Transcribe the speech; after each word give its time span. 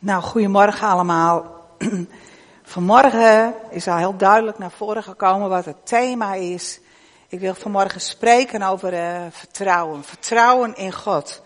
Nou, 0.00 0.22
goedemorgen 0.22 0.88
allemaal. 0.88 1.66
Vanmorgen 2.62 3.54
is 3.70 3.88
al 3.88 3.96
heel 3.96 4.16
duidelijk 4.16 4.58
naar 4.58 4.70
voren 4.70 5.02
gekomen 5.02 5.48
wat 5.48 5.64
het 5.64 5.86
thema 5.86 6.34
is. 6.34 6.80
Ik 7.28 7.40
wil 7.40 7.54
vanmorgen 7.54 8.00
spreken 8.00 8.62
over 8.62 8.92
uh, 8.92 9.22
vertrouwen. 9.30 10.04
Vertrouwen 10.04 10.76
in 10.76 10.92
God. 10.92 11.42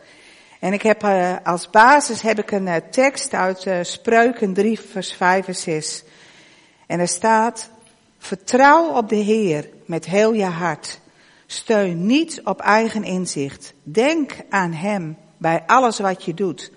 En 0.61 0.73
ik 0.73 0.83
heb 0.83 1.05
uh, 1.05 1.37
als 1.45 1.71
basis 1.71 2.23
heb 2.23 2.39
ik 2.39 2.51
een 2.51 2.67
uh, 2.67 2.77
tekst 2.91 3.35
uit 3.35 3.67
Spreuken 3.83 4.55
3 4.55 4.81
vers 4.81 5.13
5 5.13 5.47
en 5.47 5.57
6. 5.57 6.05
En 6.87 7.01
er 7.01 7.09
staat, 7.09 7.71
vertrouw 8.19 8.97
op 8.97 9.09
de 9.09 9.17
Heer 9.17 9.69
met 9.85 10.05
heel 10.05 10.33
je 10.33 10.45
hart. 10.45 11.01
Steun 11.47 12.07
niet 12.07 12.41
op 12.45 12.61
eigen 12.61 13.05
inzicht. 13.05 13.73
Denk 13.83 14.37
aan 14.51 14.73
Hem 14.73 15.17
bij 15.37 15.63
alles 15.67 15.99
wat 15.99 16.25
je 16.25 16.35
doet 16.35 16.73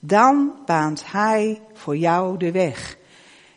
dan 0.00 0.52
baant 0.66 1.02
Hij 1.06 1.60
voor 1.72 1.96
jou 1.96 2.36
de 2.36 2.52
weg. 2.52 2.96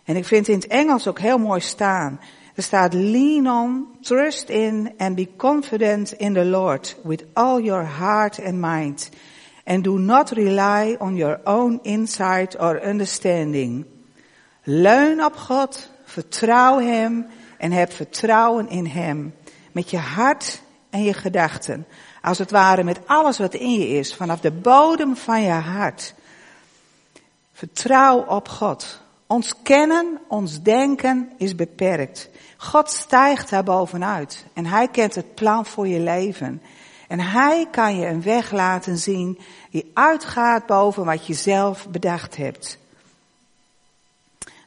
En 0.04 0.16
ik 0.16 0.26
vind 0.26 0.48
in 0.48 0.56
het 0.56 0.68
Engels 0.68 1.08
ook 1.08 1.20
heel 1.20 1.38
mooi 1.38 1.60
staan. 1.60 2.20
Er 2.56 2.64
staat 2.64 2.94
lean 2.94 3.48
on, 3.48 3.88
trust 4.02 4.50
in 4.50 4.94
and 4.98 5.16
be 5.16 5.28
confident 5.38 6.12
in 6.12 6.34
the 6.34 6.46
Lord 6.46 6.98
with 7.04 7.26
all 7.34 7.62
your 7.62 7.88
heart 7.98 8.44
and 8.46 8.54
mind. 8.54 9.10
And 9.66 9.84
do 9.84 9.98
not 9.98 10.30
rely 10.30 10.96
on 10.98 11.16
your 11.16 11.40
own 11.44 11.80
insight 11.82 12.60
or 12.60 12.88
understanding. 12.88 13.86
Leun 14.64 15.24
op 15.24 15.36
God, 15.36 15.90
vertrouw 16.04 16.80
Hem 16.80 17.26
en 17.58 17.72
heb 17.72 17.92
vertrouwen 17.92 18.70
in 18.70 18.86
Hem. 18.86 19.34
Met 19.72 19.90
je 19.90 19.98
hart 19.98 20.62
en 20.90 21.04
je 21.04 21.14
gedachten. 21.14 21.86
Als 22.22 22.38
het 22.38 22.52
ware 22.52 22.84
met 22.84 23.00
alles 23.06 23.38
wat 23.38 23.54
in 23.54 23.72
je 23.72 23.88
is, 23.88 24.16
vanaf 24.16 24.40
de 24.40 24.52
bodem 24.52 25.16
van 25.16 25.42
je 25.42 25.52
hart. 25.52 26.14
Vertrouw 27.60 28.20
op 28.20 28.48
God. 28.48 29.02
Ons 29.28 29.54
kennen, 29.64 30.20
ons 30.28 30.62
denken 30.62 31.32
is 31.38 31.56
beperkt. 31.56 32.30
God 32.58 32.90
stijgt 32.90 33.50
daar 33.50 33.64
bovenuit 33.64 34.46
en 34.54 34.66
hij 34.66 34.88
kent 34.88 35.16
het 35.16 35.36
plan 35.36 35.66
voor 35.66 35.88
je 35.88 36.00
leven. 36.00 36.62
En 37.08 37.20
hij 37.20 37.68
kan 37.72 37.98
je 37.98 38.08
een 38.08 38.22
weg 38.22 38.52
laten 38.52 38.98
zien 38.98 39.40
die 39.70 39.92
uitgaat 39.94 40.66
boven 40.66 41.06
wat 41.06 41.26
je 41.26 41.34
zelf 41.34 41.88
bedacht 41.90 42.36
hebt. 42.36 42.78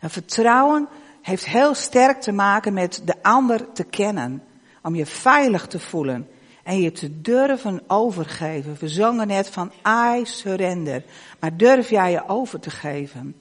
En 0.00 0.10
vertrouwen 0.10 0.88
heeft 1.22 1.46
heel 1.46 1.74
sterk 1.74 2.20
te 2.20 2.32
maken 2.32 2.72
met 2.72 3.02
de 3.04 3.22
ander 3.22 3.72
te 3.72 3.84
kennen. 3.84 4.42
Om 4.82 4.94
je 4.94 5.06
veilig 5.06 5.66
te 5.66 5.80
voelen 5.80 6.28
en 6.62 6.80
je 6.80 6.92
te 6.92 7.20
durven 7.20 7.82
overgeven. 7.86 8.76
We 8.80 8.88
zongen 8.88 9.26
net 9.26 9.48
van 9.48 9.72
I 10.16 10.24
surrender. 10.24 11.04
Maar 11.40 11.56
durf 11.56 11.90
jij 11.90 12.10
je 12.10 12.28
over 12.28 12.60
te 12.60 12.70
geven? 12.70 13.34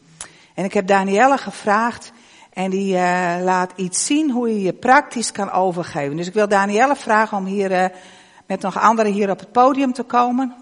En 0.54 0.66
ik 0.66 0.74
heb 0.74 0.88
Danielle 0.88 1.38
gevraagd 1.38 2.12
en 2.54 2.70
die 2.70 2.94
uh, 2.94 3.36
laat 3.44 3.72
iets 3.76 4.06
zien 4.06 4.32
hoe 4.32 4.50
je 4.50 4.62
je 4.62 4.74
praktisch 4.74 5.32
kan 5.32 5.52
overgeven. 5.52 6.18
Dus 6.18 6.28
ik 6.28 6.34
wil 6.34 6.48
Danielle 6.48 6.96
vragen 6.96 7.38
om 7.38 7.46
hier 7.46 7.72
uh, 7.72 7.86
met 8.46 8.62
nog 8.62 8.80
anderen 8.80 9.12
hier 9.12 9.30
op 9.30 9.40
het 9.40 9.52
podium 9.52 9.94
te 9.94 10.04
komen. 10.04 10.56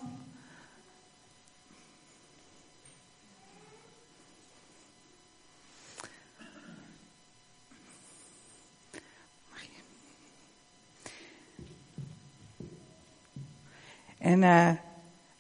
En 14.29 14.41
uh, 14.41 14.71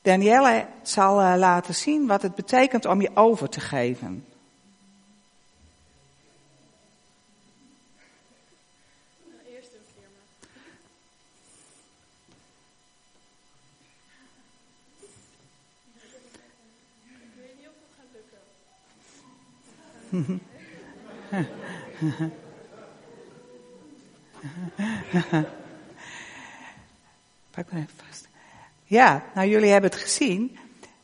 Danielle 0.01 0.67
zal 0.81 1.21
uh, 1.21 1.33
laten 1.37 1.75
zien 1.75 2.07
wat 2.07 2.21
het 2.21 2.35
betekent 2.35 2.85
om 2.85 3.01
je 3.01 3.11
over 3.13 3.49
te 3.49 3.59
geven. 3.59 4.25
Eerst 9.47 9.69
een 9.73 9.79
firma. 9.93 10.19
Ik 17.19 17.31
weet 17.35 17.55
niet 17.57 17.67
of 17.67 17.73
het 17.81 17.93
gaat 17.97 18.09
lukken. 20.09 20.41
Pak 27.51 27.71
maar 27.71 27.81
even 27.81 27.95
vast. 28.07 28.28
Ja, 28.89 29.23
nou 29.33 29.47
jullie 29.47 29.71
hebben 29.71 29.89
het 29.89 29.99
gezien. 29.99 30.57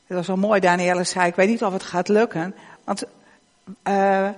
Het 0.06 0.18
was 0.18 0.28
wel 0.28 0.38
mooi, 0.38 0.60
Danielle 0.60 1.04
zei, 1.04 1.28
ik 1.28 1.36
weet 1.36 1.48
niet 1.48 1.64
of 1.64 1.74
het 1.74 1.84
gaat 1.84 2.08
lukken. 2.08 2.56
Want 2.84 3.04
uh, 3.88 4.30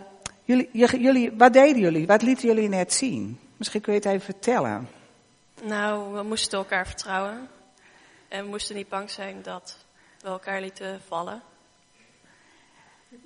jullie, 0.44 0.69
jullie, 0.74 1.31
wat 1.38 1.53
deden 1.53 1.81
jullie? 1.81 2.08
Wat 2.08 2.22
lieten 2.22 2.47
jullie 2.47 2.69
net 2.69 2.94
zien? 2.94 3.40
Misschien 3.58 3.81
kun 3.81 3.94
je 3.94 4.00
het 4.00 4.08
even 4.08 4.22
vertellen. 4.22 4.90
Nou, 5.63 6.13
we 6.13 6.24
moesten 6.24 6.58
elkaar 6.58 6.85
vertrouwen. 6.88 7.47
En 8.28 8.44
we 8.44 8.50
moesten 8.50 8.75
niet 8.75 8.90
bang 8.90 9.09
zijn 9.09 9.35
dat 9.44 9.78
we 10.22 10.28
elkaar 10.28 10.62
lieten 10.62 11.02
vallen. 11.08 11.41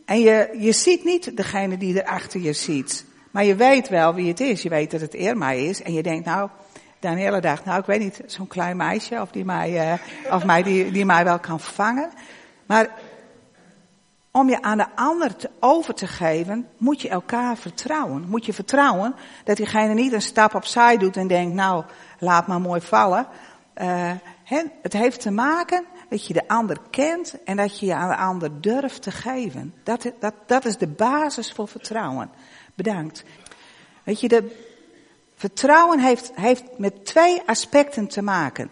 En 0.05 0.19
je, 0.19 0.55
je 0.59 0.71
ziet 0.71 1.03
niet 1.03 1.37
degene 1.37 1.77
die 1.77 2.01
er 2.01 2.07
achter 2.07 2.39
je 2.39 2.53
ziet. 2.53 3.05
Maar 3.31 3.43
je 3.43 3.55
weet 3.55 3.89
wel 3.89 4.13
wie 4.13 4.27
het 4.27 4.39
is. 4.39 4.61
Je 4.61 4.69
weet 4.69 4.91
dat 4.91 5.01
het 5.01 5.13
Irma 5.13 5.51
is. 5.51 5.81
En 5.81 5.93
je 5.93 6.03
denkt, 6.03 6.25
nou, 6.25 6.49
Danielle 7.01 7.41
dacht, 7.41 7.65
nou 7.65 7.79
ik 7.79 7.85
weet 7.85 7.99
niet, 7.99 8.21
zo'n 8.25 8.47
klein 8.47 8.77
meisje 8.77 9.21
of 9.21 9.31
die 9.31 9.45
mij, 9.45 9.91
uh, 9.91 10.33
of 10.33 10.45
mij, 10.45 10.63
die, 10.63 10.91
die 10.91 11.05
mij 11.05 11.23
wel 11.23 11.39
kan 11.39 11.59
vangen. 11.59 12.09
Maar 12.65 12.89
om 14.31 14.49
je 14.49 14.61
aan 14.61 14.77
de 14.77 14.95
ander 14.95 15.35
te, 15.35 15.49
over 15.59 15.93
te 15.93 16.07
geven, 16.07 16.67
moet 16.77 17.01
je 17.01 17.09
elkaar 17.09 17.57
vertrouwen. 17.57 18.29
Moet 18.29 18.45
je 18.45 18.53
vertrouwen 18.53 19.15
dat 19.43 19.57
diegene 19.57 19.93
niet 19.93 20.13
een 20.13 20.21
stap 20.21 20.55
opzij 20.55 20.97
doet 20.97 21.17
en 21.17 21.27
denkt, 21.27 21.55
nou 21.55 21.83
laat 22.19 22.47
maar 22.47 22.61
mooi 22.61 22.81
vallen. 22.81 23.27
Uh, 23.81 24.11
het 24.81 24.93
heeft 24.93 25.21
te 25.21 25.31
maken 25.31 25.85
dat 26.09 26.27
je 26.27 26.33
de 26.33 26.47
ander 26.47 26.77
kent 26.89 27.43
en 27.43 27.57
dat 27.57 27.79
je 27.79 27.85
je 27.85 27.95
aan 27.95 28.09
de 28.09 28.17
ander 28.17 28.61
durft 28.61 29.01
te 29.01 29.11
geven. 29.11 29.73
Dat, 29.83 30.11
dat, 30.19 30.33
dat 30.45 30.65
is 30.65 30.77
de 30.77 30.87
basis 30.87 31.51
voor 31.51 31.67
vertrouwen. 31.67 32.29
Bedankt. 32.75 33.23
Weet 34.03 34.19
je, 34.19 34.27
de, 34.27 34.69
Vertrouwen 35.41 35.99
heeft, 35.99 36.31
heeft 36.35 36.63
met 36.77 37.05
twee 37.05 37.41
aspecten 37.45 38.07
te 38.07 38.21
maken. 38.21 38.71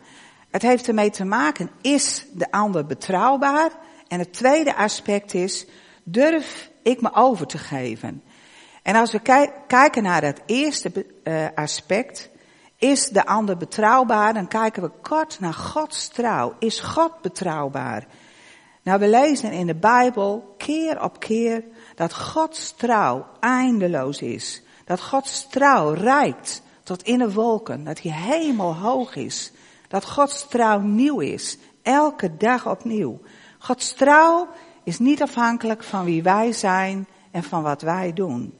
Het 0.50 0.62
heeft 0.62 0.88
ermee 0.88 1.10
te 1.10 1.26
maken, 1.26 1.70
is 1.82 2.26
de 2.34 2.52
ander 2.52 2.86
betrouwbaar? 2.86 3.72
En 4.08 4.20
het 4.20 4.34
tweede 4.34 4.76
aspect 4.76 5.34
is, 5.34 5.66
durf 6.04 6.70
ik 6.84 7.02
me 7.02 7.14
over 7.14 7.48
te 7.48 7.58
geven? 7.58 8.24
En 8.84 8.96
als 8.96 9.12
we 9.12 9.20
kijken 9.68 10.04
naar 10.04 10.24
het 10.24 10.42
eerste 10.46 11.06
uh, 11.24 11.46
aspect, 11.56 12.30
is 12.78 13.08
de 13.08 13.26
ander 13.26 13.58
betrouwbaar? 13.58 14.34
Dan 14.34 14.48
kijken 14.48 14.84
we 14.84 14.92
kort 15.02 15.40
naar 15.40 15.54
Gods 15.54 16.08
trouw. 16.08 16.56
Is 16.60 16.80
God 16.80 17.22
betrouwbaar? 17.22 18.08
Nou, 18.84 19.00
we 19.00 19.08
lezen 19.08 19.52
in 19.52 19.68
de 19.68 19.76
Bijbel 19.76 20.56
keer 20.58 21.04
op 21.04 21.20
keer 21.20 21.64
dat 21.96 22.16
Gods 22.16 22.72
trouw 22.72 23.26
eindeloos 23.40 24.22
is. 24.22 24.64
Dat 24.90 25.02
Gods 25.02 25.48
trouw 25.48 25.94
reikt 25.94 26.62
tot 26.84 27.04
in 27.04 27.18
de 27.18 27.34
wolken. 27.34 27.84
Dat 27.84 28.02
hij 28.02 28.12
hemelhoog 28.12 29.16
is. 29.16 29.52
Dat 29.88 30.06
Gods 30.06 30.48
trouw 30.48 30.80
nieuw 30.80 31.20
is. 31.20 31.58
Elke 31.82 32.38
dag 32.38 32.68
opnieuw. 32.68 33.22
Gods 33.60 33.94
trouw 33.94 34.48
is 34.84 35.00
niet 35.00 35.22
afhankelijk 35.22 35.84
van 35.84 36.06
wie 36.06 36.24
wij 36.24 36.52
zijn 36.52 37.08
en 37.32 37.44
van 37.44 37.64
wat 37.64 37.82
wij 37.82 38.14
doen. 38.14 38.54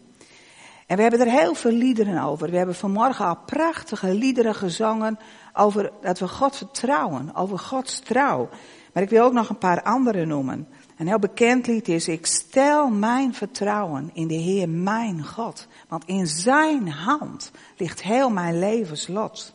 En 0.88 0.96
we 0.96 1.02
hebben 1.02 1.20
er 1.20 1.32
heel 1.32 1.56
veel 1.56 1.72
liederen 1.72 2.24
over. 2.24 2.50
We 2.50 2.58
hebben 2.58 2.76
vanmorgen 2.76 3.26
al 3.26 3.38
prachtige 3.46 4.14
liederen 4.14 4.56
gezongen 4.56 5.20
over 5.54 5.92
dat 6.02 6.20
we 6.20 6.28
God 6.28 6.56
vertrouwen, 6.56 7.36
over 7.36 7.60
Gods 7.60 8.00
trouw. 8.00 8.50
Maar 8.94 9.04
ik 9.04 9.10
wil 9.10 9.26
ook 9.26 9.34
nog 9.34 9.50
een 9.50 9.58
paar 9.58 9.84
andere 9.84 10.26
noemen. 10.26 10.68
Een 11.00 11.08
heel 11.08 11.20
bekend 11.20 11.68
lied 11.68 11.88
is, 11.88 12.08
ik 12.08 12.26
stel 12.26 12.90
mijn 12.90 13.34
vertrouwen 13.34 14.10
in 14.14 14.28
de 14.28 14.34
Heer 14.34 14.70
mijn 14.70 15.26
God. 15.26 15.68
Want 15.88 16.06
in 16.06 16.28
zijn 16.28 16.92
hand 16.92 17.52
ligt 17.78 18.02
heel 18.02 18.30
mijn 18.30 18.60
levenslot. 18.60 19.54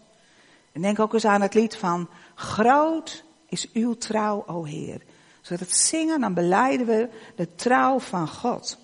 En 0.73 0.81
denk 0.81 0.99
ook 0.99 1.13
eens 1.13 1.25
aan 1.25 1.41
het 1.41 1.55
lied 1.55 1.77
van, 1.77 2.09
groot 2.35 3.25
is 3.49 3.73
uw 3.73 3.95
trouw, 3.95 4.45
o 4.47 4.65
Heer. 4.65 5.03
Zodat 5.41 5.61
het 5.61 5.77
zingen, 5.77 6.21
dan 6.21 6.35
beleiden 6.35 6.87
we 6.87 7.09
de 7.37 7.55
trouw 7.55 7.99
van 7.99 8.29
God. 8.29 8.79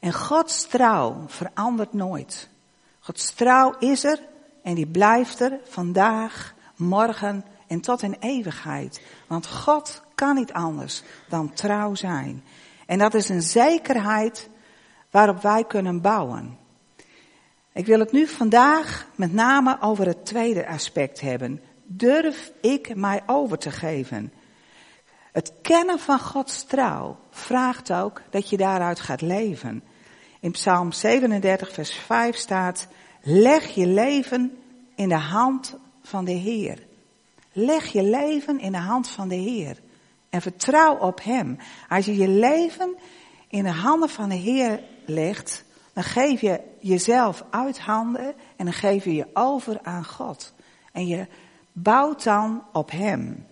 En 0.00 0.12
Gods 0.12 0.66
trouw 0.66 1.24
verandert 1.26 1.92
nooit. 1.92 2.48
Gods 3.00 3.30
trouw 3.30 3.74
is 3.78 4.04
er 4.04 4.20
en 4.62 4.74
die 4.74 4.86
blijft 4.86 5.40
er 5.40 5.58
vandaag, 5.64 6.54
morgen 6.76 7.44
en 7.66 7.80
tot 7.80 8.02
in 8.02 8.16
eeuwigheid. 8.20 9.02
Want 9.26 9.46
God 9.46 10.02
kan 10.18 10.34
niet 10.34 10.52
anders 10.52 11.02
dan 11.28 11.52
trouw 11.52 11.94
zijn. 11.94 12.44
En 12.86 12.98
dat 12.98 13.14
is 13.14 13.28
een 13.28 13.42
zekerheid 13.42 14.48
waarop 15.10 15.42
wij 15.42 15.64
kunnen 15.64 16.00
bouwen. 16.00 16.58
Ik 17.72 17.86
wil 17.86 17.98
het 17.98 18.12
nu 18.12 18.26
vandaag 18.26 19.06
met 19.14 19.32
name 19.32 19.76
over 19.80 20.06
het 20.06 20.26
tweede 20.26 20.66
aspect 20.66 21.20
hebben. 21.20 21.60
Durf 21.84 22.52
ik 22.60 22.94
mij 22.94 23.22
over 23.26 23.58
te 23.58 23.70
geven? 23.70 24.32
Het 25.32 25.52
kennen 25.62 25.98
van 25.98 26.20
Gods 26.20 26.64
trouw 26.64 27.16
vraagt 27.30 27.92
ook 27.92 28.22
dat 28.30 28.50
je 28.50 28.56
daaruit 28.56 29.00
gaat 29.00 29.20
leven. 29.20 29.82
In 30.40 30.50
Psalm 30.50 30.92
37, 30.92 31.72
vers 31.72 31.94
5 31.94 32.36
staat, 32.36 32.88
leg 33.22 33.68
je 33.68 33.86
leven 33.86 34.58
in 34.94 35.08
de 35.08 35.14
hand 35.14 35.76
van 36.02 36.24
de 36.24 36.32
Heer. 36.32 36.86
Leg 37.52 37.86
je 37.86 38.02
leven 38.02 38.60
in 38.60 38.72
de 38.72 38.78
hand 38.78 39.08
van 39.08 39.28
de 39.28 39.34
Heer. 39.34 39.76
En 40.30 40.42
vertrouw 40.42 40.96
op 40.96 41.22
Hem. 41.22 41.58
Als 41.88 42.04
je 42.04 42.16
je 42.16 42.28
leven 42.28 42.96
in 43.48 43.64
de 43.64 43.70
handen 43.70 44.08
van 44.08 44.28
de 44.28 44.34
Heer 44.34 44.80
legt, 45.06 45.64
dan 45.92 46.04
geef 46.04 46.40
je 46.40 46.60
jezelf 46.80 47.44
uit 47.50 47.78
handen 47.78 48.34
en 48.56 48.64
dan 48.64 48.74
geef 48.74 49.04
je 49.04 49.14
je 49.14 49.26
over 49.32 49.78
aan 49.82 50.04
God. 50.04 50.54
En 50.92 51.06
je 51.06 51.26
bouwt 51.72 52.24
dan 52.24 52.64
op 52.72 52.90
Hem. 52.90 53.46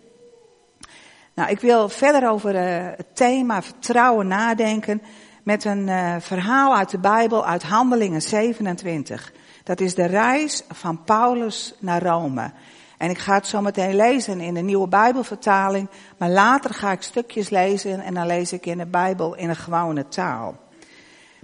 Nou, 1.34 1.50
ik 1.50 1.61
wil 1.61 1.88
verder 1.88 2.31
over 2.31 2.55
uh, 2.55 2.90
het 2.96 3.17
thema 3.17 3.62
vertrouwen 3.62 4.26
nadenken 4.26 5.02
met 5.43 5.64
een 5.64 5.88
uh, 5.88 6.17
verhaal 6.19 6.76
uit 6.76 6.90
de 6.90 6.99
Bijbel 6.99 7.46
uit 7.46 7.62
Handelingen 7.62 8.22
27. 8.22 9.32
Dat 9.64 9.81
is 9.81 9.94
de 9.94 10.06
reis 10.06 10.62
van 10.69 11.05
Paulus 11.05 11.75
naar 11.79 12.02
Rome. 12.02 12.50
En 12.96 13.10
ik 13.10 13.19
ga 13.19 13.34
het 13.34 13.46
zo 13.46 13.60
meteen 13.60 13.96
lezen 13.96 14.40
in 14.40 14.54
de 14.54 14.60
nieuwe 14.60 14.88
Bijbelvertaling, 14.88 15.88
maar 16.16 16.31
later 16.31 16.75
ga 16.75 16.93
ik 16.93 17.02
stukjes 17.02 17.48
lezen 17.48 18.00
en 18.00 18.14
dan 18.14 18.26
lees 18.26 18.52
ik 18.52 18.66
in 18.66 18.78
de 18.78 18.87
Bijbel 18.87 19.34
in 19.34 19.48
een 19.48 19.56
gewone 19.56 20.08
taal. 20.08 20.56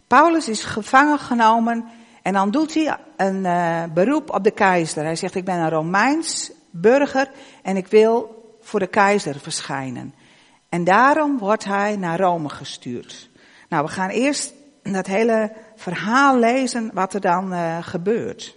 Paulus 0.07 0.49
is 0.49 0.65
gevangen 0.65 1.19
genomen 1.19 1.85
en 2.23 2.33
dan 2.33 2.51
doet 2.51 2.75
hij 2.75 2.97
een 3.17 3.45
uh, 3.45 3.83
beroep 3.95 4.31
op 4.31 4.45
de 4.45 4.51
keizer. 4.51 5.05
Hij 5.05 5.17
zegt, 5.17 5.35
ik 5.35 5.45
ben 5.45 5.59
een 5.59 5.71
Romeins 5.71 6.53
burger 6.71 7.31
en 7.63 7.77
ik 7.77 7.87
wil 7.87 8.41
voor 8.61 8.81
de 8.81 8.87
keizer 8.87 9.41
verschijnen. 9.41 10.15
En 10.69 10.85
daarom 10.85 11.39
wordt 11.39 11.65
hij 11.65 11.97
naar 11.97 12.21
Rome 12.21 12.49
gestuurd. 12.49 13.31
Nou, 13.69 13.85
we 13.85 13.91
gaan 13.91 14.09
eerst 14.09 14.53
dat 14.83 15.07
hele 15.07 15.53
verhaal 15.77 16.39
lezen 16.39 16.91
wat 16.95 17.15
er 17.15 17.21
dan 17.21 17.53
uh, 17.53 17.77
gebeurt. 17.81 18.57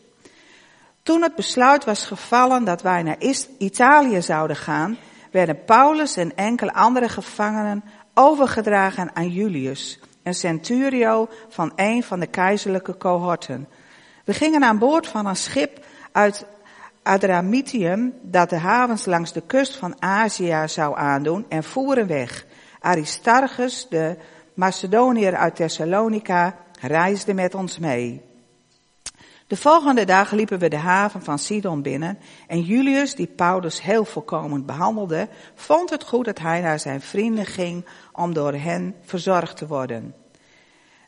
Toen 1.06 1.22
het 1.22 1.36
besluit 1.36 1.84
was 1.84 2.06
gevallen 2.06 2.64
dat 2.64 2.82
wij 2.82 3.04
naar 3.04 3.18
Italië 3.58 4.22
zouden 4.22 4.56
gaan, 4.56 4.98
werden 5.32 5.64
Paulus 5.66 6.18
en 6.18 6.36
enkele 6.36 6.74
andere 6.74 7.10
gevangenen 7.10 7.84
overgedragen 8.14 9.16
aan 9.16 9.30
Julius, 9.30 10.00
een 10.24 10.34
centurio 10.34 11.28
van 11.50 11.72
een 11.76 12.04
van 12.04 12.20
de 12.20 12.28
keizerlijke 12.28 12.98
cohorten. 12.98 13.68
We 14.24 14.34
gingen 14.34 14.64
aan 14.64 14.78
boord 14.78 15.08
van 15.08 15.26
een 15.26 15.36
schip 15.36 15.86
uit 16.12 16.46
Adramitium 17.04 18.14
dat 18.22 18.50
de 18.50 18.58
havens 18.58 19.06
langs 19.06 19.34
de 19.34 19.42
kust 19.42 19.76
van 19.76 20.02
Azië 20.02 20.64
zou 20.66 20.98
aandoen 20.98 21.46
en 21.50 21.64
voeren 21.64 22.08
weg. 22.08 22.46
Aristarchus, 22.80 23.88
de 23.90 24.18
Macedoniër 24.54 25.36
uit 25.36 25.56
Thessalonica, 25.56 26.56
reisde 26.82 27.34
met 27.34 27.56
ons 27.56 27.80
mee. 27.80 28.34
De 29.48 29.56
volgende 29.56 30.06
dag 30.06 30.32
liepen 30.32 30.60
we 30.60 30.68
de 30.68 30.78
haven 30.78 31.22
van 31.22 31.40
Sidon 31.40 31.82
binnen 31.82 32.18
en 32.48 32.62
Julius, 32.62 33.16
die 33.16 33.28
Paulus 33.28 33.82
heel 33.82 34.06
voorkomend 34.06 34.66
behandelde, 34.66 35.28
vond 35.56 35.90
het 35.90 36.04
goed 36.04 36.26
dat 36.26 36.40
hij 36.40 36.62
naar 36.62 36.80
zijn 36.80 37.02
vrienden 37.02 37.46
ging 37.46 37.86
om 38.12 38.34
door 38.34 38.54
hen 38.54 38.96
verzorgd 39.02 39.58
te 39.58 39.68
worden. 39.68 40.16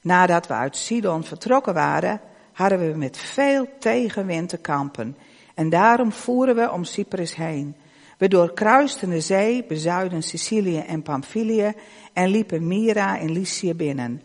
Nadat 0.02 0.48
we 0.48 0.54
uit 0.54 0.76
Sidon 0.76 1.24
vertrokken 1.24 1.74
waren, 1.74 2.22
hadden 2.52 2.92
we 2.92 2.98
met 2.98 3.18
veel 3.18 3.68
tegenwind 3.80 4.50
te 4.50 4.58
kampen 4.58 5.18
en 5.56 5.70
daarom 5.70 6.12
voeren 6.12 6.56
we 6.56 6.72
om 6.72 6.84
Cyprus 6.84 7.36
heen. 7.36 7.76
We 8.18 8.28
doorkruisten 8.28 9.10
de 9.10 9.22
zee, 9.22 9.64
bezuiden 9.64 10.24
Sicilië 10.24 10.80
en 10.80 11.02
Pamphylië 11.02 11.74
en 12.14 12.30
liepen 12.30 12.68
Myra 12.68 13.18
in 13.18 13.32
Lycië 13.32 13.74
binnen. 13.74 14.22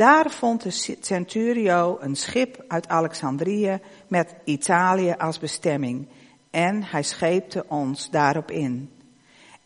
Daar 0.00 0.30
vond 0.30 0.62
de 0.62 0.96
Centurio 1.00 1.98
een 2.00 2.16
schip 2.16 2.64
uit 2.68 2.88
Alexandrië 2.88 3.80
met 4.08 4.34
Italië 4.44 5.14
als 5.18 5.38
bestemming 5.38 6.08
en 6.50 6.82
hij 6.84 7.02
scheepte 7.02 7.64
ons 7.68 8.10
daarop 8.10 8.50
in. 8.50 8.90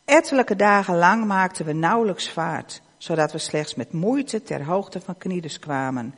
Ettelijke 0.04 0.56
dagen 0.56 0.96
lang 0.96 1.25
maakten 1.25 1.64
we 1.64 1.72
nauwelijks 1.72 2.31
vaart, 2.31 2.82
zodat 2.96 3.32
we 3.32 3.38
slechts 3.38 3.75
met 3.75 3.92
moeite 3.92 4.42
ter 4.42 4.64
hoogte 4.64 5.00
van 5.00 5.16
Knides 5.19 5.58
kwamen. 5.58 6.14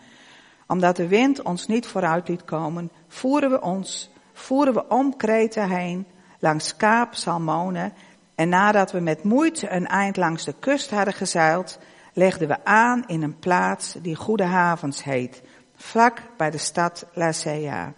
Omdat 0.66 0.96
de 0.96 1.08
wind 1.08 1.42
ons 1.42 1.66
niet 1.66 1.86
vooruit 1.86 2.28
liet 2.28 2.44
komen, 2.44 2.90
voeren 3.08 3.50
we 3.50 3.60
ons, 3.60 4.10
voeren 4.32 4.74
we 4.74 4.88
om 4.88 5.16
Kreta 5.16 5.68
heen, 5.68 6.06
langs 6.38 6.76
Kaap 6.76 7.14
Salmone, 7.14 7.92
en 8.34 8.48
nadat 8.48 8.92
we 8.92 9.00
met 9.00 9.22
moeite 9.22 9.70
een 9.70 9.86
eind 9.86 10.16
langs 10.16 10.44
de 10.44 10.54
kust 10.60 10.90
hadden 10.90 11.14
gezeild, 11.14 11.78
legden 12.16 12.48
we 12.48 12.64
aan 12.64 13.04
in 13.06 13.22
een 13.22 13.38
plaats 13.38 13.96
die 14.02 14.14
Goede 14.14 14.44
Havens 14.44 15.04
heet, 15.04 15.42
vlak 15.74 16.22
bij 16.36 16.50
de 16.50 16.58
stad 16.58 17.06
Lacea. 17.12 17.92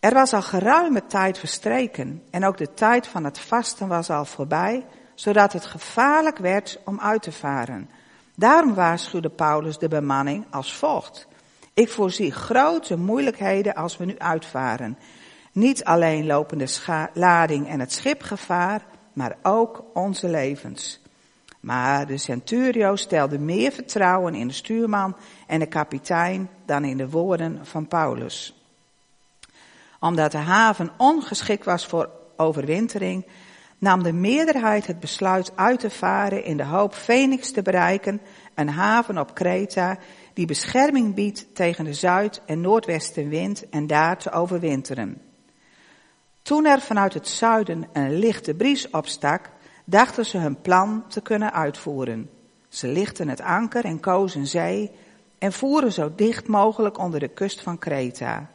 Er 0.00 0.14
was 0.14 0.32
al 0.32 0.42
geruime 0.42 1.06
tijd 1.06 1.38
verstreken 1.38 2.22
en 2.30 2.44
ook 2.44 2.56
de 2.56 2.74
tijd 2.74 3.06
van 3.06 3.24
het 3.24 3.38
vasten 3.38 3.88
was 3.88 4.10
al 4.10 4.24
voorbij, 4.24 4.86
zodat 5.14 5.52
het 5.52 5.64
gevaarlijk 5.64 6.38
werd 6.38 6.78
om 6.84 7.00
uit 7.00 7.22
te 7.22 7.32
varen. 7.32 7.90
Daarom 8.36 8.74
waarschuwde 8.74 9.30
Paulus 9.30 9.78
de 9.78 9.88
bemanning 9.88 10.46
als 10.50 10.74
volgt. 10.74 11.26
Ik 11.74 11.88
voorzie 11.88 12.32
grote 12.32 12.96
moeilijkheden 12.96 13.74
als 13.74 13.96
we 13.96 14.04
nu 14.04 14.18
uitvaren. 14.18 14.98
Niet 15.52 15.84
alleen 15.84 16.26
lopen 16.26 16.58
de 16.58 17.08
lading 17.14 17.68
en 17.68 17.80
het 17.80 17.92
schip 17.92 18.22
gevaar, 18.22 18.82
maar 19.12 19.36
ook 19.42 19.84
onze 19.94 20.28
levens. 20.28 20.99
Maar 21.60 22.06
de 22.06 22.18
centurio 22.18 22.96
stelde 22.96 23.38
meer 23.38 23.72
vertrouwen 23.72 24.34
in 24.34 24.48
de 24.48 24.54
stuurman 24.54 25.16
en 25.46 25.58
de 25.58 25.66
kapitein 25.66 26.48
dan 26.64 26.84
in 26.84 26.96
de 26.96 27.10
woorden 27.10 27.66
van 27.66 27.86
Paulus. 27.86 28.54
Omdat 30.00 30.32
de 30.32 30.38
haven 30.38 30.90
ongeschikt 30.96 31.64
was 31.64 31.86
voor 31.86 32.10
overwintering, 32.36 33.26
nam 33.78 34.02
de 34.02 34.12
meerderheid 34.12 34.86
het 34.86 35.00
besluit 35.00 35.52
uit 35.56 35.80
te 35.80 35.90
varen 35.90 36.44
in 36.44 36.56
de 36.56 36.64
hoop 36.64 36.94
Phoenix 36.94 37.50
te 37.50 37.62
bereiken, 37.62 38.20
een 38.54 38.68
haven 38.68 39.18
op 39.18 39.34
Kreta 39.34 39.98
die 40.32 40.46
bescherming 40.46 41.14
biedt 41.14 41.54
tegen 41.54 41.84
de 41.84 41.94
zuid- 41.94 42.40
en 42.46 42.60
noordwestenwind 42.60 43.68
en 43.68 43.86
daar 43.86 44.18
te 44.18 44.32
overwinteren. 44.32 45.22
Toen 46.42 46.66
er 46.66 46.80
vanuit 46.80 47.14
het 47.14 47.28
zuiden 47.28 47.88
een 47.92 48.18
lichte 48.18 48.54
bries 48.54 48.90
opstak, 48.90 49.50
dachten 49.84 50.26
ze 50.26 50.38
hun 50.38 50.60
plan 50.60 51.04
te 51.08 51.20
kunnen 51.20 51.52
uitvoeren. 51.52 52.30
Ze 52.68 52.88
lichten 52.88 53.28
het 53.28 53.40
anker 53.40 53.84
en 53.84 54.00
kozen 54.00 54.46
zee 54.46 54.90
en 55.38 55.52
voeren 55.52 55.92
zo 55.92 56.12
dicht 56.16 56.48
mogelijk 56.48 56.98
onder 56.98 57.20
de 57.20 57.28
kust 57.28 57.62
van 57.62 57.78
Kreta. 57.78 58.50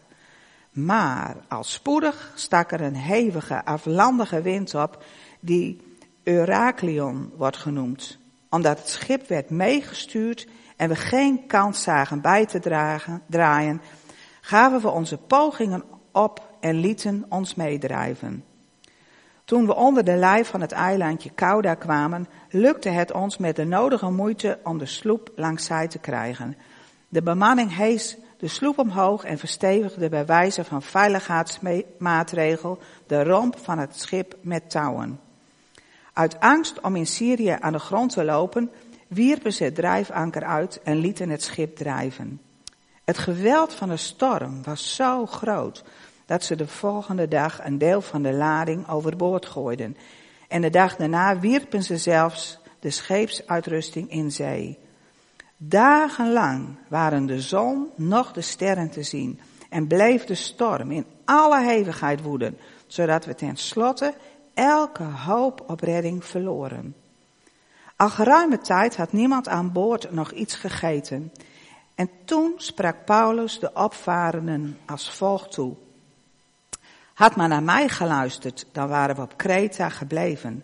Maar 0.72 1.36
al 1.48 1.64
spoedig 1.64 2.32
stak 2.36 2.72
er 2.72 2.82
een 2.82 2.96
hevige, 2.96 3.66
aflandige 3.66 4.42
wind 4.42 4.76
op, 4.76 5.04
die 5.40 5.82
Euraklion 6.24 7.32
wordt 7.38 7.58
genoemd, 7.58 8.18
omdat 8.50 8.78
het 8.78 8.90
schip 8.90 9.28
werd 9.28 9.50
meegestuurd 9.50 10.48
en 10.76 10.90
we 10.90 10.96
geen 10.96 11.48
kans 11.48 11.84
zagen 11.84 12.22
bij 12.22 12.46
te 12.46 12.60
dragen, 12.60 13.22
draaien, 13.28 13.82
gaven 14.42 14.82
we 14.82 14.90
onze 14.90 15.18
pogingen 15.18 15.84
op 16.12 16.48
en 16.60 16.76
lieten 16.76 17.26
ons 17.30 17.56
meedrijven. 17.56 18.44
Toen 19.46 19.66
we 19.66 19.76
onder 19.76 20.04
de 20.04 20.16
lei 20.16 20.46
van 20.46 20.62
het 20.62 20.72
eilandje 20.72 21.34
Cauda 21.36 21.74
kwamen, 21.74 22.28
lukte 22.50 22.90
het 22.90 23.12
ons 23.12 23.38
met 23.38 23.56
de 23.56 23.66
nodige 23.66 24.10
moeite 24.10 24.60
om 24.64 24.78
de 24.78 24.86
sloep 24.86 25.32
langs 25.36 25.66
zij 25.66 25.88
te 25.88 26.00
krijgen. 26.00 26.58
De 27.10 27.22
bemanning 27.22 27.76
hees 27.76 28.18
de 28.38 28.48
sloep 28.48 28.78
omhoog 28.78 29.24
en 29.24 29.38
verstevigde 29.38 30.10
bij 30.10 30.26
wijze 30.26 30.64
van 30.64 30.82
veiligheidsmaatregel 30.82 32.80
de 33.08 33.24
romp 33.24 33.58
van 33.58 33.80
het 33.80 34.00
schip 34.00 34.36
met 34.42 34.70
touwen. 34.70 35.20
Uit 36.14 36.40
angst 36.40 36.82
om 36.82 36.96
in 36.96 37.08
Syrië 37.08 37.58
aan 37.60 37.74
de 37.74 37.80
grond 37.80 38.12
te 38.12 38.24
lopen, 38.24 38.72
wierpen 39.08 39.54
ze 39.54 39.64
het 39.64 39.76
drijfanker 39.76 40.44
uit 40.44 40.82
en 40.84 40.98
lieten 40.98 41.30
het 41.30 41.44
schip 41.44 41.76
drijven. 41.76 42.42
Het 43.04 43.18
geweld 43.18 43.74
van 43.74 43.90
de 43.90 43.98
storm 43.98 44.64
was 44.64 44.96
zo 44.96 45.26
groot 45.26 45.84
dat 46.26 46.44
ze 46.44 46.56
de 46.56 46.68
volgende 46.68 47.28
dag 47.28 47.66
een 47.66 47.78
deel 47.78 48.02
van 48.02 48.22
de 48.22 48.34
lading 48.34 48.90
overboord 48.90 49.46
gooiden. 49.46 49.98
En 50.48 50.62
de 50.62 50.70
dag 50.70 50.96
daarna 50.96 51.40
wierpen 51.40 51.84
ze 51.84 51.98
zelfs 51.98 52.60
de 52.80 52.90
scheepsuitrusting 52.90 54.10
in 54.10 54.32
zee. 54.32 54.80
Dagenlang 55.58 56.78
waren 56.88 57.26
de 57.26 57.42
zon 57.42 57.88
nog 57.96 58.32
de 58.32 58.42
sterren 58.42 58.90
te 58.90 59.04
zien 59.04 59.40
en 59.70 59.88
bleef 59.88 60.26
de 60.26 60.36
storm 60.36 60.92
in 60.92 61.06
alle 61.26 61.64
hevigheid 61.64 62.22
woeden, 62.22 62.58
zodat 62.88 63.26
we 63.26 63.36
tenslotte 63.36 64.14
elke 64.54 65.04
hoop 65.04 65.64
op 65.68 65.80
redding 65.80 66.26
verloren. 66.26 66.96
Al 67.96 68.10
geruime 68.10 68.58
tijd 68.58 68.96
had 68.98 69.12
niemand 69.12 69.48
aan 69.48 69.72
boord 69.72 70.12
nog 70.12 70.32
iets 70.32 70.56
gegeten. 70.56 71.32
En 71.96 72.10
toen 72.26 72.54
sprak 72.58 73.06
Paulus 73.06 73.60
de 73.60 73.72
opvarenden 73.74 74.78
als 74.86 75.12
volgt 75.12 75.52
toe. 75.52 75.76
Had 77.16 77.36
maar 77.36 77.48
naar 77.48 77.64
mij 77.64 77.90
geluisterd, 77.90 78.66
dan 78.72 78.88
waren 78.88 79.16
we 79.16 79.22
op 79.22 79.38
Kreta 79.38 79.90
gebleven. 79.90 80.64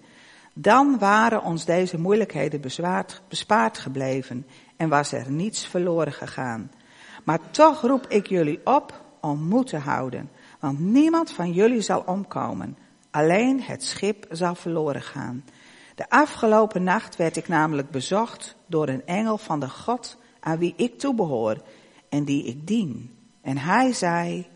Dan 0.53 0.97
waren 0.99 1.43
ons 1.43 1.65
deze 1.65 1.99
moeilijkheden 1.99 2.61
bezwaard, 2.61 3.21
bespaard 3.27 3.77
gebleven 3.77 4.47
en 4.77 4.89
was 4.89 5.11
er 5.11 5.31
niets 5.31 5.67
verloren 5.67 6.13
gegaan. 6.13 6.71
Maar 7.23 7.39
toch 7.51 7.81
roep 7.81 8.07
ik 8.07 8.27
jullie 8.27 8.61
op 8.63 9.01
om 9.21 9.43
moed 9.43 9.67
te 9.67 9.77
houden, 9.77 10.29
want 10.59 10.79
niemand 10.79 11.31
van 11.31 11.51
jullie 11.51 11.81
zal 11.81 12.03
omkomen. 12.05 12.77
Alleen 13.11 13.61
het 13.61 13.83
schip 13.83 14.25
zal 14.29 14.55
verloren 14.55 15.01
gaan. 15.01 15.43
De 15.95 16.09
afgelopen 16.09 16.83
nacht 16.83 17.15
werd 17.15 17.37
ik 17.37 17.47
namelijk 17.47 17.89
bezocht 17.89 18.55
door 18.65 18.87
een 18.87 19.05
engel 19.05 19.37
van 19.37 19.59
de 19.59 19.69
God 19.69 20.17
aan 20.39 20.57
wie 20.57 20.73
ik 20.77 20.99
toebehoor 20.99 21.61
en 22.09 22.23
die 22.23 22.43
ik 22.43 22.67
dien. 22.67 23.15
En 23.41 23.57
hij 23.57 23.93
zei, 23.93 24.47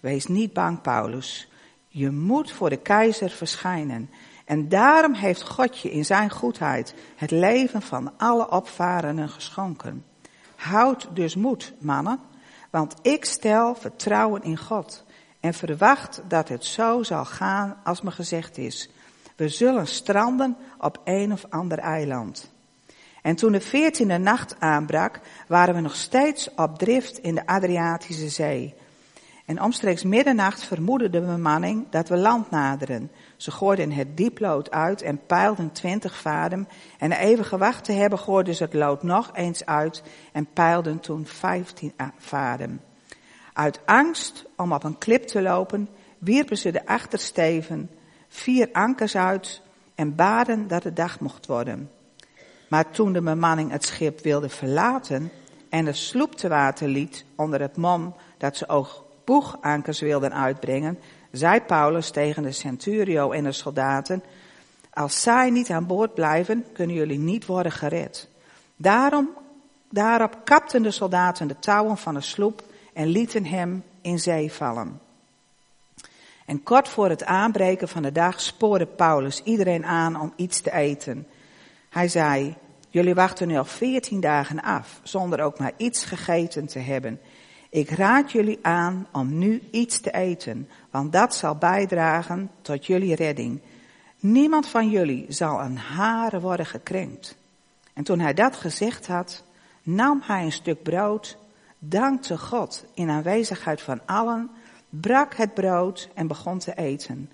wees 0.00 0.26
niet 0.26 0.52
bang 0.52 0.80
Paulus, 0.80 1.48
je 1.88 2.10
moet 2.10 2.52
voor 2.52 2.70
de 2.70 2.76
keizer 2.76 3.30
verschijnen. 3.30 4.10
En 4.44 4.68
daarom 4.68 5.14
heeft 5.14 5.42
God 5.42 5.78
je 5.78 5.90
in 5.90 6.04
zijn 6.04 6.30
goedheid 6.30 6.94
het 7.16 7.30
leven 7.30 7.82
van 7.82 8.12
alle 8.18 8.50
opvarenden 8.50 9.28
geschonken. 9.28 10.04
Houd 10.56 11.08
dus 11.12 11.34
moed, 11.34 11.74
mannen, 11.78 12.20
want 12.70 12.94
ik 13.02 13.24
stel 13.24 13.74
vertrouwen 13.74 14.42
in 14.42 14.58
God 14.58 15.04
en 15.40 15.54
verwacht 15.54 16.22
dat 16.28 16.48
het 16.48 16.64
zo 16.64 17.02
zal 17.02 17.24
gaan 17.24 17.80
als 17.84 18.02
me 18.02 18.10
gezegd 18.10 18.58
is. 18.58 18.90
We 19.36 19.48
zullen 19.48 19.86
stranden 19.86 20.56
op 20.78 21.00
een 21.04 21.32
of 21.32 21.44
ander 21.48 21.78
eiland. 21.78 22.52
En 23.22 23.36
toen 23.36 23.52
de 23.52 23.60
veertiende 23.60 24.18
nacht 24.18 24.56
aanbrak, 24.58 25.20
waren 25.48 25.74
we 25.74 25.80
nog 25.80 25.96
steeds 25.96 26.54
op 26.54 26.78
drift 26.78 27.18
in 27.18 27.34
de 27.34 27.46
Adriatische 27.46 28.28
Zee. 28.28 28.74
En 29.50 29.62
omstreeks 29.62 30.02
middernacht 30.02 30.64
vermoedde 30.64 31.10
de 31.10 31.20
bemanning 31.20 31.86
dat 31.88 32.08
we 32.08 32.16
land 32.16 32.50
naderen. 32.50 33.10
Ze 33.36 33.50
gooiden 33.50 33.92
het 33.92 34.16
dieplood 34.16 34.70
uit 34.70 35.02
en 35.02 35.26
peilden 35.26 35.72
twintig 35.72 36.16
vaden. 36.16 36.68
En 36.98 37.12
even 37.12 37.44
gewacht 37.44 37.84
te 37.84 37.92
hebben, 37.92 38.18
gooiden 38.18 38.54
ze 38.54 38.62
het 38.62 38.74
lood 38.74 39.02
nog 39.02 39.30
eens 39.32 39.66
uit 39.66 40.02
en 40.32 40.46
peilden 40.52 41.00
toen 41.00 41.26
vijftien 41.26 41.92
vaden. 42.16 42.80
Uit 43.52 43.80
angst 43.84 44.46
om 44.56 44.72
op 44.72 44.84
een 44.84 44.98
klip 44.98 45.22
te 45.22 45.42
lopen, 45.42 45.88
wierpen 46.18 46.58
ze 46.58 46.72
de 46.72 46.86
achtersteven, 46.86 47.90
vier 48.28 48.68
ankers 48.72 49.16
uit 49.16 49.62
en 49.94 50.14
baden 50.14 50.68
dat 50.68 50.84
het 50.84 50.96
dag 50.96 51.20
mocht 51.20 51.46
worden. 51.46 51.90
Maar 52.68 52.90
toen 52.90 53.12
de 53.12 53.22
bemanning 53.22 53.70
het 53.70 53.84
schip 53.84 54.20
wilde 54.20 54.48
verlaten 54.48 55.30
en 55.68 55.84
de 55.84 55.92
sloep 55.92 56.34
te 56.34 56.48
water 56.48 56.88
liet 56.88 57.24
onder 57.36 57.60
het 57.60 57.76
mom 57.76 58.14
dat 58.38 58.56
ze 58.56 58.68
ook 58.68 59.08
boegankers 59.24 60.00
wilden 60.00 60.34
uitbrengen, 60.34 60.98
zei 61.30 61.60
Paulus 61.60 62.10
tegen 62.10 62.42
de 62.42 62.52
centurio 62.52 63.30
en 63.30 63.44
de 63.44 63.52
soldaten, 63.52 64.22
als 64.92 65.22
zij 65.22 65.50
niet 65.50 65.70
aan 65.70 65.86
boord 65.86 66.14
blijven, 66.14 66.64
kunnen 66.72 66.96
jullie 66.96 67.18
niet 67.18 67.46
worden 67.46 67.72
gered. 67.72 68.28
Daarom, 68.76 69.28
daarop 69.90 70.36
kapten 70.44 70.82
de 70.82 70.90
soldaten 70.90 71.48
de 71.48 71.58
touwen 71.58 71.96
van 71.96 72.14
de 72.14 72.20
sloep 72.20 72.62
en 72.92 73.06
lieten 73.06 73.44
hem 73.44 73.84
in 74.00 74.18
zee 74.18 74.52
vallen. 74.52 75.00
En 76.46 76.62
kort 76.62 76.88
voor 76.88 77.08
het 77.08 77.24
aanbreken 77.24 77.88
van 77.88 78.02
de 78.02 78.12
dag 78.12 78.40
spoorde 78.40 78.86
Paulus 78.86 79.42
iedereen 79.42 79.84
aan 79.84 80.20
om 80.20 80.32
iets 80.36 80.60
te 80.60 80.72
eten. 80.72 81.26
Hij 81.88 82.08
zei, 82.08 82.56
jullie 82.88 83.14
wachten 83.14 83.48
nu 83.48 83.56
al 83.56 83.64
veertien 83.64 84.20
dagen 84.20 84.62
af, 84.62 85.00
zonder 85.02 85.40
ook 85.40 85.58
maar 85.58 85.72
iets 85.76 86.04
gegeten 86.04 86.66
te 86.66 86.78
hebben. 86.78 87.20
Ik 87.70 87.90
raad 87.90 88.32
jullie 88.32 88.58
aan 88.62 89.06
om 89.12 89.38
nu 89.38 89.62
iets 89.70 90.00
te 90.00 90.10
eten, 90.10 90.68
want 90.90 91.12
dat 91.12 91.34
zal 91.34 91.54
bijdragen 91.54 92.50
tot 92.62 92.86
jullie 92.86 93.14
redding. 93.14 93.60
Niemand 94.18 94.66
van 94.66 94.90
jullie 94.90 95.26
zal 95.28 95.60
een 95.60 95.76
haren 95.76 96.40
worden 96.40 96.66
gekrenkt. 96.66 97.36
En 97.92 98.04
toen 98.04 98.20
hij 98.20 98.34
dat 98.34 98.56
gezegd 98.56 99.06
had, 99.06 99.44
nam 99.82 100.20
hij 100.24 100.44
een 100.44 100.52
stuk 100.52 100.82
brood, 100.82 101.36
dankte 101.78 102.38
God 102.38 102.84
in 102.94 103.10
aanwezigheid 103.10 103.80
van 103.80 104.00
allen, 104.06 104.50
brak 104.88 105.34
het 105.34 105.54
brood 105.54 106.08
en 106.14 106.26
begon 106.26 106.58
te 106.58 106.74
eten. 106.74 107.30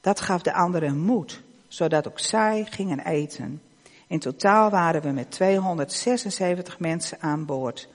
Dat 0.00 0.20
gaf 0.20 0.42
de 0.42 0.52
anderen 0.52 0.98
moed, 0.98 1.42
zodat 1.68 2.08
ook 2.08 2.18
zij 2.18 2.66
gingen 2.70 3.06
eten. 3.06 3.62
In 4.06 4.18
totaal 4.18 4.70
waren 4.70 5.02
we 5.02 5.10
met 5.10 5.30
276 5.30 6.78
mensen 6.78 7.20
aan 7.20 7.44
boord. 7.44 7.88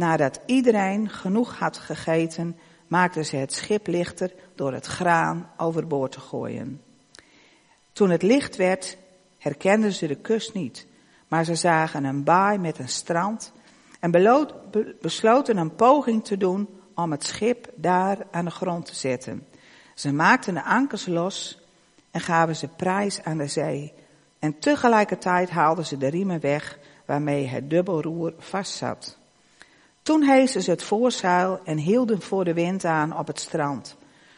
Nadat 0.00 0.40
iedereen 0.46 1.08
genoeg 1.08 1.58
had 1.58 1.78
gegeten, 1.78 2.58
maakten 2.86 3.24
ze 3.24 3.36
het 3.36 3.52
schip 3.52 3.86
lichter 3.86 4.32
door 4.54 4.72
het 4.72 4.86
graan 4.86 5.50
overboord 5.56 6.12
te 6.12 6.20
gooien. 6.20 6.82
Toen 7.92 8.10
het 8.10 8.22
licht 8.22 8.56
werd, 8.56 8.96
herkenden 9.38 9.92
ze 9.92 10.06
de 10.06 10.14
kust 10.14 10.54
niet, 10.54 10.86
maar 11.28 11.44
ze 11.44 11.54
zagen 11.54 12.04
een 12.04 12.24
baai 12.24 12.58
met 12.58 12.78
een 12.78 12.88
strand 12.88 13.52
en 13.98 14.10
besloten 15.00 15.56
een 15.56 15.74
poging 15.74 16.24
te 16.24 16.36
doen 16.36 16.68
om 16.94 17.10
het 17.10 17.24
schip 17.24 17.70
daar 17.74 18.18
aan 18.30 18.44
de 18.44 18.50
grond 18.50 18.86
te 18.86 18.94
zetten. 18.94 19.46
Ze 19.94 20.12
maakten 20.12 20.54
de 20.54 20.64
ankers 20.64 21.06
los 21.06 21.58
en 22.10 22.20
gaven 22.20 22.56
ze 22.56 22.68
prijs 22.68 23.22
aan 23.24 23.38
de 23.38 23.46
zee. 23.46 23.94
En 24.38 24.58
tegelijkertijd 24.58 25.50
haalden 25.50 25.86
ze 25.86 25.96
de 25.96 26.08
riemen 26.08 26.40
weg 26.40 26.78
waarmee 27.06 27.46
het 27.46 27.70
dubbelroer 27.70 28.34
vastzat. 28.38 29.18
Toen 30.02 30.22
hezen 30.22 30.62
ze 30.62 30.70
het 30.70 30.82
voorzeil 30.82 31.60
en 31.64 31.78
hielden 31.78 32.22
voor 32.22 32.44
de 32.44 32.54
wind 32.54 32.84
aan 32.84 33.18
op 33.18 33.26
het 33.26 33.40
strand. 33.40 33.96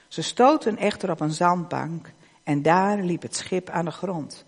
Ze 0.08 0.22
stoten 0.22 0.76
echter 0.76 1.10
op 1.10 1.20
een 1.20 1.32
zandbank 1.32 2.12
en 2.42 2.62
daar 2.62 2.98
liep 2.98 3.22
het 3.22 3.36
schip 3.36 3.70
aan 3.70 3.84
de 3.84 3.90
grond. 3.90 4.44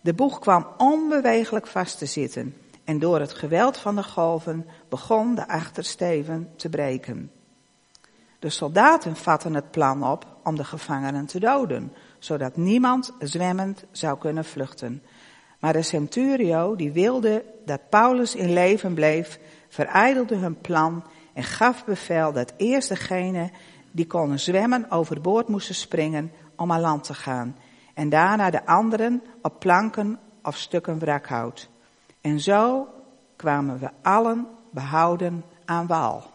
De 0.00 0.14
boeg 0.14 0.38
kwam 0.38 0.66
onbewegelijk 0.76 1.66
vast 1.66 1.98
te 1.98 2.06
zitten 2.06 2.56
en 2.84 2.98
door 2.98 3.20
het 3.20 3.34
geweld 3.34 3.76
van 3.76 3.96
de 3.96 4.02
golven 4.02 4.66
begon 4.88 5.34
de 5.34 5.48
achtersteven 5.48 6.50
te 6.56 6.68
breken. 6.68 7.30
De 8.38 8.50
soldaten 8.50 9.16
vatten 9.16 9.54
het 9.54 9.70
plan 9.70 10.04
op 10.04 10.26
om 10.44 10.56
de 10.56 10.64
gevangenen 10.64 11.26
te 11.26 11.40
doden, 11.40 11.92
zodat 12.18 12.56
niemand 12.56 13.12
zwemmend 13.18 13.84
zou 13.90 14.18
kunnen 14.18 14.44
vluchten. 14.44 15.02
Maar 15.58 15.72
de 15.72 15.82
centurio, 15.82 16.76
die 16.76 16.92
wilde 16.92 17.44
dat 17.64 17.88
Paulus 17.88 18.34
in 18.34 18.52
leven 18.52 18.94
bleef, 18.94 19.38
verijdelde 19.70 20.36
hun 20.36 20.60
plan 20.60 21.04
en 21.32 21.42
gaf 21.42 21.84
bevel 21.84 22.32
dat 22.32 22.52
eerst 22.56 22.88
degene 22.88 23.50
die 23.90 24.06
konden 24.06 24.40
zwemmen 24.40 24.90
overboord 24.90 25.48
moesten 25.48 25.74
springen 25.74 26.32
om 26.56 26.72
aan 26.72 26.80
land 26.80 27.04
te 27.04 27.14
gaan. 27.14 27.56
En 27.94 28.08
daarna 28.08 28.50
de 28.50 28.66
anderen 28.66 29.22
op 29.42 29.58
planken 29.58 30.18
of 30.42 30.56
stukken 30.56 30.98
wrakhout. 30.98 31.68
En 32.20 32.40
zo 32.40 32.88
kwamen 33.36 33.78
we 33.78 33.88
allen 34.02 34.46
behouden 34.70 35.44
aan 35.64 35.86
wal. 35.86 36.30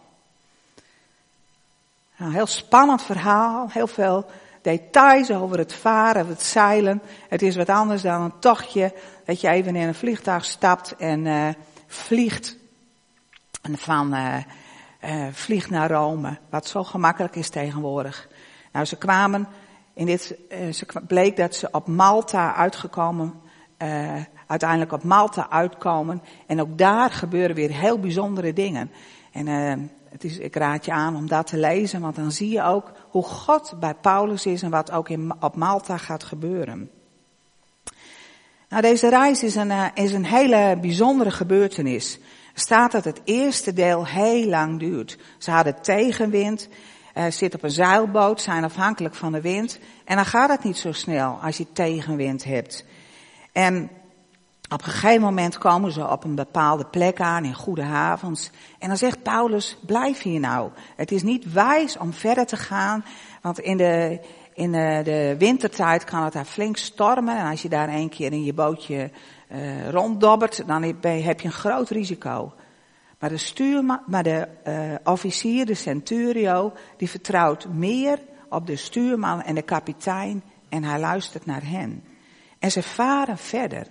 Een 2.18 2.32
heel 2.32 2.46
spannend 2.46 3.02
verhaal, 3.02 3.68
heel 3.70 3.86
veel 3.86 4.26
details 4.62 5.30
over 5.30 5.58
het 5.58 5.74
varen, 5.74 6.26
het 6.26 6.42
zeilen. 6.42 7.02
Het 7.28 7.42
is 7.42 7.56
wat 7.56 7.68
anders 7.68 8.02
dan 8.02 8.22
een 8.22 8.38
tochtje 8.38 8.92
dat 9.24 9.40
je 9.40 9.48
even 9.48 9.76
in 9.76 9.88
een 9.88 9.94
vliegtuig 9.94 10.44
stapt 10.44 10.96
en 10.96 11.24
uh, 11.24 11.48
vliegt 11.86 12.56
van 13.74 14.14
uh, 14.14 14.36
vliegt 15.30 15.70
naar 15.70 15.90
Rome, 15.90 16.38
wat 16.50 16.66
zo 16.66 16.84
gemakkelijk 16.84 17.36
is 17.36 17.48
tegenwoordig. 17.48 18.28
Nou, 18.72 18.84
ze 18.84 18.96
kwamen 18.96 19.48
in 19.94 20.06
dit, 20.06 20.34
uh, 20.52 20.72
ze 20.72 20.86
bleek 21.06 21.36
dat 21.36 21.54
ze 21.54 21.68
op 21.70 21.86
Malta 21.86 22.54
uitgekomen, 22.54 23.34
uiteindelijk 24.46 24.92
op 24.92 25.02
Malta 25.02 25.50
uitkomen. 25.50 26.22
En 26.46 26.60
ook 26.60 26.78
daar 26.78 27.10
gebeuren 27.10 27.56
weer 27.56 27.70
heel 27.70 27.98
bijzondere 27.98 28.52
dingen. 28.52 28.90
En 29.32 29.46
het 30.08 30.24
is, 30.24 30.38
ik 30.38 30.56
raad 30.56 30.84
je 30.84 30.92
aan 30.92 31.16
om 31.16 31.28
dat 31.28 31.46
te 31.46 31.56
lezen, 31.56 32.00
want 32.00 32.16
dan 32.16 32.32
zie 32.32 32.50
je 32.50 32.62
ook 32.62 32.92
hoe 33.08 33.22
God 33.24 33.74
bij 33.80 33.94
Paulus 33.94 34.46
is 34.46 34.62
en 34.62 34.70
wat 34.70 34.90
ook 34.90 35.08
in, 35.08 35.32
op 35.40 35.56
Malta 35.56 35.96
gaat 35.96 36.24
gebeuren. 36.24 36.90
Nou, 38.68 38.82
deze 38.82 39.08
reis 39.08 39.42
is 39.42 39.54
een, 39.54 39.72
is 39.94 40.12
een 40.12 40.24
hele 40.24 40.78
bijzondere 40.80 41.30
gebeurtenis 41.30 42.18
staat 42.58 42.92
dat 42.92 43.04
het 43.04 43.20
eerste 43.24 43.72
deel 43.72 44.06
heel 44.06 44.46
lang 44.46 44.78
duurt. 44.78 45.18
Ze 45.38 45.50
hadden 45.50 45.82
tegenwind, 45.82 46.68
uh, 47.14 47.24
zitten 47.28 47.58
op 47.58 47.64
een 47.64 47.70
zeilboot, 47.70 48.40
zijn 48.40 48.64
afhankelijk 48.64 49.14
van 49.14 49.32
de 49.32 49.40
wind. 49.40 49.78
En 50.04 50.16
dan 50.16 50.26
gaat 50.26 50.50
het 50.50 50.64
niet 50.64 50.76
zo 50.76 50.92
snel 50.92 51.38
als 51.42 51.56
je 51.56 51.72
tegenwind 51.72 52.44
hebt. 52.44 52.84
En 53.52 53.90
op 54.68 54.84
een 54.84 54.92
gegeven 54.92 55.20
moment 55.20 55.58
komen 55.58 55.92
ze 55.92 56.08
op 56.08 56.24
een 56.24 56.34
bepaalde 56.34 56.84
plek 56.86 57.20
aan 57.20 57.44
in 57.44 57.54
goede 57.54 57.82
havens. 57.82 58.50
En 58.78 58.88
dan 58.88 58.96
zegt 58.96 59.22
Paulus, 59.22 59.78
blijf 59.86 60.22
hier 60.22 60.40
nou. 60.40 60.70
Het 60.96 61.12
is 61.12 61.22
niet 61.22 61.52
wijs 61.52 61.98
om 61.98 62.12
verder 62.12 62.46
te 62.46 62.56
gaan, 62.56 63.04
want 63.42 63.58
in 63.58 63.76
de, 63.76 64.20
in 64.54 64.72
de 64.72 65.34
wintertijd 65.38 66.04
kan 66.04 66.22
het 66.22 66.32
daar 66.32 66.44
flink 66.44 66.76
stormen. 66.76 67.38
En 67.38 67.50
als 67.50 67.62
je 67.62 67.68
daar 67.68 67.88
een 67.88 68.08
keer 68.08 68.32
in 68.32 68.44
je 68.44 68.54
bootje 68.54 69.10
uh, 69.52 69.88
ronddobbert, 69.88 70.66
dan 70.66 70.82
heb 70.82 71.40
je 71.40 71.46
een 71.46 71.52
groot 71.52 71.90
risico. 71.90 72.52
Maar 73.18 73.30
de, 73.30 73.36
stuurman, 73.36 74.00
maar 74.06 74.22
de 74.22 74.48
uh, 74.66 74.94
officier, 75.04 75.66
de 75.66 75.74
centurio, 75.74 76.72
die 76.96 77.10
vertrouwt 77.10 77.68
meer 77.68 78.18
op 78.48 78.66
de 78.66 78.76
stuurman 78.76 79.42
en 79.42 79.54
de 79.54 79.62
kapitein 79.62 80.42
en 80.68 80.84
hij 80.84 81.00
luistert 81.00 81.46
naar 81.46 81.64
hen. 81.64 82.04
En 82.58 82.70
ze 82.70 82.82
varen 82.82 83.38
verder. 83.38 83.86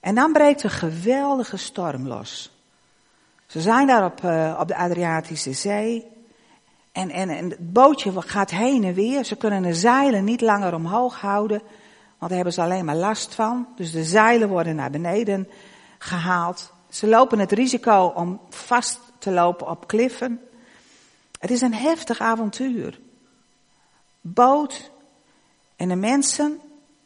En 0.00 0.14
dan 0.14 0.32
breekt 0.32 0.62
een 0.62 0.70
geweldige 0.70 1.56
storm 1.56 2.06
los. 2.06 2.52
Ze 3.46 3.60
zijn 3.60 3.86
daar 3.86 4.04
op, 4.04 4.22
uh, 4.22 4.56
op 4.60 4.68
de 4.68 4.76
Adriatische 4.76 5.52
Zee. 5.52 6.06
En, 6.92 7.10
en, 7.10 7.28
en 7.28 7.50
het 7.50 7.72
bootje 7.72 8.22
gaat 8.22 8.50
heen 8.50 8.84
en 8.84 8.94
weer. 8.94 9.24
Ze 9.24 9.36
kunnen 9.36 9.62
de 9.62 9.74
zeilen 9.74 10.24
niet 10.24 10.40
langer 10.40 10.74
omhoog 10.74 11.20
houden. 11.20 11.62
Want 12.18 12.30
daar 12.30 12.42
hebben 12.42 12.52
ze 12.52 12.62
alleen 12.62 12.84
maar 12.84 12.96
last 12.96 13.34
van. 13.34 13.66
Dus 13.76 13.90
de 13.90 14.04
zeilen 14.04 14.48
worden 14.48 14.76
naar 14.76 14.90
beneden 14.90 15.48
gehaald. 15.98 16.72
Ze 16.88 17.06
lopen 17.06 17.38
het 17.38 17.52
risico 17.52 18.12
om 18.14 18.40
vast 18.50 19.00
te 19.18 19.30
lopen 19.30 19.68
op 19.68 19.86
kliffen. 19.86 20.40
Het 21.38 21.50
is 21.50 21.60
een 21.60 21.74
heftig 21.74 22.20
avontuur. 22.20 23.00
Boot 24.20 24.90
en 25.76 25.88
de 25.88 25.96
mensen, 25.96 26.60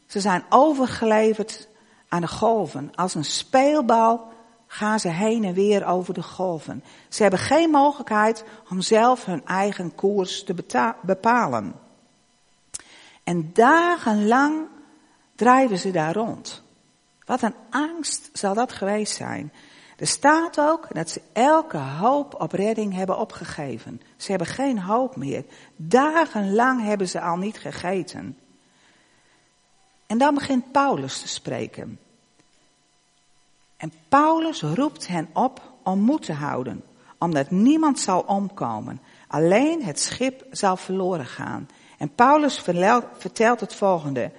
ze 0.07 0.19
zijn 0.19 0.43
overgeleverd 0.49 1.67
aan 2.07 2.21
de 2.21 2.27
golven. 2.27 2.91
Als 2.95 3.15
een 3.15 3.25
speelbal 3.25 4.31
gaan 4.67 4.99
ze 4.99 5.07
heen 5.09 5.43
en 5.43 5.53
weer 5.53 5.85
over 5.85 6.13
de 6.13 6.23
golven. 6.23 6.83
Ze 7.09 7.21
hebben 7.21 7.39
geen 7.39 7.69
mogelijkheid 7.69 8.43
om 8.69 8.81
zelf 8.81 9.25
hun 9.25 9.45
eigen 9.45 9.95
koers 9.95 10.43
te 10.43 10.55
bepalen. 11.01 11.73
En 13.23 13.49
dagenlang 13.53 14.67
drijven 15.35 15.79
ze 15.79 15.91
daar 15.91 16.13
rond. 16.13 16.63
Wat 17.25 17.41
een 17.41 17.55
angst 17.69 18.29
zal 18.33 18.53
dat 18.53 18.73
geweest 18.73 19.15
zijn. 19.15 19.51
Er 19.97 20.07
staat 20.07 20.59
ook 20.59 20.87
dat 20.93 21.09
ze 21.09 21.21
elke 21.33 21.77
hoop 21.77 22.41
op 22.41 22.51
redding 22.51 22.93
hebben 22.93 23.17
opgegeven. 23.17 24.01
Ze 24.17 24.29
hebben 24.29 24.47
geen 24.47 24.79
hoop 24.79 25.15
meer. 25.15 25.45
Dagenlang 25.75 26.83
hebben 26.83 27.07
ze 27.09 27.21
al 27.21 27.37
niet 27.37 27.57
gegeten. 27.57 28.37
En 30.05 30.17
dan 30.17 30.33
begint 30.33 30.71
Paulus 30.71 31.21
te 31.21 31.27
spreken. 31.27 31.99
En 33.77 33.93
Paulus 34.09 34.61
roept 34.61 35.07
hen 35.07 35.29
op 35.33 35.61
om 35.83 35.99
moed 35.99 36.25
te 36.25 36.33
houden, 36.33 36.83
omdat 37.17 37.51
niemand 37.51 37.99
zal 37.99 38.21
omkomen. 38.21 39.01
Alleen 39.27 39.83
het 39.83 39.99
schip 39.99 40.45
zal 40.51 40.77
verloren 40.77 41.25
gaan. 41.25 41.69
En 41.97 42.15
Paulus 42.15 42.59
vertelt 43.17 43.59
het 43.59 43.75
volgende. 43.75 44.31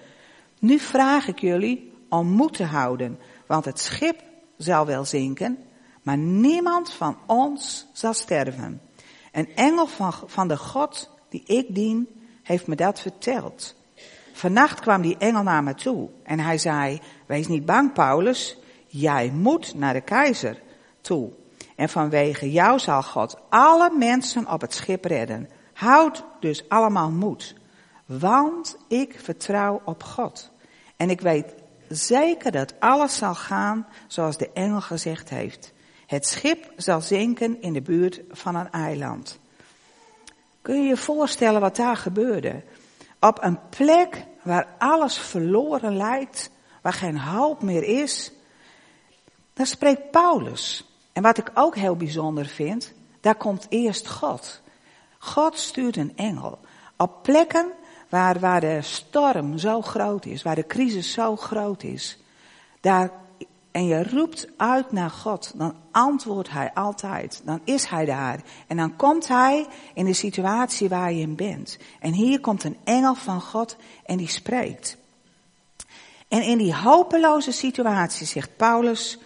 Nu 0.64 0.78
vraag 0.78 1.28
ik 1.28 1.38
jullie 1.38 1.92
om 2.08 2.26
moed 2.28 2.54
te 2.54 2.64
houden, 2.64 3.18
want 3.46 3.64
het 3.64 3.80
schip 3.80 4.22
zal 4.56 4.86
wel 4.86 5.04
zinken, 5.04 5.58
maar 6.02 6.16
niemand 6.16 6.92
van 6.92 7.16
ons 7.26 7.86
zal 7.92 8.14
sterven. 8.14 8.80
Een 9.32 9.48
engel 9.54 9.86
van, 9.86 10.12
van 10.26 10.48
de 10.48 10.56
God 10.56 11.10
die 11.28 11.42
ik 11.46 11.74
dien, 11.74 12.08
heeft 12.42 12.66
me 12.66 12.76
dat 12.76 13.00
verteld. 13.00 13.74
Vannacht 14.32 14.80
kwam 14.80 15.02
die 15.02 15.16
engel 15.18 15.42
naar 15.42 15.62
me 15.62 15.74
toe 15.74 16.08
en 16.22 16.40
hij 16.40 16.58
zei, 16.58 17.00
wees 17.26 17.46
niet 17.48 17.66
bang 17.66 17.92
Paulus, 17.92 18.58
jij 18.86 19.30
moet 19.30 19.74
naar 19.74 19.92
de 19.92 20.00
keizer 20.00 20.62
toe. 21.00 21.30
En 21.76 21.88
vanwege 21.88 22.50
jou 22.50 22.78
zal 22.78 23.02
God 23.02 23.38
alle 23.48 23.90
mensen 23.98 24.52
op 24.52 24.60
het 24.60 24.74
schip 24.74 25.04
redden. 25.04 25.48
Houd 25.72 26.24
dus 26.40 26.68
allemaal 26.68 27.10
moed, 27.10 27.54
want 28.06 28.76
ik 28.88 29.20
vertrouw 29.20 29.82
op 29.84 30.02
God. 30.02 30.52
En 30.96 31.10
ik 31.10 31.20
weet 31.20 31.54
zeker 31.88 32.52
dat 32.52 32.74
alles 32.78 33.16
zal 33.16 33.34
gaan 33.34 33.86
zoals 34.06 34.36
de 34.36 34.50
engel 34.52 34.80
gezegd 34.80 35.28
heeft. 35.28 35.72
Het 36.06 36.26
schip 36.26 36.72
zal 36.76 37.00
zinken 37.00 37.62
in 37.62 37.72
de 37.72 37.82
buurt 37.82 38.20
van 38.30 38.54
een 38.54 38.70
eiland. 38.70 39.38
Kun 40.62 40.82
je 40.82 40.88
je 40.88 40.96
voorstellen 40.96 41.60
wat 41.60 41.76
daar 41.76 41.96
gebeurde? 41.96 42.62
Op 43.20 43.42
een 43.42 43.58
plek 43.68 44.26
waar 44.42 44.74
alles 44.78 45.18
verloren 45.18 45.96
lijkt, 45.96 46.50
waar 46.82 46.92
geen 46.92 47.18
hoop 47.18 47.62
meer 47.62 47.82
is, 47.82 48.32
daar 49.52 49.66
spreekt 49.66 50.10
Paulus. 50.10 50.84
En 51.12 51.22
wat 51.22 51.38
ik 51.38 51.50
ook 51.54 51.76
heel 51.76 51.96
bijzonder 51.96 52.46
vind, 52.46 52.92
daar 53.20 53.34
komt 53.34 53.66
eerst 53.68 54.08
God. 54.08 54.60
God 55.18 55.58
stuurt 55.58 55.96
een 55.96 56.16
engel. 56.16 56.58
Op 56.96 57.22
plekken 57.22 57.72
waar, 58.14 58.40
waar 58.40 58.60
de 58.60 58.82
storm 58.82 59.58
zo 59.58 59.80
groot 59.80 60.26
is, 60.26 60.42
waar 60.42 60.54
de 60.54 60.66
crisis 60.66 61.12
zo 61.12 61.36
groot 61.36 61.82
is, 61.82 62.18
daar, 62.80 63.10
en 63.70 63.86
je 63.86 64.02
roept 64.02 64.48
uit 64.56 64.92
naar 64.92 65.10
God, 65.10 65.52
dan 65.56 65.74
antwoordt 65.90 66.50
Hij 66.50 66.70
altijd. 66.74 67.42
Dan 67.44 67.60
is 67.64 67.84
Hij 67.84 68.04
daar. 68.04 68.40
En 68.66 68.76
dan 68.76 68.96
komt 68.96 69.28
Hij 69.28 69.66
in 69.94 70.04
de 70.04 70.12
situatie 70.12 70.88
waar 70.88 71.12
je 71.12 71.20
in 71.20 71.36
bent. 71.36 71.78
En 72.00 72.12
hier 72.12 72.40
komt 72.40 72.64
een 72.64 72.76
engel 72.84 73.14
van 73.14 73.40
God 73.40 73.76
en 74.04 74.16
die 74.16 74.28
spreekt. 74.28 74.96
En 76.28 76.42
in 76.42 76.58
die 76.58 76.74
hopeloze 76.74 77.52
situatie 77.52 78.26
zegt 78.26 78.56
Paulus, 78.56 79.18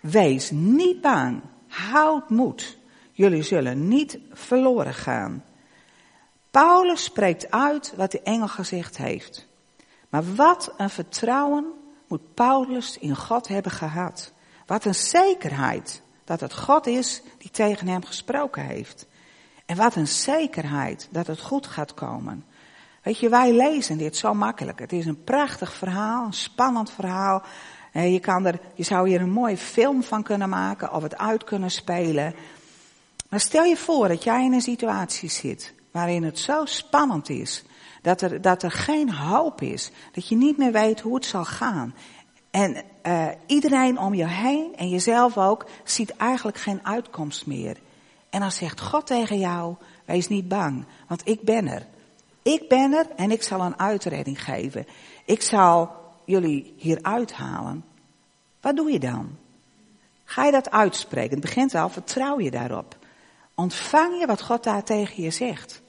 wees 0.00 0.50
niet 0.50 1.00
bang, 1.00 1.40
houd 1.68 2.30
moed. 2.30 2.78
Jullie 3.12 3.42
zullen 3.42 3.88
niet 3.88 4.18
verloren 4.32 4.94
gaan. 4.94 5.44
Paulus 6.54 7.04
spreekt 7.04 7.50
uit 7.50 7.92
wat 7.96 8.10
de 8.10 8.22
engel 8.22 8.48
gezegd 8.48 8.96
heeft. 8.96 9.46
Maar 10.08 10.34
wat 10.34 10.72
een 10.76 10.90
vertrouwen 10.90 11.72
moet 12.08 12.34
Paulus 12.34 12.98
in 12.98 13.16
God 13.16 13.48
hebben 13.48 13.72
gehad. 13.72 14.32
Wat 14.66 14.84
een 14.84 14.94
zekerheid 14.94 16.02
dat 16.24 16.40
het 16.40 16.54
God 16.54 16.86
is 16.86 17.22
die 17.38 17.50
tegen 17.50 17.88
hem 17.88 18.04
gesproken 18.04 18.66
heeft. 18.66 19.06
En 19.66 19.76
wat 19.76 19.94
een 19.94 20.08
zekerheid 20.08 21.08
dat 21.10 21.26
het 21.26 21.40
goed 21.40 21.66
gaat 21.66 21.94
komen. 21.94 22.44
Weet 23.02 23.18
je, 23.18 23.28
wij 23.28 23.52
lezen 23.52 23.98
dit 23.98 24.16
zo 24.16 24.34
makkelijk. 24.34 24.78
Het 24.78 24.92
is 24.92 25.06
een 25.06 25.24
prachtig 25.24 25.74
verhaal, 25.74 26.26
een 26.26 26.32
spannend 26.32 26.90
verhaal. 26.90 27.42
Je, 27.92 28.20
kan 28.20 28.46
er, 28.46 28.60
je 28.74 28.82
zou 28.82 29.08
hier 29.08 29.20
een 29.20 29.30
mooie 29.30 29.56
film 29.56 30.02
van 30.02 30.22
kunnen 30.22 30.48
maken 30.48 30.92
of 30.92 31.02
het 31.02 31.18
uit 31.18 31.44
kunnen 31.44 31.70
spelen. 31.70 32.34
Maar 33.28 33.40
stel 33.40 33.64
je 33.64 33.76
voor 33.76 34.08
dat 34.08 34.24
jij 34.24 34.44
in 34.44 34.52
een 34.52 34.60
situatie 34.60 35.30
zit 35.30 35.73
waarin 35.94 36.22
het 36.22 36.38
zo 36.38 36.64
spannend 36.64 37.28
is. 37.28 37.64
Dat 38.02 38.20
er, 38.20 38.40
dat 38.40 38.62
er 38.62 38.70
geen 38.70 39.12
hoop 39.12 39.60
is. 39.60 39.90
Dat 40.12 40.28
je 40.28 40.36
niet 40.36 40.56
meer 40.56 40.72
weet 40.72 41.00
hoe 41.00 41.14
het 41.14 41.24
zal 41.24 41.44
gaan. 41.44 41.94
En 42.50 42.82
uh, 43.02 43.28
iedereen 43.46 43.98
om 43.98 44.14
je 44.14 44.26
heen 44.26 44.76
en 44.76 44.88
jezelf 44.88 45.38
ook 45.38 45.66
ziet 45.84 46.16
eigenlijk 46.16 46.56
geen 46.56 46.80
uitkomst 46.82 47.46
meer. 47.46 47.76
En 48.30 48.40
dan 48.40 48.52
zegt 48.52 48.80
God 48.80 49.06
tegen 49.06 49.38
jou, 49.38 49.74
wees 50.04 50.28
niet 50.28 50.48
bang, 50.48 50.84
want 51.08 51.28
ik 51.28 51.42
ben 51.42 51.68
er. 51.68 51.86
Ik 52.42 52.68
ben 52.68 52.92
er 52.92 53.06
en 53.16 53.30
ik 53.30 53.42
zal 53.42 53.60
een 53.60 53.78
uitredding 53.78 54.44
geven. 54.44 54.86
Ik 55.24 55.42
zal 55.42 55.90
jullie 56.24 56.74
hier 56.76 56.98
uithalen. 57.02 57.84
Wat 58.60 58.76
doe 58.76 58.92
je 58.92 58.98
dan? 58.98 59.36
Ga 60.24 60.44
je 60.44 60.52
dat 60.52 60.70
uitspreken? 60.70 61.30
Het 61.30 61.40
begint 61.40 61.74
al, 61.74 61.88
vertrouw 61.88 62.40
je 62.40 62.50
daarop. 62.50 62.96
Ontvang 63.54 64.20
je 64.20 64.26
wat 64.26 64.42
God 64.42 64.64
daar 64.64 64.84
tegen 64.84 65.22
je 65.22 65.30
zegt. 65.30 65.82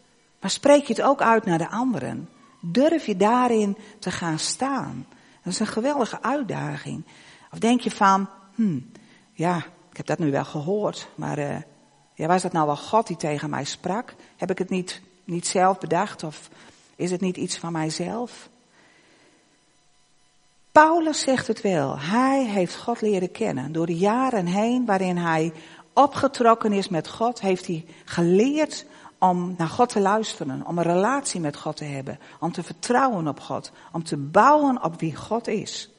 Maar 0.46 0.54
spreek 0.54 0.86
je 0.86 0.94
het 0.94 1.02
ook 1.02 1.22
uit 1.22 1.46
naar 1.46 1.58
de 1.58 1.70
anderen? 1.70 2.30
Durf 2.60 3.06
je 3.06 3.18
daarin 3.18 3.78
te 4.00 4.12
gaan 4.12 4.40
staan? 4.40 5.06
Dat 5.44 5.54
is 5.54 5.60
een 5.60 5.68
geweldige 5.68 6.22
uitdaging. 6.22 7.04
Of 7.52 7.60
denk 7.60 7.82
je 7.82 7.92
van, 7.92 8.30
hmm, 8.56 8.92
ja, 9.34 9.58
ik 9.92 9.98
heb 9.98 10.06
dat 10.06 10.20
nu 10.20 10.32
wel 10.32 10.46
gehoord, 10.46 11.08
maar 11.16 11.40
uh, 11.40 11.56
ja, 12.14 12.28
was 12.28 12.42
dat 12.42 12.52
nou 12.52 12.66
wel 12.66 12.78
God 12.78 13.08
die 13.08 13.18
tegen 13.18 13.50
mij 13.50 13.64
sprak? 13.64 14.16
Heb 14.36 14.52
ik 14.52 14.58
het 14.58 14.70
niet, 14.70 15.02
niet 15.24 15.48
zelf 15.48 15.78
bedacht 15.80 16.24
of 16.24 16.50
is 16.96 17.12
het 17.12 17.22
niet 17.22 17.38
iets 17.38 17.58
van 17.58 17.72
mijzelf? 17.72 18.50
Paulus 20.72 21.22
zegt 21.22 21.48
het 21.48 21.62
wel. 21.62 22.00
Hij 22.00 22.46
heeft 22.46 22.76
God 22.76 23.02
leren 23.02 23.32
kennen. 23.32 23.72
Door 23.72 23.86
de 23.86 23.98
jaren 23.98 24.46
heen 24.46 24.86
waarin 24.86 25.18
hij 25.18 25.54
opgetrokken 25.94 26.74
is 26.74 26.90
met 26.90 27.08
God, 27.08 27.42
heeft 27.42 27.68
hij 27.68 27.86
geleerd 28.06 28.86
om 29.20 29.56
naar 29.58 29.68
God 29.68 29.90
te 29.90 30.00
luisteren, 30.00 30.66
om 30.66 30.78
een 30.78 30.84
relatie 30.84 31.40
met 31.40 31.58
God 31.58 31.78
te 31.78 31.84
hebben, 31.84 32.20
om 32.40 32.52
te 32.52 32.64
vertrouwen 32.64 33.28
op 33.28 33.40
God, 33.40 33.72
om 33.92 34.04
te 34.04 34.18
bouwen 34.18 34.84
op 34.84 35.00
wie 35.00 35.16
God 35.16 35.48
is. 35.48 35.90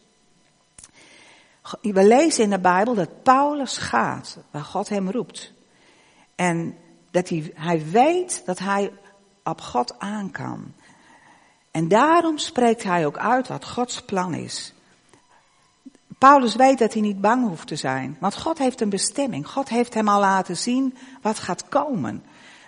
We 1.80 2.06
lezen 2.06 2.44
in 2.44 2.50
de 2.50 2.58
Bijbel 2.58 2.94
dat 2.94 3.22
Paulus 3.22 3.76
gaat 3.76 4.38
waar 4.50 4.64
God 4.64 4.88
hem 4.88 5.10
roept. 5.10 5.52
En 6.34 6.76
dat 7.10 7.28
hij, 7.28 7.52
hij 7.54 7.90
weet 7.90 8.42
dat 8.46 8.58
hij 8.58 8.92
op 9.44 9.60
God 9.60 9.98
aan 9.98 10.30
kan. 10.30 10.72
En 11.70 11.88
daarom 11.88 12.38
spreekt 12.38 12.82
hij 12.82 13.06
ook 13.06 13.18
uit 13.18 13.48
wat 13.48 13.68
Gods 13.68 14.02
plan 14.02 14.34
is. 14.34 14.74
Paulus 16.18 16.54
weet 16.54 16.78
dat 16.78 16.92
hij 16.92 17.02
niet 17.02 17.20
bang 17.20 17.48
hoeft 17.48 17.66
te 17.66 17.76
zijn, 17.76 18.16
want 18.20 18.36
God 18.36 18.58
heeft 18.58 18.80
een 18.80 18.88
bestemming. 18.88 19.48
God 19.48 19.68
heeft 19.68 19.94
hem 19.94 20.08
al 20.08 20.20
laten 20.20 20.56
zien 20.56 20.96
wat 21.22 21.38
gaat 21.38 21.68
komen. 21.68 22.24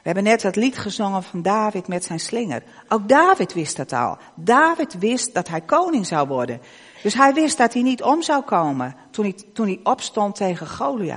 We 0.09 0.15
hebben 0.15 0.33
net 0.33 0.43
het 0.43 0.57
lied 0.57 0.79
gezongen 0.79 1.23
van 1.23 1.43
David 1.43 1.89
met 1.89 2.05
zijn 2.05 2.21
slinger. 2.21 2.63
Ook 2.89 3.09
David 3.09 3.53
wist 3.53 3.77
dat 3.77 3.93
al. 3.93 4.19
David 4.35 4.99
wist 4.99 5.35
dat 5.35 5.49
hij 5.49 5.61
koning 5.61 6.07
zou 6.07 6.29
worden. 6.29 6.61
Dus 7.03 7.15
hij 7.15 7.35
wist 7.35 7.59
dat 7.59 7.73
hij 7.73 7.83
niet 7.83 8.03
om 8.03 8.23
zou 8.23 8.43
komen 8.43 8.95
toen 9.11 9.25
hij, 9.25 9.35
toen 9.53 9.67
hij 9.67 9.81
opstond 9.83 10.37
tegen 10.37 10.69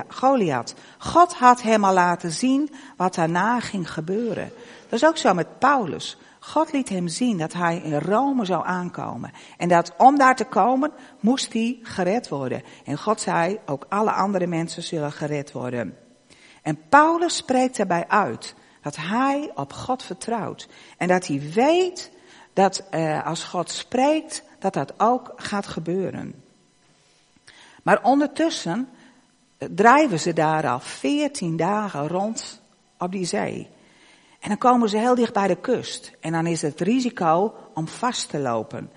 Goliath. 0.08 0.74
God 0.98 1.34
had 1.34 1.62
hem 1.62 1.84
al 1.84 1.92
laten 1.92 2.30
zien 2.30 2.70
wat 2.96 3.14
daarna 3.14 3.60
ging 3.60 3.92
gebeuren. 3.92 4.52
Dat 4.88 5.02
is 5.02 5.08
ook 5.08 5.16
zo 5.16 5.34
met 5.34 5.58
Paulus. 5.58 6.18
God 6.40 6.72
liet 6.72 6.88
hem 6.88 7.08
zien 7.08 7.38
dat 7.38 7.52
hij 7.52 7.76
in 7.76 7.98
Rome 7.98 8.44
zou 8.44 8.66
aankomen. 8.66 9.32
En 9.56 9.68
dat 9.68 9.94
om 9.96 10.18
daar 10.18 10.36
te 10.36 10.44
komen, 10.44 10.92
moest 11.20 11.52
hij 11.52 11.78
gered 11.82 12.28
worden. 12.28 12.62
En 12.84 12.98
God 12.98 13.20
zei, 13.20 13.58
ook 13.66 13.86
alle 13.88 14.12
andere 14.12 14.46
mensen 14.46 14.82
zullen 14.82 15.12
gered 15.12 15.52
worden. 15.52 15.96
En 16.62 16.78
Paulus 16.88 17.36
spreekt 17.36 17.76
daarbij 17.76 18.08
uit 18.08 18.54
dat 18.82 18.96
hij 18.96 19.50
op 19.54 19.72
God 19.72 20.02
vertrouwt. 20.02 20.68
En 20.96 21.08
dat 21.08 21.26
hij 21.26 21.40
weet 21.54 22.10
dat 22.52 22.84
eh, 22.90 23.26
als 23.26 23.44
God 23.44 23.70
spreekt, 23.70 24.42
dat 24.58 24.74
dat 24.74 25.00
ook 25.00 25.32
gaat 25.36 25.66
gebeuren. 25.66 26.42
Maar 27.82 28.02
ondertussen 28.02 28.88
drijven 29.70 30.20
ze 30.20 30.32
daar 30.32 30.68
al 30.68 30.80
veertien 30.80 31.56
dagen 31.56 32.08
rond 32.08 32.60
op 32.98 33.12
die 33.12 33.24
zee. 33.24 33.68
En 34.40 34.48
dan 34.48 34.58
komen 34.58 34.88
ze 34.88 34.98
heel 34.98 35.14
dicht 35.14 35.32
bij 35.32 35.48
de 35.48 35.56
kust. 35.56 36.12
En 36.20 36.32
dan 36.32 36.46
is 36.46 36.62
het 36.62 36.80
risico 36.80 37.54
om 37.74 37.88
vast 37.88 38.28
te 38.28 38.38
lopen. 38.38 38.90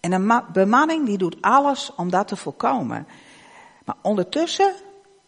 En 0.00 0.10
de 0.10 0.42
bemanning 0.52 1.06
die 1.06 1.18
doet 1.18 1.36
alles 1.40 1.94
om 1.94 2.10
dat 2.10 2.28
te 2.28 2.36
voorkomen. 2.36 3.06
Maar 3.84 3.96
ondertussen 4.02 4.72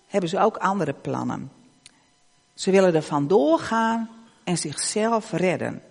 hebben 0.06 0.30
ze 0.30 0.38
ook 0.38 0.56
andere 0.56 0.92
plannen. 0.92 1.50
Ze 2.54 2.70
willen 2.70 2.94
er 2.94 3.02
vandoor 3.02 3.58
gaan 3.58 4.10
en 4.44 4.58
zichzelf 4.58 5.32
redden. 5.32 5.82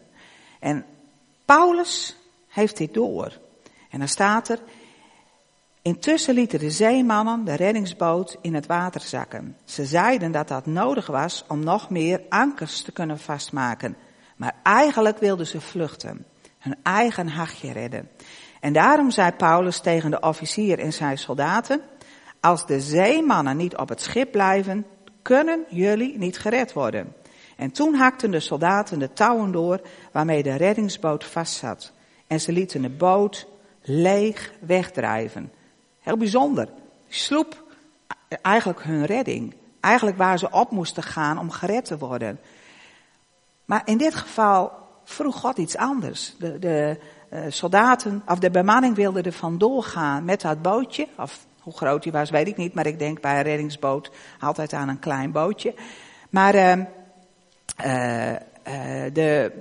En 0.59 0.85
Paulus 1.45 2.15
heeft 2.47 2.77
dit 2.77 2.93
door. 2.93 3.39
En 3.89 3.99
dan 3.99 4.07
staat 4.07 4.49
er, 4.49 4.59
Intussen 5.83 6.33
lieten 6.33 6.59
de 6.59 6.71
zeemannen 6.71 7.45
de 7.45 7.53
reddingsboot 7.53 8.37
in 8.41 8.53
het 8.53 8.65
water 8.65 9.01
zakken. 9.01 9.57
Ze 9.65 9.85
zeiden 9.85 10.31
dat 10.31 10.47
dat 10.47 10.65
nodig 10.65 11.07
was 11.07 11.43
om 11.47 11.63
nog 11.63 11.89
meer 11.89 12.21
ankers 12.29 12.81
te 12.81 12.91
kunnen 12.91 13.19
vastmaken. 13.19 13.95
Maar 14.35 14.55
eigenlijk 14.63 15.17
wilden 15.19 15.47
ze 15.47 15.61
vluchten, 15.61 16.25
hun 16.59 16.75
eigen 16.83 17.27
hachje 17.27 17.71
redden. 17.71 18.09
En 18.59 18.73
daarom 18.73 19.11
zei 19.11 19.31
Paulus 19.31 19.79
tegen 19.79 20.11
de 20.11 20.19
officier 20.19 20.79
en 20.79 20.93
zijn 20.93 21.17
soldaten, 21.17 21.81
als 22.39 22.65
de 22.65 22.81
zeemannen 22.81 23.57
niet 23.57 23.77
op 23.77 23.89
het 23.89 24.01
schip 24.01 24.31
blijven, 24.31 24.85
kunnen 25.23 25.65
jullie 25.69 26.17
niet 26.17 26.39
gered 26.39 26.73
worden. 26.73 27.13
En 27.55 27.71
toen 27.71 27.93
hakten 27.93 28.31
de 28.31 28.39
soldaten 28.39 28.99
de 28.99 29.13
touwen 29.13 29.51
door 29.51 29.81
waarmee 30.11 30.43
de 30.43 30.55
reddingsboot 30.55 31.23
vastzat. 31.23 31.91
En 32.27 32.41
ze 32.41 32.51
lieten 32.51 32.81
de 32.81 32.89
boot 32.89 33.47
leeg 33.81 34.53
wegdrijven. 34.59 35.51
Heel 35.99 36.17
bijzonder. 36.17 36.67
Sloep 37.07 37.63
eigenlijk 38.41 38.83
hun 38.83 39.05
redding. 39.05 39.55
Eigenlijk 39.79 40.17
waar 40.17 40.37
ze 40.39 40.51
op 40.51 40.71
moesten 40.71 41.03
gaan 41.03 41.39
om 41.39 41.51
gered 41.51 41.85
te 41.85 41.97
worden. 41.97 42.39
Maar 43.65 43.81
in 43.85 43.97
dit 43.97 44.15
geval 44.15 44.71
vroeg 45.03 45.35
God 45.35 45.57
iets 45.57 45.77
anders. 45.77 46.35
De, 46.39 46.59
de 46.59 46.99
uh, 47.33 47.39
soldaten, 47.49 48.23
of 48.27 48.39
de 48.39 48.49
bemanning 48.49 48.95
wilde 48.95 49.21
er 49.21 49.31
vandoor 49.31 49.83
gaan 49.83 50.25
met 50.25 50.41
dat 50.41 50.61
bootje. 50.61 51.07
Of 51.17 51.45
hoe 51.63 51.73
groot 51.73 52.03
die 52.03 52.11
was, 52.11 52.29
weet 52.29 52.47
ik 52.47 52.57
niet. 52.57 52.73
Maar 52.73 52.85
ik 52.85 52.99
denk 52.99 53.21
bij 53.21 53.37
een 53.37 53.43
reddingsboot 53.43 54.11
altijd 54.39 54.73
aan 54.73 54.89
een 54.89 54.99
klein 54.99 55.31
bootje. 55.31 55.73
Maar 56.29 56.55
uh, 56.55 56.77
uh, 57.85 59.13
de, 59.13 59.51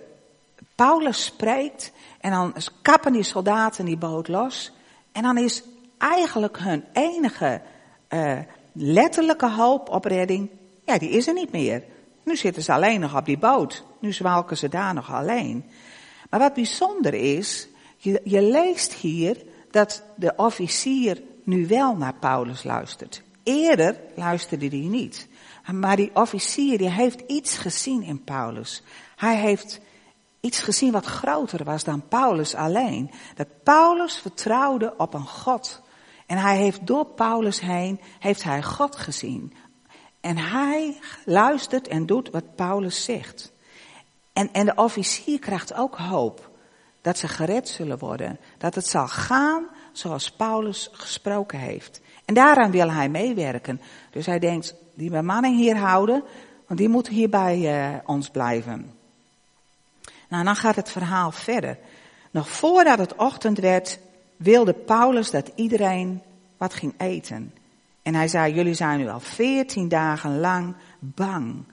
Paulus 0.74 1.24
spreekt 1.24 1.92
en 2.20 2.30
dan 2.30 2.54
kappen 2.82 3.12
die 3.12 3.22
soldaten 3.22 3.84
die 3.84 3.96
boot 3.96 4.28
los. 4.28 4.72
En 5.12 5.22
dan 5.22 5.38
is 5.38 5.62
eigenlijk 5.98 6.58
hun 6.58 6.84
enige 6.92 7.60
uh, 8.08 8.38
letterlijke 8.72 9.50
hoop 9.50 9.88
op 9.88 10.04
redding, 10.04 10.50
ja, 10.84 10.98
die 10.98 11.10
is 11.10 11.26
er 11.26 11.34
niet 11.34 11.52
meer. 11.52 11.82
Nu 12.24 12.36
zitten 12.36 12.62
ze 12.62 12.72
alleen 12.72 13.00
nog 13.00 13.16
op 13.16 13.24
die 13.24 13.38
boot. 13.38 13.84
Nu 13.98 14.12
zwalken 14.12 14.56
ze 14.56 14.68
daar 14.68 14.94
nog 14.94 15.12
alleen. 15.12 15.64
Maar 16.30 16.40
wat 16.40 16.54
bijzonder 16.54 17.14
is, 17.14 17.68
je, 17.96 18.20
je 18.24 18.42
leest 18.42 18.92
hier 18.92 19.36
dat 19.70 20.02
de 20.16 20.32
officier 20.36 21.22
nu 21.44 21.66
wel 21.66 21.96
naar 21.96 22.14
Paulus 22.14 22.62
luistert. 22.62 23.22
Eerder 23.42 24.00
luisterde 24.14 24.68
hij 24.68 24.88
niet. 24.88 25.28
Maar 25.72 25.96
die 25.96 26.10
officier 26.14 26.78
die 26.78 26.90
heeft 26.90 27.20
iets 27.26 27.58
gezien 27.58 28.02
in 28.02 28.24
Paulus. 28.24 28.82
Hij 29.16 29.36
heeft 29.36 29.80
iets 30.40 30.60
gezien 30.60 30.92
wat 30.92 31.04
groter 31.04 31.64
was 31.64 31.84
dan 31.84 32.08
Paulus 32.08 32.54
alleen. 32.54 33.10
Dat 33.34 33.48
Paulus 33.62 34.18
vertrouwde 34.18 34.94
op 34.96 35.14
een 35.14 35.26
God 35.26 35.82
en 36.32 36.38
hij 36.38 36.56
heeft 36.56 36.86
door 36.86 37.06
Paulus 37.06 37.60
heen, 37.60 38.00
heeft 38.18 38.42
hij 38.42 38.62
God 38.62 38.96
gezien. 38.96 39.54
En 40.20 40.36
hij 40.36 40.98
luistert 41.24 41.88
en 41.88 42.06
doet 42.06 42.30
wat 42.30 42.54
Paulus 42.54 43.04
zegt. 43.04 43.52
En, 44.32 44.52
en 44.52 44.66
de 44.66 44.74
officier 44.74 45.38
krijgt 45.38 45.74
ook 45.74 45.96
hoop 45.96 46.50
dat 47.00 47.18
ze 47.18 47.28
gered 47.28 47.68
zullen 47.68 47.98
worden. 47.98 48.38
Dat 48.58 48.74
het 48.74 48.86
zal 48.86 49.08
gaan 49.08 49.66
zoals 49.92 50.30
Paulus 50.30 50.88
gesproken 50.92 51.58
heeft. 51.58 52.00
En 52.24 52.34
daaraan 52.34 52.70
wil 52.70 52.90
hij 52.90 53.08
meewerken. 53.08 53.80
Dus 54.10 54.26
hij 54.26 54.38
denkt, 54.38 54.74
die 54.94 55.10
bemanning 55.10 55.56
hier 55.56 55.76
houden, 55.76 56.22
want 56.66 56.78
die 56.80 56.88
moet 56.88 57.08
hier 57.08 57.28
bij 57.28 57.58
uh, 57.58 57.98
ons 58.04 58.30
blijven. 58.30 58.92
Nou, 60.28 60.44
dan 60.44 60.56
gaat 60.56 60.76
het 60.76 60.90
verhaal 60.90 61.30
verder. 61.30 61.78
Nog 62.30 62.48
voordat 62.48 62.98
het 62.98 63.16
ochtend 63.16 63.58
werd, 63.58 63.98
wilde 64.36 64.72
Paulus 64.72 65.30
dat 65.30 65.50
iedereen 65.54 66.22
wat 66.56 66.74
ging 66.74 66.94
eten. 66.96 67.54
En 68.02 68.14
hij 68.14 68.28
zei, 68.28 68.54
jullie 68.54 68.74
zijn 68.74 68.98
nu 68.98 69.08
al 69.08 69.20
veertien 69.20 69.88
dagen 69.88 70.40
lang 70.40 70.74
bang. 70.98 71.64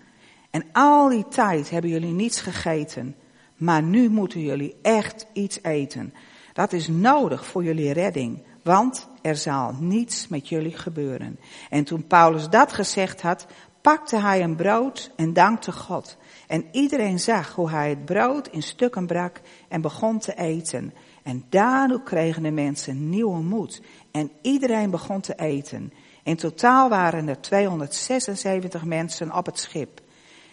En 0.50 0.64
al 0.72 1.10
die 1.10 1.28
tijd 1.28 1.70
hebben 1.70 1.92
jullie 1.92 2.14
niets 2.14 2.42
gegeten. 2.42 3.16
Maar 3.56 3.84
nu 3.84 4.10
moeten 4.10 4.42
jullie 4.42 4.76
echt 4.82 5.26
iets 5.34 5.64
eten. 5.64 6.14
Dat 6.60 6.74
is 6.74 6.88
nodig 6.88 7.46
voor 7.46 7.64
jullie 7.64 7.94
redding. 7.94 8.44
Want 8.64 9.08
er 9.22 9.36
zal 9.36 9.76
niets 9.80 10.28
met 10.28 10.50
jullie 10.50 10.78
gebeuren. 10.78 11.40
En 11.70 11.84
toen 11.84 12.08
Paulus 12.08 12.50
dat 12.50 12.74
gezegd 12.74 13.22
had, 13.22 13.46
pakte 13.82 14.18
hij 14.18 14.44
een 14.44 14.56
brood 14.56 15.12
en 15.16 15.34
dankte 15.34 15.72
God. 15.72 16.18
En 16.48 16.66
iedereen 16.72 17.20
zag 17.20 17.56
hoe 17.56 17.70
hij 17.70 17.90
het 17.90 18.06
brood 18.06 18.48
in 18.48 18.62
stukken 18.62 19.08
brak 19.08 19.42
en 19.68 19.82
begon 19.82 20.20
te 20.20 20.36
eten. 20.36 20.94
En 21.24 21.46
daardoor 21.50 22.04
kregen 22.04 22.44
de 22.44 22.52
mensen 22.52 23.10
nieuwe 23.10 23.42
moed. 23.42 23.82
En 24.12 24.32
iedereen 24.42 24.90
begon 24.90 25.22
te 25.22 25.36
eten. 25.36 25.94
In 26.24 26.36
totaal 26.36 26.90
waren 26.90 27.28
er 27.28 27.42
276 27.42 28.86
mensen 28.86 29.36
op 29.36 29.46
het 29.46 29.60
schip. 29.60 30.02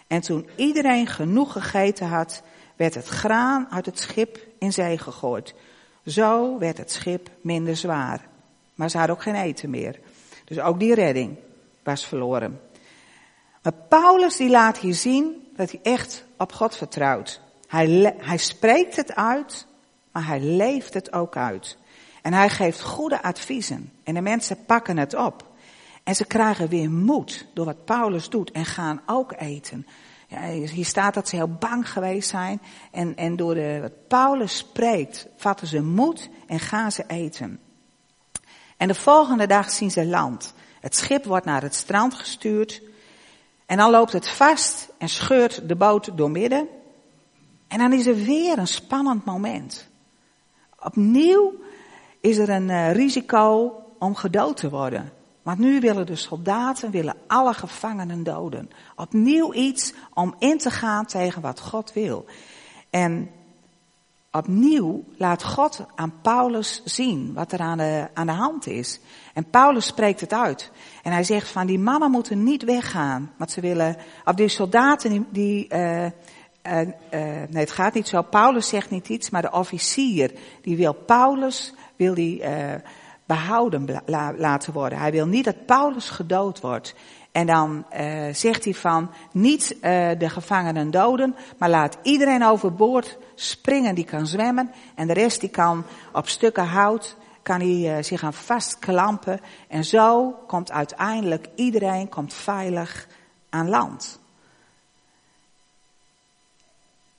En 0.06 0.20
toen 0.20 0.48
iedereen 0.56 1.06
genoeg 1.06 1.52
gegeten 1.52 2.06
had, 2.06 2.42
werd 2.76 2.94
het 2.94 3.06
graan 3.06 3.66
uit 3.70 3.86
het 3.86 3.98
schip 3.98 4.46
in 4.58 4.72
zee 4.72 4.98
gegooid. 4.98 5.54
Zo 6.06 6.58
werd 6.58 6.78
het 6.78 6.92
schip 6.92 7.30
minder 7.40 7.76
zwaar. 7.76 8.28
Maar 8.74 8.90
ze 8.90 8.98
hadden 8.98 9.16
ook 9.16 9.22
geen 9.22 9.34
eten 9.34 9.70
meer. 9.70 10.00
Dus 10.44 10.60
ook 10.60 10.78
die 10.78 10.94
redding 10.94 11.36
was 11.82 12.06
verloren. 12.06 12.60
Maar 13.62 13.72
Paulus 13.88 14.36
die 14.36 14.50
laat 14.50 14.78
hier 14.78 14.94
zien 14.94 15.48
dat 15.56 15.70
hij 15.70 15.80
echt 15.82 16.24
op 16.38 16.52
God 16.52 16.76
vertrouwt. 16.76 17.40
Hij, 17.66 18.14
hij 18.18 18.36
spreekt 18.36 18.96
het 18.96 19.14
uit 19.14 19.66
maar 20.16 20.26
hij 20.26 20.40
leeft 20.40 20.94
het 20.94 21.12
ook 21.12 21.36
uit. 21.36 21.76
En 22.22 22.32
hij 22.32 22.48
geeft 22.48 22.82
goede 22.82 23.22
adviezen. 23.22 23.92
En 24.04 24.14
de 24.14 24.20
mensen 24.20 24.64
pakken 24.64 24.96
het 24.96 25.14
op. 25.14 25.44
En 26.02 26.14
ze 26.14 26.24
krijgen 26.24 26.68
weer 26.68 26.90
moed 26.90 27.46
door 27.54 27.64
wat 27.64 27.84
Paulus 27.84 28.28
doet 28.28 28.50
en 28.50 28.64
gaan 28.64 29.00
ook 29.06 29.32
eten. 29.38 29.86
Ja, 30.26 30.40
hier 30.48 30.84
staat 30.84 31.14
dat 31.14 31.28
ze 31.28 31.36
heel 31.36 31.56
bang 31.58 31.90
geweest 31.90 32.28
zijn. 32.28 32.60
En, 32.90 33.16
en 33.16 33.36
door 33.36 33.54
de, 33.54 33.78
wat 33.80 34.08
Paulus 34.08 34.56
spreekt, 34.56 35.26
vatten 35.36 35.66
ze 35.66 35.82
moed 35.82 36.28
en 36.46 36.60
gaan 36.60 36.92
ze 36.92 37.04
eten. 37.06 37.60
En 38.76 38.88
de 38.88 38.94
volgende 38.94 39.46
dag 39.46 39.70
zien 39.70 39.90
ze 39.90 40.06
land. 40.06 40.54
Het 40.80 40.96
schip 40.96 41.24
wordt 41.24 41.46
naar 41.46 41.62
het 41.62 41.74
strand 41.74 42.14
gestuurd. 42.14 42.82
En 43.66 43.76
dan 43.76 43.90
loopt 43.90 44.12
het 44.12 44.28
vast 44.28 44.88
en 44.98 45.08
scheurt 45.08 45.68
de 45.68 45.76
boot 45.76 46.18
doormidden. 46.18 46.68
En 47.68 47.78
dan 47.78 47.92
is 47.92 48.06
er 48.06 48.14
weer 48.16 48.58
een 48.58 48.66
spannend 48.66 49.24
moment. 49.24 49.88
Opnieuw 50.78 51.54
is 52.20 52.38
er 52.38 52.48
een 52.48 52.68
uh, 52.68 52.92
risico 52.92 53.74
om 53.98 54.14
gedood 54.14 54.56
te 54.56 54.70
worden. 54.70 55.12
Want 55.46 55.58
nu 55.58 55.80
willen 55.80 56.06
de 56.06 56.16
soldaten 56.16 56.90
willen 56.90 57.16
alle 57.26 57.54
gevangenen 57.54 58.22
doden. 58.22 58.70
Opnieuw 58.96 59.54
iets 59.54 59.92
om 60.14 60.34
in 60.38 60.58
te 60.58 60.70
gaan 60.70 61.06
tegen 61.06 61.42
wat 61.42 61.60
God 61.60 61.92
wil. 61.92 62.24
En 62.90 63.30
opnieuw 64.30 65.04
laat 65.16 65.44
God 65.44 65.84
aan 65.94 66.12
Paulus 66.22 66.82
zien 66.84 67.32
wat 67.34 67.52
er 67.52 67.60
aan 67.60 67.78
de, 67.78 68.08
aan 68.14 68.26
de 68.26 68.32
hand 68.32 68.66
is. 68.66 69.00
En 69.34 69.50
Paulus 69.50 69.86
spreekt 69.86 70.20
het 70.20 70.32
uit. 70.32 70.70
En 71.02 71.12
hij 71.12 71.24
zegt 71.24 71.48
van 71.48 71.66
die 71.66 71.78
mannen 71.78 72.10
moeten 72.10 72.42
niet 72.42 72.64
weggaan. 72.64 73.32
Want 73.36 73.50
ze 73.50 73.60
willen, 73.60 73.96
of 74.24 74.34
die 74.34 74.48
soldaten 74.48 75.10
die, 75.10 75.26
die 75.30 75.74
uh, 75.74 76.04
uh, 76.04 76.10
nee, 77.10 77.48
het 77.50 77.70
gaat 77.70 77.94
niet 77.94 78.08
zo. 78.08 78.22
Paulus 78.22 78.68
zegt 78.68 78.90
niet 78.90 79.08
iets, 79.08 79.30
maar 79.30 79.42
de 79.42 79.52
officier 79.52 80.32
die 80.62 80.76
wil 80.76 80.92
Paulus, 80.92 81.74
wil 81.96 82.14
die 82.14 82.42
behouden 83.26 84.02
laten 84.36 84.72
worden. 84.72 84.98
Hij 84.98 85.12
wil 85.12 85.26
niet 85.26 85.44
dat 85.44 85.66
Paulus 85.66 86.10
gedood 86.10 86.60
wordt. 86.60 86.94
En 87.32 87.46
dan 87.46 87.84
uh, 88.00 88.24
zegt 88.32 88.64
hij 88.64 88.74
van, 88.74 89.10
niet 89.32 89.72
uh, 89.72 89.80
de 90.18 90.28
gevangenen 90.28 90.90
doden, 90.90 91.36
maar 91.58 91.70
laat 91.70 91.98
iedereen 92.02 92.44
overboord 92.44 93.18
springen 93.34 93.94
die 93.94 94.04
kan 94.04 94.26
zwemmen. 94.26 94.70
En 94.94 95.06
de 95.06 95.12
rest 95.12 95.40
die 95.40 95.48
kan 95.48 95.84
op 96.12 96.28
stukken 96.28 96.66
hout, 96.66 97.16
kan 97.42 97.60
hij 97.60 97.96
uh, 97.96 98.02
zich 98.02 98.22
aan 98.22 98.32
vastklampen. 98.32 99.40
En 99.68 99.84
zo 99.84 100.34
komt 100.46 100.72
uiteindelijk 100.72 101.48
iedereen 101.54 102.08
komt 102.08 102.34
veilig 102.34 103.08
aan 103.50 103.68
land. 103.68 104.20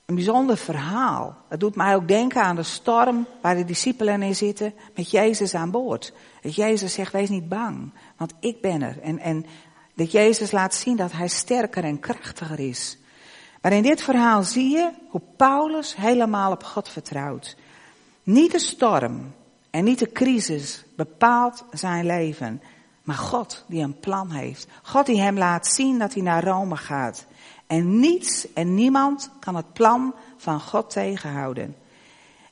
Een 0.08 0.14
bijzonder 0.14 0.56
verhaal. 0.56 1.36
Het 1.48 1.60
doet 1.60 1.74
mij 1.74 1.94
ook 1.94 2.08
denken 2.08 2.42
aan 2.42 2.56
de 2.56 2.62
storm 2.62 3.26
waar 3.40 3.56
de 3.56 3.64
discipelen 3.64 4.22
in 4.22 4.34
zitten 4.34 4.74
met 4.94 5.10
Jezus 5.10 5.54
aan 5.54 5.70
boord. 5.70 6.12
Dat 6.42 6.54
Jezus 6.54 6.92
zegt, 6.94 7.12
wees 7.12 7.28
niet 7.28 7.48
bang, 7.48 7.92
want 8.16 8.32
ik 8.40 8.60
ben 8.60 8.82
er. 8.82 9.00
En, 9.00 9.18
en 9.18 9.46
dat 9.94 10.12
Jezus 10.12 10.50
laat 10.50 10.74
zien 10.74 10.96
dat 10.96 11.12
hij 11.12 11.28
sterker 11.28 11.84
en 11.84 12.00
krachtiger 12.00 12.58
is. 12.58 12.98
Maar 13.62 13.72
in 13.72 13.82
dit 13.82 14.02
verhaal 14.02 14.42
zie 14.42 14.70
je 14.70 14.90
hoe 15.08 15.22
Paulus 15.36 15.96
helemaal 15.96 16.52
op 16.52 16.64
God 16.64 16.88
vertrouwt. 16.88 17.56
Niet 18.22 18.52
de 18.52 18.58
storm 18.58 19.34
en 19.70 19.84
niet 19.84 19.98
de 19.98 20.12
crisis 20.12 20.84
bepaalt 20.96 21.64
zijn 21.70 22.06
leven, 22.06 22.62
maar 23.02 23.16
God 23.16 23.64
die 23.66 23.82
een 23.82 24.00
plan 24.00 24.30
heeft. 24.30 24.66
God 24.82 25.06
die 25.06 25.20
hem 25.20 25.38
laat 25.38 25.66
zien 25.66 25.98
dat 25.98 26.14
hij 26.14 26.22
naar 26.22 26.44
Rome 26.44 26.76
gaat. 26.76 27.26
En 27.68 28.00
niets 28.00 28.52
en 28.52 28.74
niemand 28.74 29.30
kan 29.40 29.56
het 29.56 29.72
plan 29.72 30.14
van 30.36 30.60
God 30.60 30.90
tegenhouden. 30.90 31.76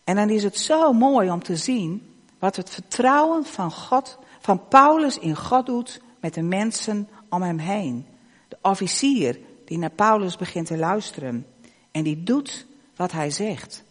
En 0.04 0.16
dan 0.16 0.30
is 0.30 0.42
het 0.42 0.58
zo 0.58 0.92
mooi 0.92 1.30
om 1.30 1.42
te 1.42 1.56
zien 1.56 2.16
wat 2.38 2.56
het 2.56 2.70
vertrouwen 2.70 3.44
van 3.44 3.72
God, 3.72 4.18
van 4.40 4.68
Paulus 4.68 5.18
in 5.18 5.36
God 5.36 5.66
doet 5.66 6.00
met 6.20 6.34
de 6.34 6.42
mensen 6.42 7.08
om 7.28 7.42
hem 7.42 7.58
heen. 7.58 8.06
De 8.48 8.58
officier 8.62 9.38
die 9.64 9.78
naar 9.78 9.90
Paulus 9.90 10.36
begint 10.36 10.66
te 10.66 10.76
luisteren 10.76 11.46
en 11.90 12.02
die 12.02 12.22
doet 12.22 12.66
wat 12.96 13.12
hij 13.12 13.30
zegt. 13.30 13.82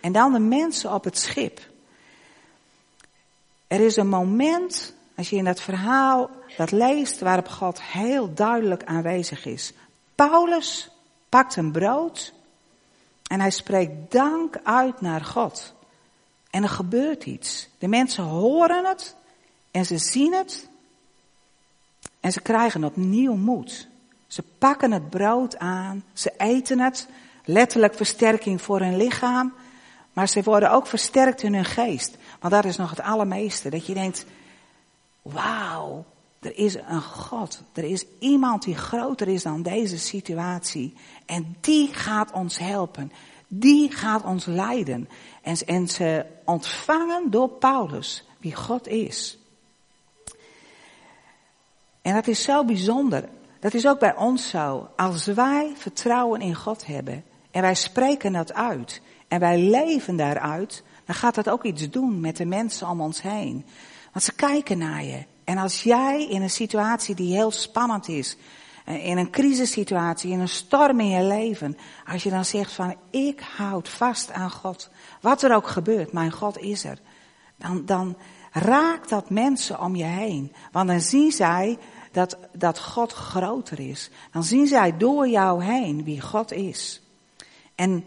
En 0.00 0.12
dan 0.12 0.32
de 0.32 0.38
mensen 0.38 0.94
op 0.94 1.04
het 1.04 1.18
schip. 1.18 1.70
Er 3.66 3.80
is 3.80 3.96
een 3.96 4.08
moment, 4.08 4.94
als 5.16 5.30
je 5.30 5.36
in 5.36 5.44
dat 5.44 5.60
verhaal 5.60 6.30
dat 6.56 6.70
leest, 6.70 7.20
waarop 7.20 7.48
God 7.48 7.82
heel 7.82 8.34
duidelijk 8.34 8.84
aanwezig 8.84 9.46
is. 9.46 9.72
Paulus 10.14 10.90
pakt 11.28 11.56
een 11.56 11.72
brood 11.72 12.32
en 13.26 13.40
hij 13.40 13.50
spreekt 13.50 14.12
dank 14.12 14.60
uit 14.62 15.00
naar 15.00 15.24
God. 15.24 15.74
En 16.50 16.62
er 16.62 16.68
gebeurt 16.68 17.24
iets. 17.24 17.68
De 17.78 17.88
mensen 17.88 18.24
horen 18.24 18.84
het 18.84 19.16
en 19.70 19.84
ze 19.84 19.98
zien 19.98 20.32
het 20.32 20.68
en 22.20 22.32
ze 22.32 22.40
krijgen 22.40 22.84
opnieuw 22.84 23.34
moed. 23.34 23.88
Ze 24.26 24.42
pakken 24.58 24.92
het 24.92 25.10
brood 25.10 25.58
aan, 25.58 26.04
ze 26.12 26.32
eten 26.36 26.78
het, 26.78 27.08
letterlijk 27.44 27.94
versterking 27.94 28.62
voor 28.62 28.80
hun 28.80 28.96
lichaam, 28.96 29.52
maar 30.12 30.28
ze 30.28 30.42
worden 30.42 30.70
ook 30.70 30.86
versterkt 30.86 31.42
in 31.42 31.54
hun 31.54 31.64
geest. 31.64 32.16
Want 32.40 32.54
dat 32.54 32.64
is 32.64 32.76
nog 32.76 32.90
het 32.90 33.00
allermeeste, 33.00 33.70
dat 33.70 33.86
je 33.86 33.94
denkt, 33.94 34.24
wauw, 35.22 36.04
er 36.42 36.58
is 36.58 36.74
een 36.74 37.02
God, 37.02 37.62
er 37.72 37.84
is 37.84 38.04
iemand 38.18 38.62
die 38.62 38.76
groter 38.76 39.28
is 39.28 39.42
dan 39.42 39.62
deze 39.62 39.98
situatie. 39.98 40.94
En 41.26 41.56
die 41.60 41.94
gaat 41.94 42.32
ons 42.32 42.58
helpen, 42.58 43.12
die 43.48 43.90
gaat 43.90 44.24
ons 44.24 44.44
leiden. 44.44 45.08
En, 45.42 45.56
en 45.66 45.88
ze 45.88 46.26
ontvangen 46.44 47.30
door 47.30 47.48
Paulus 47.48 48.24
wie 48.38 48.54
God 48.54 48.88
is. 48.88 49.38
En 52.02 52.14
dat 52.14 52.26
is 52.26 52.42
zo 52.42 52.64
bijzonder. 52.64 53.28
Dat 53.60 53.74
is 53.74 53.86
ook 53.86 53.98
bij 53.98 54.16
ons 54.16 54.48
zo. 54.48 54.88
Als 54.96 55.26
wij 55.26 55.72
vertrouwen 55.76 56.40
in 56.40 56.54
God 56.54 56.86
hebben 56.86 57.24
en 57.50 57.62
wij 57.62 57.74
spreken 57.74 58.32
dat 58.32 58.54
uit 58.54 59.00
en 59.28 59.40
wij 59.40 59.58
leven 59.58 60.16
daaruit, 60.16 60.82
dan 61.04 61.14
gaat 61.14 61.34
dat 61.34 61.48
ook 61.48 61.64
iets 61.64 61.90
doen 61.90 62.20
met 62.20 62.36
de 62.36 62.44
mensen 62.44 62.88
om 62.88 63.00
ons 63.00 63.22
heen. 63.22 63.64
Want 64.12 64.24
ze 64.24 64.34
kijken 64.34 64.78
naar 64.78 65.04
je. 65.04 65.24
En 65.44 65.58
als 65.58 65.82
jij 65.82 66.26
in 66.28 66.42
een 66.42 66.50
situatie 66.50 67.14
die 67.14 67.34
heel 67.34 67.50
spannend 67.50 68.08
is, 68.08 68.36
eh, 68.84 69.06
in 69.06 69.18
een 69.18 69.30
crisissituatie, 69.30 70.30
in 70.30 70.40
een 70.40 70.48
storm 70.48 71.00
in 71.00 71.08
je 71.08 71.22
leven, 71.22 71.76
als 72.06 72.22
je 72.22 72.30
dan 72.30 72.44
zegt 72.44 72.72
van 72.72 72.96
ik 73.10 73.40
houd 73.56 73.88
vast 73.88 74.32
aan 74.32 74.50
God, 74.50 74.90
wat 75.20 75.42
er 75.42 75.54
ook 75.54 75.68
gebeurt, 75.68 76.12
mijn 76.12 76.32
God 76.32 76.58
is 76.58 76.84
er, 76.84 76.98
dan, 77.56 77.84
dan 77.86 78.16
raakt 78.52 79.08
dat 79.08 79.30
mensen 79.30 79.80
om 79.80 79.96
je 79.96 80.04
heen. 80.04 80.52
Want 80.72 80.88
dan 80.88 81.00
zien 81.00 81.32
zij 81.32 81.78
dat, 82.12 82.38
dat 82.52 82.80
God 82.80 83.12
groter 83.12 83.80
is. 83.80 84.10
Dan 84.30 84.44
zien 84.44 84.66
zij 84.66 84.96
door 84.96 85.28
jou 85.28 85.64
heen 85.64 86.04
wie 86.04 86.20
God 86.20 86.52
is. 86.52 87.02
En 87.74 88.04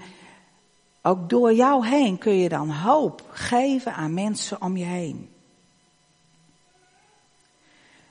ook 1.02 1.30
door 1.30 1.54
jou 1.54 1.88
heen 1.88 2.18
kun 2.18 2.38
je 2.38 2.50
dan 2.50 2.70
hoop 2.72 3.24
geven 3.30 3.94
aan 3.94 4.14
mensen 4.14 4.62
om 4.62 4.78
je 4.78 4.86
heen. 4.86 5.35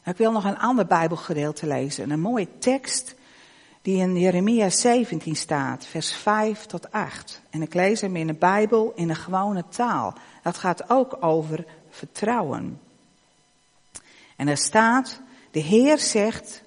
Ik 0.05 0.17
wil 0.17 0.33
nog 0.33 0.45
een 0.45 0.59
ander 0.59 0.87
Bijbelgedeelte 0.87 1.67
lezen. 1.67 2.11
Een 2.11 2.21
mooie 2.21 2.59
tekst 2.59 3.15
die 3.83 3.97
in 3.97 4.19
Jeremia 4.19 4.69
17 4.69 5.37
staat, 5.37 5.87
vers 5.87 6.13
5 6.15 6.67
tot 6.67 6.93
8. 6.93 7.43
En 7.51 7.63
ik 7.63 7.75
lees 7.75 8.01
hem 8.01 8.17
in 8.17 8.27
de 8.27 8.35
Bijbel 8.35 8.93
in 8.95 9.09
een 9.09 9.17
gewone 9.17 9.65
taal. 9.69 10.15
Dat 10.43 10.59
gaat 10.59 10.91
ook 10.91 11.17
over 11.21 11.65
vertrouwen. 11.91 12.81
En 14.37 14.49
er 14.49 14.57
staat, 14.57 15.21
de 15.51 15.61
Heer 15.61 15.99
zegt, 15.99 16.63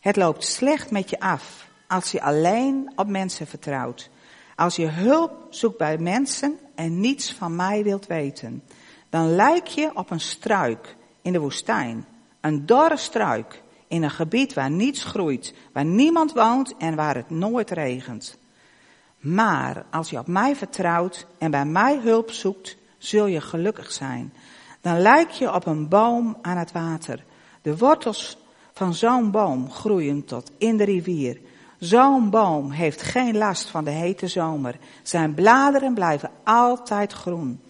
het 0.00 0.16
loopt 0.16 0.44
slecht 0.44 0.90
met 0.90 1.10
je 1.10 1.20
af 1.20 1.68
als 1.86 2.10
je 2.10 2.22
alleen 2.22 2.92
op 2.96 3.06
mensen 3.06 3.46
vertrouwt. 3.46 4.10
Als 4.56 4.76
je 4.76 4.86
hulp 4.86 5.46
zoekt 5.50 5.78
bij 5.78 5.98
mensen 5.98 6.58
en 6.74 7.00
niets 7.00 7.32
van 7.32 7.56
mij 7.56 7.82
wilt 7.82 8.06
weten. 8.06 8.62
Dan 9.10 9.34
lijk 9.34 9.66
je 9.66 9.90
op 9.94 10.10
een 10.10 10.20
struik 10.20 10.96
in 11.22 11.32
de 11.32 11.40
woestijn. 11.40 12.06
Een 12.44 12.66
dorre 12.66 12.96
struik 12.96 13.62
in 13.88 14.02
een 14.02 14.10
gebied 14.10 14.54
waar 14.54 14.70
niets 14.70 15.04
groeit, 15.04 15.54
waar 15.72 15.84
niemand 15.84 16.32
woont 16.32 16.76
en 16.76 16.94
waar 16.94 17.14
het 17.14 17.30
nooit 17.30 17.70
regent. 17.70 18.38
Maar 19.18 19.84
als 19.90 20.10
je 20.10 20.18
op 20.18 20.26
mij 20.26 20.56
vertrouwt 20.56 21.26
en 21.38 21.50
bij 21.50 21.64
mij 21.64 22.00
hulp 22.02 22.30
zoekt, 22.30 22.76
zul 22.98 23.26
je 23.26 23.40
gelukkig 23.40 23.92
zijn. 23.92 24.32
Dan 24.80 25.00
lijk 25.00 25.30
je 25.30 25.54
op 25.54 25.66
een 25.66 25.88
boom 25.88 26.36
aan 26.42 26.56
het 26.56 26.72
water. 26.72 27.24
De 27.62 27.76
wortels 27.76 28.38
van 28.72 28.94
zo'n 28.94 29.30
boom 29.30 29.70
groeien 29.70 30.24
tot 30.24 30.50
in 30.58 30.76
de 30.76 30.84
rivier. 30.84 31.40
Zo'n 31.78 32.30
boom 32.30 32.70
heeft 32.70 33.02
geen 33.02 33.36
last 33.36 33.68
van 33.68 33.84
de 33.84 33.90
hete 33.90 34.28
zomer. 34.28 34.78
Zijn 35.02 35.34
bladeren 35.34 35.94
blijven 35.94 36.30
altijd 36.42 37.12
groen. 37.12 37.60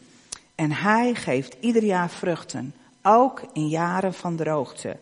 En 0.54 0.72
hij 0.72 1.14
geeft 1.14 1.56
ieder 1.60 1.84
jaar 1.84 2.10
vruchten 2.10 2.74
ook 3.06 3.42
in 3.52 3.68
jaren 3.68 4.14
van 4.14 4.36
droogte. 4.36 4.96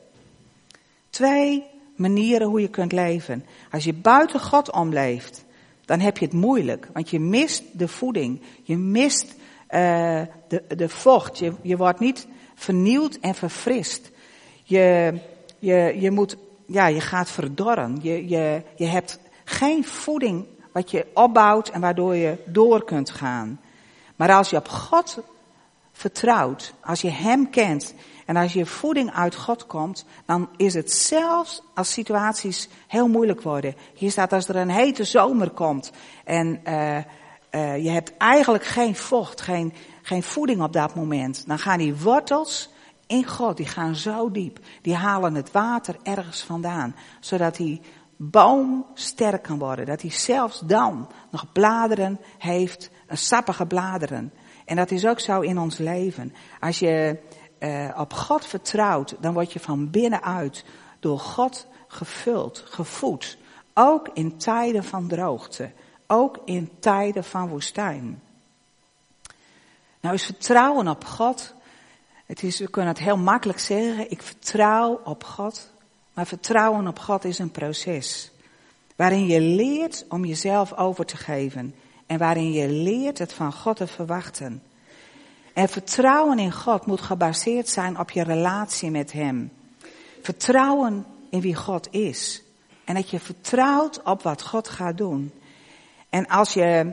Twee 1.11 1.65
manieren 1.97 2.49
hoe 2.49 2.61
je 2.61 2.69
kunt 2.69 2.93
leven. 2.93 3.45
Als 3.71 3.85
je 3.85 3.95
buiten 3.95 4.41
God 4.41 4.73
omleeft, 4.73 5.45
dan 5.85 6.01
heb 6.01 6.19
je 6.19 6.25
het 6.25 6.35
moeilijk, 6.35 6.89
want 6.93 7.11
je 7.11 7.21
mist 7.21 7.63
de 7.73 7.89
voeding, 7.89 8.41
je 8.63 8.77
mist 8.77 9.25
uh, 9.25 10.21
de, 10.49 10.65
de 10.77 10.89
vocht, 10.89 11.39
je, 11.39 11.53
je 11.63 11.77
wordt 11.77 12.01
niet 12.01 12.27
vernieuwd 12.55 13.19
en 13.21 13.35
verfrist. 13.35 14.11
Je, 14.63 15.15
je, 15.59 15.97
je 16.01 16.11
moet, 16.11 16.37
ja, 16.67 16.87
je 16.87 17.01
gaat 17.01 17.31
verdorren. 17.31 17.99
Je, 18.03 18.29
je, 18.29 18.63
je 18.77 18.87
hebt 18.87 19.19
geen 19.45 19.85
voeding 19.85 20.47
wat 20.73 20.91
je 20.91 21.07
opbouwt 21.15 21.69
en 21.69 21.81
waardoor 21.81 22.15
je 22.15 22.37
door 22.47 22.85
kunt 22.85 23.11
gaan. 23.11 23.61
Maar 24.17 24.33
als 24.33 24.51
je 24.51 24.57
op 24.57 24.69
God 24.69 25.19
vertrouwt, 26.03 26.75
als 26.81 27.01
je 27.01 27.11
Hem 27.11 27.51
kent 27.51 27.95
en 28.27 28.37
als 28.37 28.53
je 28.53 28.67
voeding 28.67 29.13
uit 29.13 29.35
God 29.35 29.67
komt, 29.67 30.05
dan 30.27 30.49
is 30.57 30.75
het 30.75 30.93
zelfs 30.93 31.63
als 31.75 31.93
situaties 31.93 32.69
heel 32.87 33.09
moeilijk 33.09 33.43
worden. 33.43 33.75
Hier 33.95 34.11
staat 34.11 34.33
als 34.33 34.49
er 34.49 34.57
een 34.57 34.71
hete 34.71 35.05
zomer 35.05 35.51
komt 35.51 35.93
en 36.25 36.61
uh, 36.65 36.97
uh, 36.97 37.85
je 37.85 37.91
hebt 37.91 38.17
eigenlijk 38.17 38.65
geen 38.65 38.97
vocht, 38.97 39.41
geen, 39.41 39.73
geen 40.03 40.23
voeding 40.23 40.63
op 40.63 40.73
dat 40.73 40.95
moment. 40.95 41.47
Dan 41.47 41.59
gaan 41.59 41.79
die 41.79 41.97
wortels 41.97 42.71
in 43.07 43.27
God, 43.27 43.57
die 43.57 43.67
gaan 43.67 43.97
zo 43.97 44.31
diep. 44.31 44.59
Die 44.83 44.95
halen 44.95 45.35
het 45.35 45.51
water 45.51 45.97
ergens 46.03 46.43
vandaan, 46.43 46.95
zodat 47.21 47.57
die 47.57 47.81
boom 48.17 48.87
sterk 48.95 49.43
kan 49.43 49.59
worden. 49.59 49.87
Dat 49.87 50.03
hij 50.03 50.11
zelfs 50.11 50.61
dan 50.61 51.09
nog 51.31 51.53
bladeren 51.53 52.21
heeft, 52.39 52.91
sappige 53.09 53.67
bladeren. 53.67 54.33
En 54.65 54.77
dat 54.77 54.91
is 54.91 55.07
ook 55.07 55.21
zo 55.21 55.41
in 55.41 55.59
ons 55.59 55.79
leven. 55.79 56.35
Als 56.61 56.79
je 56.79 57.19
uh, 57.59 57.91
op 57.99 58.13
God 58.13 58.47
vertrouwt, 58.47 59.15
dan 59.21 59.33
word 59.33 59.53
je 59.53 59.61
van 59.61 59.91
binnenuit 59.91 60.65
door 61.01 61.19
God 61.19 61.67
gevuld, 61.87 62.63
gevoed. 62.67 63.39
Ook 63.75 64.09
in 64.13 64.37
tijden 64.37 64.85
van 64.85 65.09
droogte. 65.09 65.71
Ook 66.07 66.39
in 66.45 66.71
tijden 66.79 67.25
van 67.25 67.49
woestijn. 67.49 68.23
Nou 70.01 70.15
is 70.15 70.25
vertrouwen 70.25 70.89
op 70.89 71.05
God 71.05 71.55
Het 72.27 72.43
is, 72.43 72.59
we 72.59 72.71
kunnen 72.71 72.93
het 72.93 73.03
heel 73.03 73.17
makkelijk 73.17 73.59
zeggen, 73.59 74.11
ik 74.11 74.23
vertrouw 74.23 75.01
op 75.05 75.25
God. 75.25 75.71
Maar 76.15 76.27
vertrouwen 76.27 76.89
op 76.89 76.99
God 76.99 77.25
is 77.25 77.39
een 77.39 77.51
proces. 77.51 78.31
Waarin 78.97 79.27
je 79.27 79.41
leert 79.41 80.05
om 80.09 80.25
jezelf 80.25 80.75
over 80.77 81.07
te 81.07 81.17
geven. 81.17 81.75
En 82.13 82.19
waarin 82.19 82.53
je 82.53 82.69
leert 82.69 83.19
het 83.19 83.33
van 83.33 83.53
God 83.53 83.77
te 83.77 83.87
verwachten. 83.87 84.63
En 85.53 85.69
vertrouwen 85.69 86.39
in 86.39 86.53
God 86.53 86.87
moet 86.87 87.01
gebaseerd 87.01 87.69
zijn 87.69 87.99
op 87.99 88.11
je 88.11 88.23
relatie 88.23 88.91
met 88.91 89.13
Hem. 89.13 89.53
Vertrouwen 90.23 91.05
in 91.31 91.41
wie 91.41 91.55
God 91.55 91.89
is. 91.91 92.43
En 92.85 92.95
dat 92.95 93.11
je 93.11 93.19
vertrouwt 93.19 94.03
op 94.03 94.23
wat 94.23 94.43
God 94.43 94.69
gaat 94.69 94.99
doen. 94.99 95.33
En 96.11 96.27
als 96.27 96.53
je 96.53 96.93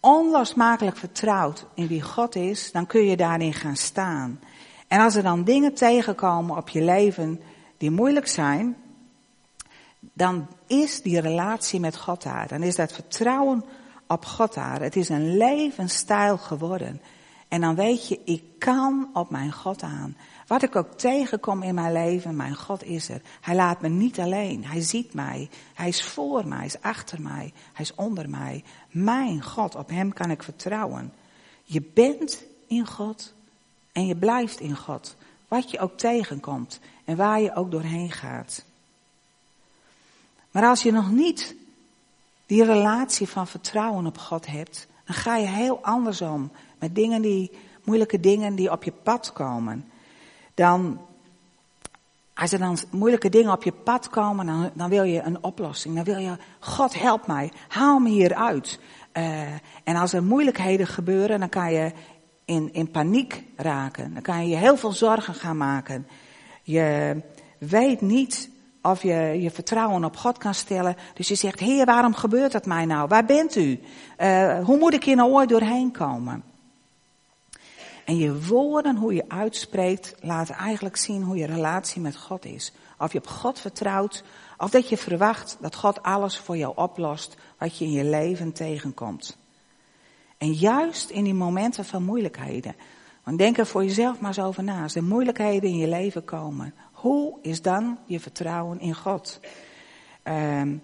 onlosmakelijk 0.00 0.96
vertrouwt 0.96 1.66
in 1.74 1.86
wie 1.86 2.02
God 2.02 2.34
is, 2.34 2.72
dan 2.72 2.86
kun 2.86 3.04
je 3.04 3.16
daarin 3.16 3.52
gaan 3.52 3.76
staan. 3.76 4.40
En 4.88 5.00
als 5.00 5.14
er 5.14 5.22
dan 5.22 5.44
dingen 5.44 5.74
tegenkomen 5.74 6.56
op 6.56 6.68
je 6.68 6.82
leven 6.82 7.40
die 7.76 7.90
moeilijk 7.90 8.28
zijn, 8.28 8.76
dan 9.98 10.46
is 10.66 11.02
die 11.02 11.20
relatie 11.20 11.80
met 11.80 11.96
God 11.96 12.22
daar. 12.22 12.48
Dan 12.48 12.62
is 12.62 12.76
dat 12.76 12.92
vertrouwen 12.92 13.64
op 14.12 14.24
God 14.24 14.54
daar. 14.54 14.80
Het 14.80 14.96
is 14.96 15.08
een 15.08 15.36
levensstijl 15.36 16.38
geworden. 16.38 17.00
En 17.48 17.60
dan 17.60 17.74
weet 17.74 18.08
je, 18.08 18.20
ik 18.24 18.42
kan 18.58 19.10
op 19.12 19.30
mijn 19.30 19.52
God 19.52 19.82
aan. 19.82 20.16
Wat 20.46 20.62
ik 20.62 20.76
ook 20.76 20.92
tegenkom 20.92 21.62
in 21.62 21.74
mijn 21.74 21.92
leven, 21.92 22.36
mijn 22.36 22.54
God 22.54 22.84
is 22.84 23.08
er. 23.08 23.22
Hij 23.40 23.54
laat 23.54 23.80
me 23.80 23.88
niet 23.88 24.18
alleen. 24.18 24.64
Hij 24.64 24.80
ziet 24.80 25.14
mij. 25.14 25.48
Hij 25.74 25.88
is 25.88 26.02
voor 26.02 26.46
mij. 26.46 26.56
Hij 26.56 26.66
is 26.66 26.80
achter 26.80 27.20
mij. 27.20 27.52
Hij 27.72 27.84
is 27.84 27.94
onder 27.94 28.30
mij. 28.30 28.64
Mijn 28.90 29.42
God, 29.42 29.74
op 29.74 29.88
hem 29.88 30.12
kan 30.12 30.30
ik 30.30 30.42
vertrouwen. 30.42 31.12
Je 31.64 31.82
bent 31.94 32.44
in 32.66 32.86
God 32.86 33.34
en 33.92 34.06
je 34.06 34.16
blijft 34.16 34.60
in 34.60 34.76
God. 34.76 35.16
Wat 35.48 35.70
je 35.70 35.78
ook 35.78 35.98
tegenkomt 35.98 36.80
en 37.04 37.16
waar 37.16 37.40
je 37.40 37.54
ook 37.54 37.70
doorheen 37.70 38.10
gaat. 38.10 38.64
Maar 40.50 40.64
als 40.64 40.82
je 40.82 40.92
nog 40.92 41.10
niet 41.10 41.54
die 42.52 42.64
relatie 42.64 43.28
van 43.28 43.46
vertrouwen 43.46 44.06
op 44.06 44.18
God 44.18 44.46
hebt, 44.46 44.86
dan 45.04 45.14
ga 45.14 45.36
je 45.36 45.46
heel 45.46 45.78
anders 45.82 46.20
om 46.20 46.50
met 46.78 46.94
dingen 46.94 47.22
die, 47.22 47.50
moeilijke 47.84 48.20
dingen 48.20 48.54
die 48.54 48.70
op 48.70 48.84
je 48.84 48.92
pad 48.92 49.32
komen. 49.32 49.90
Dan, 50.54 51.00
als 52.34 52.52
er 52.52 52.58
dan 52.58 52.78
moeilijke 52.90 53.28
dingen 53.28 53.52
op 53.52 53.62
je 53.62 53.72
pad 53.72 54.08
komen, 54.08 54.46
dan, 54.46 54.70
dan 54.74 54.88
wil 54.88 55.02
je 55.02 55.22
een 55.22 55.44
oplossing. 55.44 55.94
Dan 55.94 56.04
wil 56.04 56.18
je, 56.18 56.36
God 56.60 57.00
help 57.00 57.26
mij, 57.26 57.52
haal 57.68 57.98
me 57.98 58.08
hieruit. 58.08 58.78
Uh, 59.12 59.42
en 59.84 59.96
als 59.96 60.12
er 60.12 60.22
moeilijkheden 60.22 60.86
gebeuren, 60.86 61.40
dan 61.40 61.48
kan 61.48 61.72
je 61.72 61.92
in, 62.44 62.72
in 62.72 62.90
paniek 62.90 63.44
raken. 63.56 64.14
Dan 64.14 64.22
kan 64.22 64.42
je 64.42 64.48
je 64.48 64.56
heel 64.56 64.76
veel 64.76 64.92
zorgen 64.92 65.34
gaan 65.34 65.56
maken. 65.56 66.06
Je 66.62 67.20
weet 67.58 68.00
niet 68.00 68.50
of 68.82 69.02
je 69.02 69.38
je 69.40 69.50
vertrouwen 69.50 70.04
op 70.04 70.16
God 70.16 70.38
kan 70.38 70.54
stellen. 70.54 70.96
Dus 71.14 71.28
je 71.28 71.34
zegt, 71.34 71.60
Heer, 71.60 71.84
waarom 71.84 72.14
gebeurt 72.14 72.52
dat 72.52 72.66
mij 72.66 72.84
nou? 72.84 73.08
Waar 73.08 73.24
bent 73.24 73.56
u? 73.56 73.80
Uh, 74.18 74.64
hoe 74.64 74.78
moet 74.78 74.94
ik 74.94 75.04
hier 75.04 75.16
nou 75.16 75.32
ooit 75.32 75.48
doorheen 75.48 75.90
komen? 75.90 76.42
En 78.04 78.16
je 78.16 78.46
woorden, 78.46 78.96
hoe 78.96 79.14
je 79.14 79.28
uitspreekt, 79.28 80.14
laten 80.20 80.54
eigenlijk 80.54 80.96
zien 80.96 81.22
hoe 81.22 81.36
je 81.36 81.46
relatie 81.46 82.00
met 82.00 82.16
God 82.16 82.44
is. 82.44 82.72
Of 82.98 83.12
je 83.12 83.18
op 83.18 83.26
God 83.26 83.60
vertrouwt, 83.60 84.24
of 84.58 84.70
dat 84.70 84.88
je 84.88 84.96
verwacht 84.96 85.56
dat 85.60 85.74
God 85.74 86.02
alles 86.02 86.38
voor 86.38 86.56
jou 86.56 86.72
oplost 86.76 87.36
wat 87.58 87.78
je 87.78 87.84
in 87.84 87.92
je 87.92 88.04
leven 88.04 88.52
tegenkomt. 88.52 89.36
En 90.38 90.52
juist 90.52 91.10
in 91.10 91.24
die 91.24 91.34
momenten 91.34 91.84
van 91.84 92.02
moeilijkheden. 92.02 92.74
Want 93.24 93.38
denk 93.38 93.58
er 93.58 93.66
voor 93.66 93.84
jezelf 93.84 94.20
maar 94.20 94.36
eens 94.36 94.46
over 94.46 94.62
na. 94.62 94.82
Als 94.82 94.94
er 94.94 95.04
moeilijkheden 95.04 95.70
in 95.70 95.76
je 95.76 95.88
leven 95.88 96.24
komen. 96.24 96.74
Hoe 97.02 97.38
is 97.40 97.62
dan 97.62 97.98
je 98.06 98.20
vertrouwen 98.20 98.80
in 98.80 98.94
God? 98.94 99.40
Uh, 100.24 100.62
uh, 100.62 100.76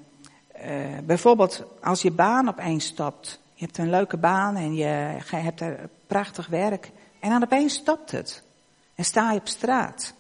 bijvoorbeeld 1.05 1.65
als 1.83 2.03
je 2.03 2.11
baan 2.11 2.49
opeens 2.49 2.87
stopt. 2.87 3.41
Je 3.55 3.65
hebt 3.65 3.79
een 3.79 3.91
leuke 3.91 4.17
baan 4.17 4.57
en 4.57 4.75
je 4.75 4.85
hebt 5.27 5.61
er 5.61 5.89
prachtig 6.07 6.47
werk. 6.47 6.91
En 7.21 7.31
dan 7.31 7.43
opeens 7.43 7.75
stopt 7.75 8.11
het. 8.11 8.43
En 8.95 9.05
sta 9.05 9.33
je 9.33 9.39
op 9.39 9.49
straat. 9.49 10.15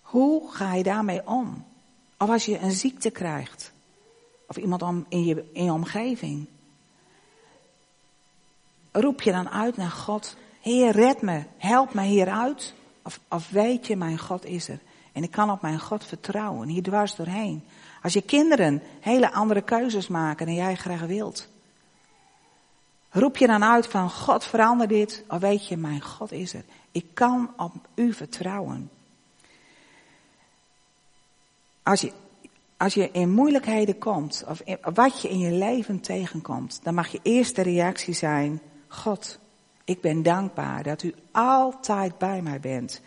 Hoe 0.00 0.52
ga 0.52 0.74
je 0.74 0.82
daarmee 0.82 1.26
om? 1.26 1.64
Of 2.18 2.28
als 2.28 2.44
je 2.44 2.58
een 2.58 2.72
ziekte 2.72 3.10
krijgt. 3.10 3.72
Of 4.46 4.56
iemand 4.56 4.82
om, 4.82 5.06
in, 5.08 5.24
je, 5.24 5.50
in 5.52 5.64
je 5.64 5.72
omgeving. 5.72 6.46
Roep 8.92 9.22
je 9.22 9.32
dan 9.32 9.48
uit 9.48 9.76
naar 9.76 9.90
God. 9.90 10.36
Heer, 10.60 10.90
red 10.92 11.22
me. 11.22 11.42
Help 11.56 11.94
me 11.94 12.02
hieruit. 12.02 12.74
Of, 13.28 13.50
weet 13.50 13.86
je, 13.86 13.96
mijn 13.96 14.18
God 14.18 14.44
is 14.44 14.68
er. 14.68 14.78
En 15.12 15.22
ik 15.22 15.30
kan 15.30 15.50
op 15.50 15.62
mijn 15.62 15.80
God 15.80 16.04
vertrouwen. 16.04 16.68
Hier 16.68 16.82
dwars 16.82 17.14
doorheen. 17.14 17.64
Als 18.02 18.12
je 18.12 18.22
kinderen 18.22 18.82
hele 19.00 19.32
andere 19.32 19.62
keuzes 19.62 20.08
maken 20.08 20.46
dan 20.46 20.54
jij 20.54 20.74
graag 20.74 21.00
wilt. 21.00 21.48
Roep 23.10 23.36
je 23.36 23.46
dan 23.46 23.64
uit 23.64 23.86
van 23.86 24.10
God 24.10 24.44
verander 24.44 24.88
dit, 24.88 25.24
of 25.28 25.40
weet 25.40 25.68
je, 25.68 25.76
mijn 25.76 26.00
God 26.00 26.32
is 26.32 26.54
er. 26.54 26.64
Ik 26.90 27.06
kan 27.14 27.52
op 27.56 27.72
u 27.94 28.12
vertrouwen. 28.12 28.90
Als 31.82 32.00
je, 32.00 32.12
als 32.76 32.94
je 32.94 33.10
in 33.10 33.30
moeilijkheden 33.30 33.98
komt, 33.98 34.44
of 34.46 34.62
wat 34.94 35.22
je 35.22 35.28
in 35.28 35.38
je 35.38 35.52
leven 35.52 36.00
tegenkomt, 36.00 36.80
dan 36.82 36.94
mag 36.94 37.08
je 37.08 37.20
eerste 37.22 37.62
reactie 37.62 38.14
zijn, 38.14 38.60
God, 38.88 39.38
ik 39.90 40.00
ben 40.00 40.22
dankbaar 40.22 40.82
dat 40.82 41.02
u 41.02 41.14
altijd 41.32 42.18
bij 42.18 42.42
mij 42.42 42.60
bent. 42.60 43.00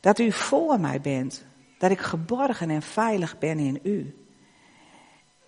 Dat 0.00 0.18
u 0.18 0.32
voor 0.32 0.80
mij 0.80 1.00
bent. 1.00 1.44
Dat 1.78 1.90
ik 1.90 2.00
geborgen 2.00 2.70
en 2.70 2.82
veilig 2.82 3.38
ben 3.38 3.58
in 3.58 3.80
u. 3.82 4.26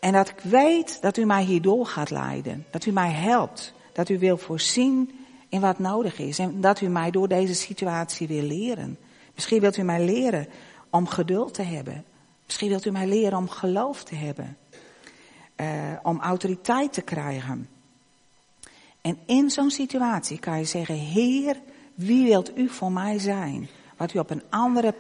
En 0.01 0.13
dat 0.13 0.29
ik 0.29 0.41
weet 0.41 1.03
dat 1.03 1.17
u 1.17 1.25
mij 1.25 1.43
hierdoor 1.43 1.87
gaat 1.87 2.11
leiden. 2.11 2.67
Dat 2.71 2.87
u 2.87 2.91
mij 2.91 3.11
helpt. 3.11 3.75
Dat 3.93 4.09
u 4.09 4.19
wil 4.19 4.39
voorzien 4.39 5.11
in 5.49 5.61
wat 5.61 5.79
nodig 5.79 6.19
is. 6.19 6.39
En 6.39 6.61
dat 6.61 6.81
u 6.81 6.89
mij 6.89 7.11
door 7.11 7.29
deze 7.29 7.55
situatie 7.55 8.29
wil 8.29 8.43
leren. 8.43 8.99
Misschien 9.35 9.61
wilt 9.61 9.77
u 9.77 9.83
mij 9.83 10.05
leren 10.05 10.49
om 10.91 11.07
geduld 11.07 11.55
te 11.55 11.63
hebben. 11.63 12.05
Misschien 12.47 12.69
wilt 12.69 12.85
u 12.85 12.91
mij 12.91 13.07
leren 13.07 13.39
om 13.39 13.49
geloof 13.49 14.05
te 14.05 14.15
hebben. 14.15 14.57
Uh, 15.57 15.67
om 16.03 16.21
autoriteit 16.21 16.93
te 16.93 17.03
krijgen. 17.03 17.69
En 19.09 19.19
in 19.27 19.51
zo'n 19.51 19.71
situatie 19.71 20.39
kan 20.39 20.59
je 20.59 20.65
zeggen, 20.65 20.95
Heer, 20.95 21.57
wie 21.95 22.25
wilt 22.25 22.59
u 22.59 22.69
voor 22.69 22.93
mij 22.93 23.19
zijn? 23.19 23.69
Wat 23.97 24.15
u 24.15 24.19
op 24.19 24.31
een 24.31 24.43
andere 24.51 24.95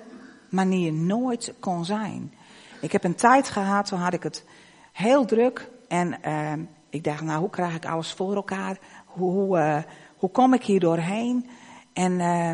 manier 0.51 0.92
nooit 0.92 1.55
kon 1.61 1.85
zijn. 1.85 2.35
Ik 2.81 2.92
heb 2.92 3.05
een 3.05 3.14
tijd 3.14 3.49
gehad, 3.49 3.87
toen 3.87 3.99
had 3.99 4.12
ik 4.12 4.23
het 4.23 4.44
heel 4.92 5.25
druk. 5.25 5.71
En 5.88 6.18
uh, 6.27 6.53
ik 6.90 7.05
dacht, 7.05 7.23
nou, 7.23 7.40
hoe 7.40 7.51
krijg 7.51 7.75
ik 7.75 7.87
alles 7.87 8.12
voor 8.12 8.35
elkaar? 8.35 8.79
Hoe, 9.07 9.31
hoe, 9.31 9.59
uh, 9.59 9.79
hoe 10.16 10.31
kom 10.31 10.55
ik 10.55 10.64
hier 10.64 10.81
doorheen? 10.81 11.49
En 11.92 12.12
uh, 12.12 12.51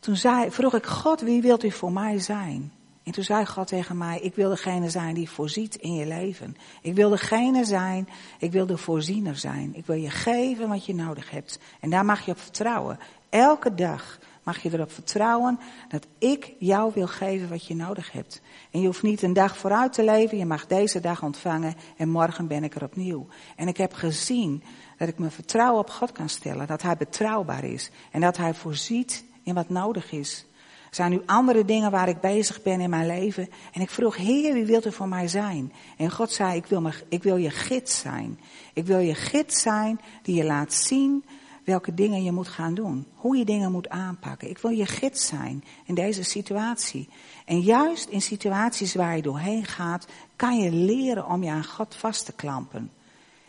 toen 0.00 0.16
zei, 0.16 0.50
vroeg 0.50 0.74
ik, 0.74 0.86
God, 0.86 1.20
wie 1.20 1.42
wilt 1.42 1.64
u 1.64 1.70
voor 1.70 1.92
mij 1.92 2.18
zijn? 2.18 2.72
En 3.02 3.12
toen 3.12 3.24
zei 3.24 3.46
God 3.46 3.66
tegen 3.66 3.98
mij, 3.98 4.20
ik 4.20 4.34
wil 4.34 4.48
degene 4.48 4.90
zijn 4.90 5.14
die 5.14 5.30
voorziet 5.30 5.74
in 5.74 5.94
je 5.94 6.06
leven. 6.06 6.56
Ik 6.82 6.94
wil 6.94 7.10
degene 7.10 7.64
zijn, 7.64 8.08
ik 8.38 8.52
wil 8.52 8.66
de 8.66 8.76
voorziener 8.76 9.36
zijn. 9.36 9.74
Ik 9.74 9.86
wil 9.86 9.96
je 9.96 10.10
geven 10.10 10.68
wat 10.68 10.84
je 10.84 10.94
nodig 10.94 11.30
hebt. 11.30 11.58
En 11.80 11.90
daar 11.90 12.04
mag 12.04 12.24
je 12.24 12.30
op 12.30 12.40
vertrouwen. 12.40 12.98
Elke 13.28 13.74
dag 13.74 14.18
mag 14.42 14.62
je 14.62 14.72
erop 14.72 14.92
vertrouwen 14.92 15.58
dat 15.88 16.06
ik 16.18 16.52
jou 16.58 16.92
wil 16.94 17.06
geven 17.06 17.48
wat 17.48 17.66
je 17.66 17.74
nodig 17.74 18.12
hebt. 18.12 18.40
En 18.70 18.80
je 18.80 18.86
hoeft 18.86 19.02
niet 19.02 19.22
een 19.22 19.32
dag 19.32 19.56
vooruit 19.56 19.92
te 19.92 20.04
leven, 20.04 20.38
je 20.38 20.46
mag 20.46 20.66
deze 20.66 21.00
dag 21.00 21.22
ontvangen 21.22 21.74
en 21.96 22.08
morgen 22.08 22.46
ben 22.46 22.64
ik 22.64 22.74
er 22.74 22.84
opnieuw. 22.84 23.26
En 23.56 23.68
ik 23.68 23.76
heb 23.76 23.92
gezien 23.92 24.62
dat 24.98 25.08
ik 25.08 25.18
mijn 25.18 25.30
vertrouwen 25.30 25.80
op 25.80 25.90
God 25.90 26.12
kan 26.12 26.28
stellen, 26.28 26.66
dat 26.66 26.82
Hij 26.82 26.96
betrouwbaar 26.96 27.64
is 27.64 27.90
en 28.10 28.20
dat 28.20 28.36
Hij 28.36 28.54
voorziet 28.54 29.24
in 29.42 29.54
wat 29.54 29.68
nodig 29.68 30.12
is. 30.12 30.46
Er 30.90 30.96
zijn 30.96 31.10
nu 31.10 31.22
andere 31.26 31.64
dingen 31.64 31.90
waar 31.90 32.08
ik 32.08 32.20
bezig 32.20 32.62
ben 32.62 32.80
in 32.80 32.90
mijn 32.90 33.06
leven. 33.06 33.48
En 33.72 33.80
ik 33.80 33.90
vroeg, 33.90 34.16
Heer, 34.16 34.54
wie 34.54 34.64
wilt 34.64 34.86
u 34.86 34.92
voor 34.92 35.08
mij 35.08 35.28
zijn? 35.28 35.72
En 35.96 36.10
God 36.10 36.32
zei, 36.32 36.56
ik 36.56 36.66
wil, 36.66 36.80
me, 36.80 36.92
ik 37.08 37.22
wil 37.22 37.36
je 37.36 37.50
gids 37.50 37.98
zijn. 37.98 38.40
Ik 38.72 38.86
wil 38.86 38.98
je 38.98 39.14
gids 39.14 39.62
zijn 39.62 40.00
die 40.22 40.34
je 40.34 40.44
laat 40.44 40.72
zien 40.72 41.24
welke 41.64 41.94
dingen 41.94 42.22
je 42.22 42.32
moet 42.32 42.48
gaan 42.48 42.74
doen. 42.74 43.06
Hoe 43.14 43.36
je 43.36 43.44
dingen 43.44 43.72
moet 43.72 43.88
aanpakken. 43.88 44.50
Ik 44.50 44.58
wil 44.58 44.70
je 44.70 44.86
gids 44.86 45.26
zijn 45.26 45.64
in 45.84 45.94
deze 45.94 46.22
situatie. 46.22 47.08
En 47.44 47.60
juist 47.60 48.08
in 48.08 48.22
situaties 48.22 48.94
waar 48.94 49.16
je 49.16 49.22
doorheen 49.22 49.64
gaat, 49.64 50.06
kan 50.36 50.58
je 50.58 50.72
leren 50.72 51.26
om 51.26 51.42
je 51.42 51.50
aan 51.50 51.64
God 51.64 51.94
vast 51.94 52.24
te 52.24 52.32
klampen. 52.32 52.90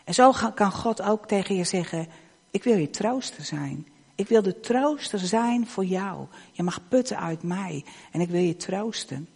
En 0.04 0.14
zo 0.14 0.32
kan 0.56 0.72
God 0.72 1.02
ook 1.02 1.28
tegen 1.28 1.56
je 1.56 1.64
zeggen, 1.64 2.08
ik 2.52 2.64
wil 2.64 2.78
je 2.78 2.90
trooster 2.90 3.44
zijn. 3.44 3.88
Ik 4.22 4.28
wil 4.28 4.42
de 4.42 4.60
trooster 4.60 5.20
zijn 5.20 5.68
voor 5.68 5.86
jou. 5.86 6.28
Je 6.52 6.64
mag 6.64 6.88
putten 6.88 7.20
uit 7.20 7.44
mij 7.44 7.86
en 8.12 8.22
ik 8.22 8.30
wil 8.30 8.42
je 8.42 8.56
troosten. 8.56 9.30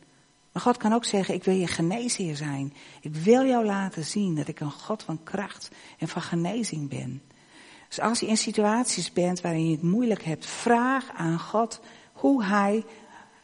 Maar 0.51 0.61
God 0.61 0.77
kan 0.77 0.93
ook 0.93 1.05
zeggen, 1.05 1.33
ik 1.33 1.43
wil 1.43 1.55
je 1.55 1.67
geneesheer 1.67 2.35
zijn. 2.35 2.73
Ik 3.01 3.15
wil 3.15 3.45
jou 3.45 3.65
laten 3.65 4.03
zien 4.03 4.35
dat 4.35 4.47
ik 4.47 4.59
een 4.59 4.71
God 4.71 5.03
van 5.03 5.23
kracht 5.23 5.69
en 5.97 6.07
van 6.07 6.21
genezing 6.21 6.89
ben. 6.89 7.21
Dus 7.87 7.99
als 7.99 8.19
je 8.19 8.27
in 8.27 8.37
situaties 8.37 9.13
bent 9.13 9.41
waarin 9.41 9.65
je 9.65 9.71
het 9.71 9.81
moeilijk 9.81 10.23
hebt, 10.23 10.45
vraag 10.45 11.09
aan 11.15 11.39
God 11.39 11.79
hoe 12.13 12.43
Hij 12.43 12.85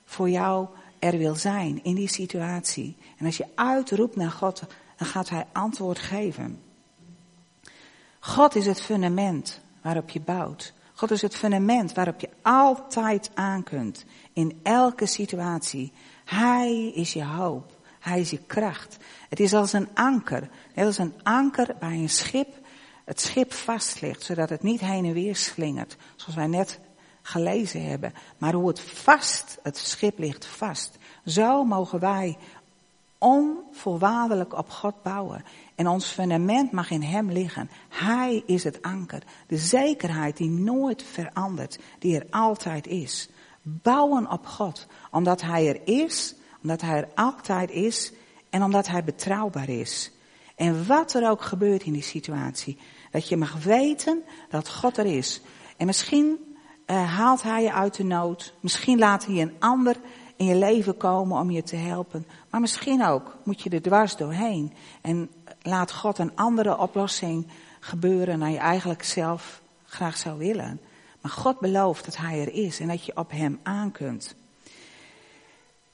voor 0.06 0.30
jou 0.30 0.68
er 1.00 1.18
wil 1.18 1.36
zijn 1.36 1.84
in 1.84 1.96
die 1.96 2.10
situatie. 2.10 2.98
En 3.18 3.26
als 3.26 3.38
je 3.38 3.48
uitroept 3.56 4.16
naar 4.16 4.32
God, 4.32 4.64
dan 4.98 5.08
gaat 5.08 5.30
Hij 5.30 5.46
antwoord 5.52 6.00
geven. 6.00 6.62
God 8.20 8.56
is 8.56 8.66
het 8.66 8.82
fundament 8.82 9.62
waarop 9.82 10.10
je 10.10 10.22
bouwt. 10.22 10.74
God 11.02 11.12
is 11.12 11.22
het 11.22 11.36
fundament 11.36 11.94
waarop 11.94 12.20
je 12.20 12.30
altijd 12.42 13.32
aan 13.34 13.64
kunt. 13.64 14.06
In 14.34 14.60
elke 14.64 15.06
situatie. 15.06 15.92
Hij 16.26 16.92
is 16.96 17.14
je 17.14 17.24
hoop. 17.26 17.78
Hij 18.00 18.20
is 18.20 18.30
je 18.30 18.38
kracht. 18.38 18.98
Het 19.30 19.40
is 19.40 19.54
als 19.54 19.74
een 19.74 19.88
anker. 19.94 20.50
Net 20.76 20.86
als 20.86 20.98
een 20.98 21.14
anker 21.24 21.76
bij 21.80 21.94
een 21.94 22.10
schip 22.10 22.48
het 23.06 23.22
schip 23.22 23.54
vast 23.54 24.02
ligt, 24.02 24.24
zodat 24.24 24.50
het 24.50 24.64
niet 24.64 24.80
heen 24.80 25.06
en 25.06 25.14
weer 25.14 25.36
slingert. 25.36 25.98
Zoals 26.16 26.36
wij 26.36 26.48
net 26.48 26.80
gelezen 27.22 27.86
hebben. 27.86 28.14
Maar 28.38 28.54
hoe 28.54 28.68
het 28.68 28.82
vast, 28.82 29.60
het 29.64 29.78
schip 29.78 30.20
ligt 30.20 30.46
vast. 30.46 30.98
Zo 31.26 31.64
mogen 31.64 32.00
wij 32.00 32.38
onvoorwaardelijk 33.22 34.58
op 34.58 34.70
God 34.70 35.04
bouwen. 35.04 35.44
En 35.76 35.88
ons 35.88 36.06
fundament 36.06 36.72
mag 36.72 36.92
in 36.92 37.02
Hem 37.02 37.32
liggen. 37.32 37.70
Hij 37.90 38.44
is 38.46 38.64
het 38.64 38.82
anker. 38.82 39.24
De 39.48 39.58
zekerheid 39.58 40.38
die 40.38 40.50
nooit 40.50 41.04
verandert. 41.04 41.80
Die 42.00 42.20
er 42.20 42.28
altijd 42.30 42.88
is. 42.88 43.30
Bouwen 43.62 44.32
op 44.32 44.46
God. 44.46 44.88
Omdat 45.12 45.42
Hij 45.42 45.68
er 45.68 45.82
is. 45.84 46.36
Omdat 46.64 46.82
Hij 46.82 46.98
er 46.98 47.08
altijd 47.16 47.72
is. 47.72 48.14
En 48.50 48.64
omdat 48.64 48.88
Hij 48.88 49.04
betrouwbaar 49.04 49.70
is. 49.70 50.12
En 50.56 50.88
wat 50.88 51.14
er 51.14 51.30
ook 51.30 51.42
gebeurt 51.42 51.84
in 51.84 51.94
die 51.94 52.02
situatie. 52.02 52.78
Dat 53.12 53.30
je 53.30 53.38
mag 53.38 53.64
weten 53.64 54.24
dat 54.50 54.70
God 54.70 54.98
er 54.98 55.06
is. 55.06 55.42
En 55.78 55.86
misschien 55.86 56.56
uh, 56.88 57.16
haalt 57.18 57.42
Hij 57.42 57.64
je 57.64 57.74
uit 57.74 57.96
de 57.96 58.04
nood. 58.04 58.54
Misschien 58.60 59.00
laat 59.00 59.26
Hij 59.26 59.42
een 59.42 59.56
ander 59.60 59.96
in 60.42 60.48
je 60.48 60.56
leven 60.56 60.98
komen 60.98 61.40
om 61.40 61.52
je 61.52 61.64
te 61.64 61.76
helpen. 61.76 62.26
Maar 62.50 62.62
misschien 62.62 63.06
ook 63.06 63.38
moet 63.44 63.62
je 63.62 63.70
er 63.70 63.82
dwars 63.82 64.16
doorheen. 64.16 64.74
En 65.02 65.30
laat 65.62 65.92
God 65.92 66.18
een 66.18 66.36
andere 66.36 66.78
oplossing 66.78 67.48
gebeuren 67.80 68.40
dan 68.40 68.52
je 68.52 68.58
eigenlijk 68.58 69.04
zelf 69.04 69.62
graag 69.86 70.18
zou 70.18 70.38
willen. 70.38 70.80
Maar 71.22 71.32
God 71.32 71.60
belooft 71.60 72.06
dat 72.06 72.18
Hij 72.18 72.42
er 72.42 72.54
is 72.54 72.80
en 72.80 72.88
dat 72.88 73.06
je 73.06 73.18
op 73.18 73.32
Hem 73.32 73.60
aan 73.64 73.92
kunt. 73.92 74.36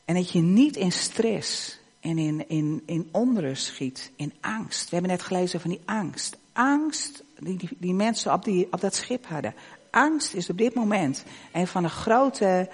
En 0.06 0.16
dat 0.16 0.32
je 0.32 0.40
niet 0.40 0.76
in 0.76 0.92
stress 0.92 1.80
en 2.00 2.18
in, 2.18 2.50
in, 2.50 2.84
in 2.86 3.10
onrust 3.12 3.66
schiet, 3.66 4.12
in 4.16 4.34
angst. 4.42 4.84
We 4.84 4.96
hebben 4.96 5.12
net 5.12 5.22
gelezen 5.22 5.62
van 5.62 5.70
die 5.70 5.82
angst. 5.86 6.38
Angst 6.54 7.24
die, 7.40 7.58
die, 7.58 7.70
die 7.78 7.94
mensen 7.94 8.34
op, 8.34 8.44
die, 8.44 8.68
op 8.72 8.82
dat 8.82 8.96
schip 8.96 9.26
hadden. 9.26 9.54
Angst 9.92 10.34
is 10.34 10.50
op 10.50 10.58
dit 10.58 10.74
moment 10.74 11.24
een 11.54 11.68
van 11.68 11.84
de 11.84 11.90
grote 11.90 12.70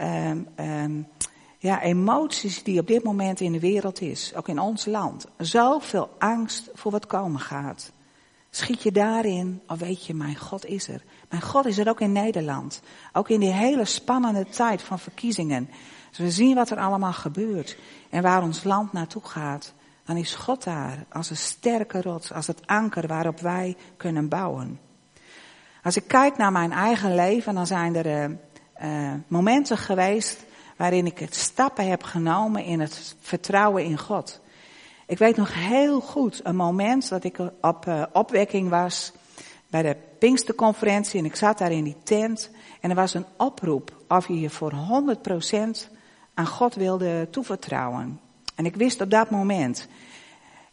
um, 0.00 0.46
um, 0.56 1.06
ja, 1.58 1.82
emoties 1.82 2.62
die 2.62 2.80
op 2.80 2.86
dit 2.86 3.04
moment 3.04 3.40
in 3.40 3.52
de 3.52 3.60
wereld 3.60 4.00
is, 4.00 4.32
ook 4.34 4.48
in 4.48 4.58
ons 4.58 4.86
land. 4.86 5.26
Zoveel 5.38 6.10
angst 6.18 6.70
voor 6.74 6.90
wat 6.90 7.06
komen 7.06 7.40
gaat. 7.40 7.92
Schiet 8.50 8.82
je 8.82 8.92
daarin, 8.92 9.62
of 9.66 9.78
weet 9.78 10.06
je, 10.06 10.14
mijn 10.14 10.36
God 10.36 10.64
is 10.64 10.88
er. 10.88 11.02
Mijn 11.28 11.42
God 11.42 11.66
is 11.66 11.78
er 11.78 11.88
ook 11.88 12.00
in 12.00 12.12
Nederland. 12.12 12.80
Ook 13.12 13.28
in 13.28 13.40
die 13.40 13.52
hele 13.52 13.84
spannende 13.84 14.46
tijd 14.48 14.82
van 14.82 14.98
verkiezingen. 14.98 15.70
Dus 16.08 16.18
we 16.18 16.30
zien 16.30 16.54
wat 16.54 16.70
er 16.70 16.78
allemaal 16.78 17.12
gebeurt 17.12 17.76
en 18.10 18.22
waar 18.22 18.42
ons 18.42 18.64
land 18.64 18.92
naartoe 18.92 19.24
gaat. 19.24 19.72
Dan 20.04 20.16
is 20.16 20.34
God 20.34 20.64
daar 20.64 21.04
als 21.12 21.30
een 21.30 21.36
sterke 21.36 22.02
rots, 22.02 22.32
als 22.32 22.46
het 22.46 22.66
anker 22.66 23.06
waarop 23.06 23.40
wij 23.40 23.76
kunnen 23.96 24.28
bouwen. 24.28 24.80
Als 25.82 25.96
ik 25.96 26.04
kijk 26.06 26.36
naar 26.36 26.52
mijn 26.52 26.72
eigen 26.72 27.14
leven, 27.14 27.54
dan 27.54 27.66
zijn 27.66 27.96
er 27.96 28.36
uh, 28.82 29.12
momenten 29.28 29.78
geweest 29.78 30.44
waarin 30.76 31.06
ik 31.06 31.18
het 31.18 31.34
stappen 31.34 31.88
heb 31.88 32.02
genomen 32.02 32.64
in 32.64 32.80
het 32.80 33.16
vertrouwen 33.20 33.84
in 33.84 33.98
God. 33.98 34.40
Ik 35.06 35.18
weet 35.18 35.36
nog 35.36 35.54
heel 35.54 36.00
goed 36.00 36.40
een 36.42 36.56
moment 36.56 37.08
dat 37.08 37.24
ik 37.24 37.38
op 37.60 37.86
uh, 37.86 38.02
opwekking 38.12 38.68
was 38.68 39.12
bij 39.68 39.82
de 39.82 39.96
Pinksterconferentie 40.18 41.18
en 41.18 41.24
ik 41.24 41.36
zat 41.36 41.58
daar 41.58 41.72
in 41.72 41.84
die 41.84 41.96
tent 42.02 42.50
en 42.80 42.90
er 42.90 42.96
was 42.96 43.14
een 43.14 43.26
oproep 43.36 43.92
of 44.08 44.28
je 44.28 44.40
je 44.40 44.50
voor 44.50 44.72
100% 44.72 44.76
aan 46.34 46.46
God 46.46 46.74
wilde 46.74 47.28
toevertrouwen. 47.30 48.20
En 48.54 48.66
ik 48.66 48.76
wist 48.76 49.00
op 49.00 49.10
dat 49.10 49.30
moment, 49.30 49.88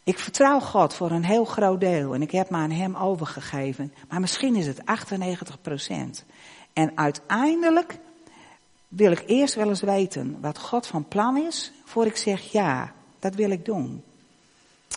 ik 0.03 0.19
vertrouw 0.19 0.59
God 0.59 0.93
voor 0.93 1.11
een 1.11 1.25
heel 1.25 1.45
groot 1.45 1.79
deel 1.79 2.13
en 2.13 2.21
ik 2.21 2.31
heb 2.31 2.49
me 2.49 2.57
aan 2.57 2.71
Hem 2.71 2.95
overgegeven. 2.95 3.93
Maar 4.09 4.19
misschien 4.19 4.55
is 4.55 4.67
het 4.67 4.81
98%. 6.19 6.25
En 6.77 6.91
uiteindelijk 6.95 7.97
wil 8.87 9.11
ik 9.11 9.23
eerst 9.27 9.55
wel 9.55 9.67
eens 9.67 9.81
weten 9.81 10.37
wat 10.41 10.57
God 10.57 10.87
van 10.87 11.07
plan 11.07 11.37
is, 11.37 11.71
voor 11.85 12.05
ik 12.05 12.17
zeg 12.17 12.51
ja, 12.51 12.93
dat 13.19 13.35
wil 13.35 13.49
ik 13.49 13.65
doen. 13.65 14.03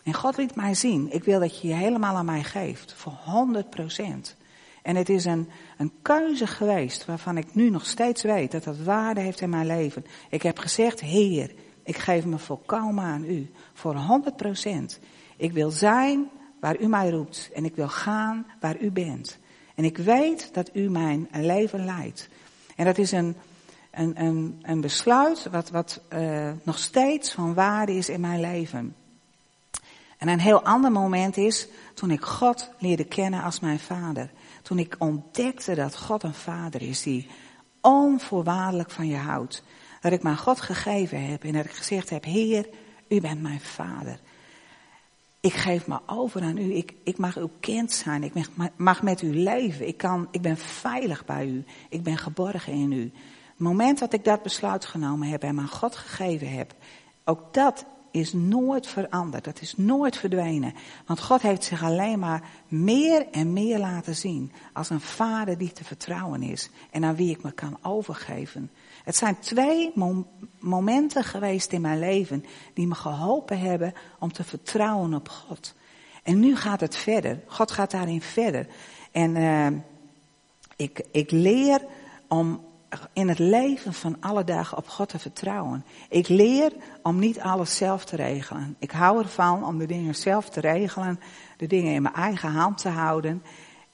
En 0.05 0.15
God 0.15 0.37
liet 0.37 0.55
mij 0.55 0.75
zien, 0.75 1.13
ik 1.13 1.25
wil 1.25 1.41
dat 1.41 1.61
je 1.61 1.69
je 1.69 1.75
helemaal 1.75 2.17
aan 2.17 2.25
mij 2.25 2.43
geeft, 2.43 2.93
voor 2.93 3.13
100%. 3.13 4.37
En 4.83 4.97
het 4.97 5.09
is 5.09 5.25
een, 5.25 5.49
een 5.79 5.93
keuze 6.03 6.47
geweest 6.47 7.05
waarvan 7.05 7.37
ik 7.37 7.55
nu 7.55 7.71
nog 7.71 7.87
steeds 7.87 8.23
weet 8.23 8.53
dat 8.53 8.65
dat 8.65 8.79
waarde 8.79 9.21
heeft 9.21 9.41
in 9.41 9.51
mijn 9.51 9.67
leven. 9.67 10.07
Ik 10.31 10.43
heb 10.43 10.59
gezegd, 10.59 11.01
Heer, 11.01 11.55
ik 11.83 11.97
geef 11.97 12.25
me 12.25 12.39
volkomen 12.39 13.05
aan 13.05 13.25
u, 13.25 13.51
voor 13.73 13.97
100%. 13.97 15.05
Ik 15.37 15.53
wil 15.53 15.71
zijn 15.71 16.31
waar 16.61 16.81
u 16.81 16.87
mij 16.87 17.11
roept 17.11 17.51
en 17.55 17.65
ik 17.65 17.75
wil 17.75 17.89
gaan 17.89 18.47
waar 18.61 18.81
u 18.81 18.91
bent. 18.91 19.40
En 19.75 19.85
ik 19.85 19.97
weet 19.97 20.55
dat 20.55 20.71
u 20.73 20.91
mijn 20.91 21.29
leven 21.33 21.85
leidt. 21.85 22.29
En 22.77 22.85
dat 22.85 22.99
is 22.99 23.13
een, 23.13 23.37
een, 23.91 24.21
een, 24.25 24.59
een 24.63 24.81
besluit 24.81 25.49
wat, 25.51 25.71
wat 25.71 26.01
uh, 26.13 26.51
nog 26.63 26.79
steeds 26.79 27.33
van 27.33 27.55
waarde 27.55 27.95
is 27.95 28.09
in 28.09 28.21
mijn 28.21 28.41
leven. 28.41 28.95
En 30.19 30.29
een 30.29 30.41
heel 30.41 30.63
ander 30.63 30.93
moment 30.93 31.37
is 31.37 31.69
toen 31.95 32.11
ik 32.11 32.25
God 32.25 32.71
leerde 32.79 33.05
kennen 33.05 33.43
als 33.43 33.61
mijn 33.61 33.79
vader. 33.79 34.31
Toen 34.63 34.79
ik 34.79 34.97
ontdekte 34.99 35.75
dat 35.75 35.99
God 35.99 36.23
een 36.23 36.35
vader 36.35 36.83
is 36.83 37.03
die 37.03 37.29
onvoorwaardelijk 37.81 38.91
van 38.91 39.07
je 39.07 39.17
houdt. 39.17 39.63
Dat 40.01 40.13
ik 40.13 40.23
mijn 40.23 40.39
God 40.39 40.61
gegeven 40.61 41.27
heb 41.27 41.45
en 41.45 41.53
dat 41.53 41.65
ik 41.65 41.71
gezegd 41.71 42.11
heb, 42.11 42.25
Heer, 42.25 42.69
u 43.09 43.21
bent 43.21 43.43
mijn 43.43 43.61
vader. 43.61 44.19
Ik 45.41 45.53
geef 45.53 45.87
me 45.87 45.99
over 46.07 46.43
aan 46.43 46.57
u. 46.57 46.75
Ik, 46.75 46.95
ik 47.05 47.19
mag 47.19 47.37
uw 47.37 47.51
kind 47.61 47.93
zijn. 47.93 48.23
Ik 48.23 48.35
mag, 48.35 48.69
mag 48.77 49.03
met 49.03 49.23
u 49.23 49.35
leven. 49.35 49.87
Ik, 49.87 49.97
kan, 49.97 50.29
ik 50.31 50.43
ben 50.43 50.57
veilig 50.57 51.25
bij 51.25 51.47
u. 51.47 51.65
Ik 51.89 52.03
ben 52.03 52.19
geborgen 52.19 52.73
in 52.73 52.93
u. 52.93 53.03
Het 53.03 53.59
moment 53.59 53.99
dat 53.99 54.13
ik 54.13 54.25
dat 54.25 54.43
besluit 54.43 54.85
genomen 54.85 55.29
heb 55.29 55.43
en 55.43 55.59
aan 55.59 55.69
God 55.69 55.97
gegeven 55.97 56.51
heb, 56.53 56.75
ook 57.25 57.55
dat 57.55 57.87
is 58.11 58.33
nooit 58.33 58.87
veranderd. 58.87 59.45
Dat 59.45 59.61
is 59.61 59.77
nooit 59.77 60.17
verdwenen. 60.17 60.75
Want 61.07 61.21
God 61.21 61.43
heeft 61.43 61.65
zich 61.65 61.83
alleen 61.83 62.19
maar 62.19 62.49
meer 62.69 63.27
en 63.31 63.53
meer 63.53 63.79
laten 63.79 64.17
zien 64.17 64.53
als 64.73 64.91
een 64.91 65.01
vader 65.01 65.59
die 65.59 65.73
te 65.73 65.85
vertrouwen 65.85 66.43
is 66.43 66.71
en 66.91 67.05
aan 67.05 67.17
wie 67.17 67.31
ik 67.31 67.43
me 67.43 67.53
kan 67.53 67.79
overgeven. 67.83 68.71
Het 69.11 69.19
zijn 69.19 69.39
twee 69.39 69.93
mom 69.95 70.27
momenten 70.59 71.25
geweest 71.25 71.73
in 71.73 71.81
mijn 71.81 71.99
leven 71.99 72.45
die 72.75 72.87
me 72.87 72.95
geholpen 72.95 73.61
hebben 73.61 73.93
om 74.19 74.33
te 74.33 74.45
vertrouwen 74.45 75.15
op 75.15 75.29
God. 75.29 75.75
En 76.23 76.41
nu 76.41 76.57
gaat 76.57 76.81
het 76.81 76.97
verder. 76.97 77.41
God 77.47 77.71
gaat 77.71 77.91
daarin 77.91 78.23
verder. 78.23 78.67
En 79.13 79.37
uh, 79.37 79.67
ik, 80.77 81.07
ik 81.11 81.31
leer 81.31 81.85
om 82.29 82.65
in 83.13 83.29
het 83.29 83.39
leven 83.39 83.95
van 83.95 84.17
alle 84.21 84.45
dagen 84.45 84.79
op 84.79 84.89
God 84.89 85.09
te 85.09 85.19
vertrouwen. 85.19 85.85
Ik 86.09 86.29
leer 86.29 86.73
om 87.03 87.19
niet 87.19 87.41
alles 87.41 87.77
zelf 87.77 88.05
te 88.05 88.17
regelen. 88.17 88.77
Ik 88.79 88.91
hou 88.91 89.23
ervan 89.23 89.65
om 89.65 89.79
de 89.79 89.87
dingen 89.87 90.15
zelf 90.15 90.49
te 90.49 90.61
regelen, 90.61 91.21
de 91.57 91.67
dingen 91.67 91.95
in 91.95 92.03
mijn 92.03 92.15
eigen 92.15 92.51
hand 92.51 92.79
te 92.79 92.89
houden. 92.89 93.43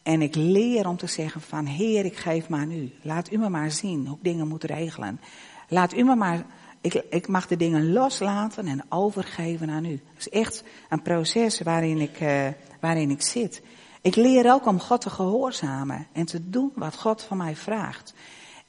En 0.07 0.22
ik 0.22 0.34
leer 0.34 0.88
om 0.88 0.96
te 0.96 1.07
zeggen 1.07 1.40
van 1.40 1.66
Heer, 1.66 2.04
ik 2.04 2.16
geef 2.16 2.48
maar 2.48 2.61
aan 2.61 2.70
u. 2.70 2.92
Laat 3.02 3.32
u 3.32 3.38
me 3.38 3.48
maar 3.48 3.70
zien 3.70 4.07
hoe 4.07 4.16
ik 4.16 4.24
dingen 4.24 4.48
moet 4.48 4.64
regelen. 4.64 5.20
Laat 5.68 5.94
u 5.94 6.02
me 6.02 6.14
maar, 6.14 6.46
ik, 6.80 6.94
ik 6.94 7.28
mag 7.28 7.46
de 7.46 7.57
dingen 7.57 7.92
loslaten 7.92 8.66
en 8.66 8.84
overgeven 8.88 9.70
aan 9.70 9.84
u. 9.84 9.90
Het 9.90 10.18
is 10.18 10.28
echt 10.28 10.64
een 10.88 11.02
proces 11.02 11.61
waarin 11.61 11.98
ik, 11.98 12.20
uh, 12.20 12.46
waarin 12.80 13.11
ik 13.11 13.22
zit. 13.22 13.62
Ik 14.02 14.16
leer 14.16 14.52
ook 14.52 14.66
om 14.66 14.80
God 14.80 15.00
te 15.00 15.11
gehoorzamen 15.11 16.07
en 16.12 16.26
te 16.26 16.50
doen 16.50 16.72
wat 16.74 16.96
God 16.96 17.22
van 17.22 17.36
mij 17.36 17.57
vraagt. 17.57 18.14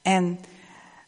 En 0.02 0.38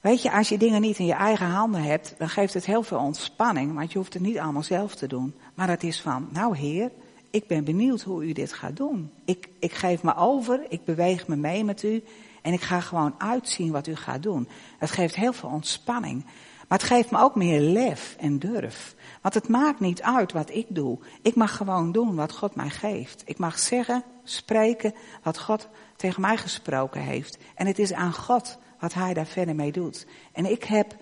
weet 0.01 0.23
je, 0.23 0.33
als 0.33 0.49
je 0.49 0.59
dingen 0.59 0.81
niet 0.81 0.99
in 0.99 1.07
je 1.07 1.13
eigen 1.13 1.47
handen 1.47 1.83
hebt, 1.83 2.15
dan 2.19 2.29
geeft 2.29 2.55
het 2.55 2.67
heel 2.67 2.83
veel 2.83 2.99
ontspanning, 2.99 3.75
want 3.75 3.93
je 3.93 3.99
hoeft 3.99 4.15
het 4.15 4.23
niet 4.23 4.39
allemaal 4.39 4.63
zelf 4.63 4.95
te 4.95 5.07
doen. 5.07 5.35
Maar 5.55 5.69
het 5.69 5.83
is 5.83 6.01
van, 6.01 6.29
nou 6.33 6.57
heer, 6.57 6.91
ik 7.31 7.47
ben 7.47 7.65
benieuwd 7.65 8.03
hoe 8.03 8.29
u 8.29 8.33
dit 8.33 8.53
gaat 8.53 8.77
doen. 8.77 9.11
Ik, 9.25 9.49
ik 9.59 9.73
geef 9.73 10.03
me 10.03 10.17
over, 10.17 10.67
ik 10.69 10.85
beweeg 10.85 11.27
me 11.27 11.37
mee 11.37 11.65
met 11.65 11.83
u 11.83 12.03
en 12.43 12.53
ik 12.53 12.61
ga 12.61 12.81
gewoon 12.81 13.15
uitzien 13.19 13.73
wat 13.73 13.87
u 13.87 13.97
gaat 13.97 14.23
doen. 14.23 14.49
Het 14.79 14.91
geeft 14.91 15.17
heel 15.17 15.33
veel 15.33 15.49
ontspanning. 15.49 16.25
Maar 16.69 16.79
het 16.79 16.89
geeft 16.89 17.11
me 17.11 17.19
ook 17.19 17.35
meer 17.35 17.61
lef 17.61 18.17
en 18.19 18.39
durf. 18.39 18.95
Want 19.23 19.35
het 19.35 19.49
maakt 19.49 19.81
niet 19.81 20.03
uit 20.03 20.33
wat 20.33 20.51
ik 20.51 20.67
doe. 20.69 20.99
Ik 21.23 21.35
mag 21.35 21.57
gewoon 21.57 21.93
doen 21.93 22.15
wat 22.15 22.33
God 22.33 22.55
mij 22.55 22.71
geeft. 22.71 23.23
Ik 23.25 23.39
mag 23.39 23.59
zeggen, 23.59 24.05
spreken 24.25 24.95
wat 25.23 25.39
God 25.39 25.69
tegen 25.97 26.21
mij 26.21 26.37
gesproken 26.37 27.01
heeft. 27.01 27.39
En 27.55 27.67
het 27.67 27.79
is 27.79 27.93
aan 27.93 28.13
God 28.13 28.59
wat 28.81 28.95
hij 28.95 29.15
daar 29.15 29.27
verder 29.27 29.55
mee 29.55 29.73
doet. 29.73 30.07
En 30.33 30.51
ik 30.51 30.65
heb 30.65 30.97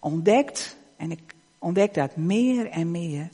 ontdekt, 0.00 0.76
en 0.96 1.10
ik 1.10 1.34
ontdek 1.58 1.94
dat 1.94 2.16
meer 2.16 2.70
en 2.70 2.90
meer, 2.90 3.28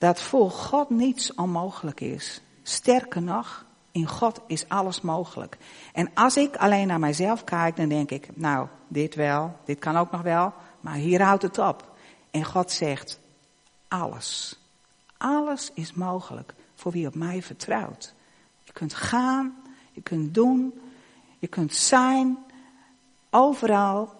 dat 0.00 0.20
voor 0.20 0.50
God 0.50 0.90
niets 0.90 1.34
onmogelijk 1.34 2.00
is. 2.00 2.40
Sterker 2.62 3.22
nog, 3.22 3.64
in 3.92 4.06
God 4.06 4.40
is 4.46 4.68
alles 4.68 5.00
mogelijk. 5.00 5.56
En 5.92 6.10
als 6.14 6.36
ik 6.36 6.56
alleen 6.56 6.86
naar 6.86 6.98
mijzelf 6.98 7.44
kijk, 7.44 7.76
dan 7.76 7.88
denk 7.88 8.10
ik, 8.10 8.36
nou, 8.36 8.68
dit 8.88 9.14
wel, 9.14 9.56
dit 9.64 9.78
kan 9.78 9.96
ook 9.96 10.10
nog 10.10 10.22
wel, 10.22 10.52
maar 10.80 10.94
hier 10.94 11.22
houdt 11.22 11.42
het 11.42 11.58
op. 11.58 11.90
En 12.30 12.44
God 12.44 12.70
zegt, 12.70 13.20
alles, 13.88 14.58
alles 15.16 15.70
is 15.74 15.92
mogelijk 15.92 16.54
voor 16.74 16.92
wie 16.92 17.06
op 17.06 17.14
mij 17.14 17.42
vertrouwt. 17.42 18.14
Je 18.62 18.72
kunt 18.72 18.94
gaan, 18.94 19.62
je 19.92 20.02
kunt 20.02 20.34
doen, 20.34 20.80
je 21.38 21.46
kunt 21.46 21.74
zijn, 21.74 22.38
overal, 23.30 24.14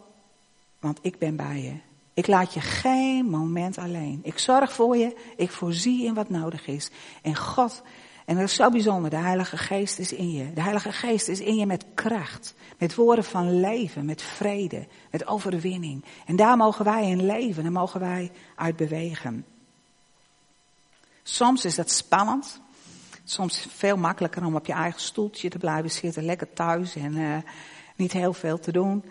want 0.80 0.98
ik 1.02 1.18
ben 1.18 1.36
bij 1.36 1.62
je. 1.62 1.89
Ik 2.14 2.26
laat 2.26 2.54
je 2.54 2.60
geen 2.60 3.26
moment 3.26 3.78
alleen. 3.78 4.20
Ik 4.22 4.38
zorg 4.38 4.72
voor 4.72 4.96
je, 4.96 5.16
ik 5.36 5.50
voorzie 5.50 6.04
in 6.04 6.14
wat 6.14 6.30
nodig 6.30 6.66
is. 6.66 6.90
En 7.22 7.36
God, 7.36 7.82
en 8.24 8.36
dat 8.36 8.44
is 8.44 8.54
zo 8.54 8.70
bijzonder, 8.70 9.10
de 9.10 9.16
Heilige 9.16 9.56
Geest 9.56 9.98
is 9.98 10.12
in 10.12 10.30
je. 10.32 10.52
De 10.52 10.62
Heilige 10.62 10.92
Geest 10.92 11.28
is 11.28 11.40
in 11.40 11.56
je 11.56 11.66
met 11.66 11.84
kracht, 11.94 12.54
met 12.78 12.94
woorden 12.94 13.24
van 13.24 13.60
leven, 13.60 14.04
met 14.04 14.22
vrede, 14.22 14.86
met 15.10 15.26
overwinning. 15.26 16.04
En 16.26 16.36
daar 16.36 16.56
mogen 16.56 16.84
wij 16.84 17.10
in 17.10 17.26
leven, 17.26 17.62
daar 17.62 17.72
mogen 17.72 18.00
wij 18.00 18.30
uit 18.54 18.76
bewegen. 18.76 19.44
Soms 21.22 21.64
is 21.64 21.74
dat 21.74 21.90
spannend. 21.90 22.60
Soms 23.24 23.66
veel 23.70 23.96
makkelijker 23.96 24.44
om 24.44 24.54
op 24.54 24.66
je 24.66 24.72
eigen 24.72 25.00
stoeltje 25.00 25.48
te 25.48 25.58
blijven 25.58 25.90
zitten, 25.90 26.24
lekker 26.24 26.52
thuis 26.52 26.96
en 26.96 27.16
uh, 27.16 27.36
niet 27.96 28.12
heel 28.12 28.32
veel 28.32 28.58
te 28.58 28.72
doen. 28.72 29.04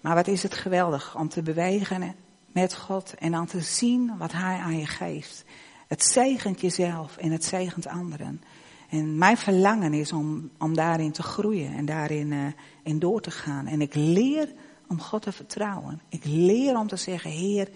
Maar 0.00 0.14
wat 0.14 0.28
is 0.28 0.42
het 0.42 0.54
geweldig 0.54 1.16
om 1.16 1.28
te 1.28 1.42
bewegen 1.42 2.14
met 2.52 2.76
God 2.76 3.14
en 3.14 3.32
dan 3.32 3.46
te 3.46 3.60
zien 3.60 4.18
wat 4.18 4.32
Hij 4.32 4.58
aan 4.58 4.78
je 4.78 4.86
geeft. 4.86 5.44
Het 5.88 6.04
zegent 6.04 6.60
jezelf 6.60 7.16
en 7.16 7.30
het 7.30 7.44
zegent 7.44 7.86
anderen. 7.86 8.42
En 8.88 9.18
mijn 9.18 9.36
verlangen 9.36 9.94
is 9.94 10.12
om, 10.12 10.50
om 10.58 10.74
daarin 10.74 11.12
te 11.12 11.22
groeien 11.22 11.74
en 11.74 11.84
daarin 11.84 12.32
uh, 12.32 12.46
in 12.82 12.98
door 12.98 13.20
te 13.20 13.30
gaan. 13.30 13.66
En 13.66 13.80
ik 13.80 13.94
leer 13.94 14.52
om 14.88 15.00
God 15.00 15.22
te 15.22 15.32
vertrouwen. 15.32 16.00
Ik 16.08 16.24
leer 16.24 16.78
om 16.78 16.86
te 16.86 16.96
zeggen, 16.96 17.30
Heer, 17.30 17.68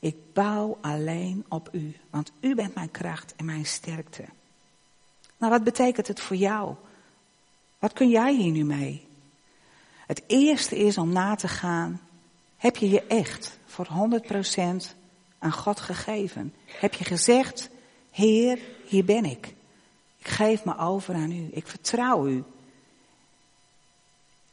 ik 0.00 0.16
bouw 0.32 0.78
alleen 0.80 1.44
op 1.48 1.68
U. 1.72 1.96
Want 2.10 2.32
U 2.40 2.54
bent 2.54 2.74
mijn 2.74 2.90
kracht 2.90 3.34
en 3.36 3.44
mijn 3.44 3.66
sterkte. 3.66 4.24
Nou, 5.38 5.52
wat 5.52 5.64
betekent 5.64 6.08
het 6.08 6.20
voor 6.20 6.36
jou? 6.36 6.74
Wat 7.78 7.92
kun 7.92 8.08
jij 8.08 8.34
hier 8.34 8.52
nu 8.52 8.64
mee? 8.64 9.03
Het 10.06 10.22
eerste 10.26 10.76
is 10.78 10.98
om 10.98 11.12
na 11.12 11.34
te 11.34 11.48
gaan, 11.48 12.00
heb 12.56 12.76
je 12.76 12.88
je 12.88 13.02
echt 13.06 13.58
voor 13.66 13.86
100% 13.86 14.60
aan 15.38 15.52
God 15.52 15.80
gegeven? 15.80 16.54
Heb 16.66 16.94
je 16.94 17.04
gezegd, 17.04 17.70
Heer, 18.10 18.58
hier 18.86 19.04
ben 19.04 19.24
ik. 19.24 19.54
Ik 20.18 20.28
geef 20.28 20.64
me 20.64 20.78
over 20.78 21.14
aan 21.14 21.32
U. 21.32 21.48
Ik 21.52 21.66
vertrouw 21.66 22.26
U. 22.26 22.44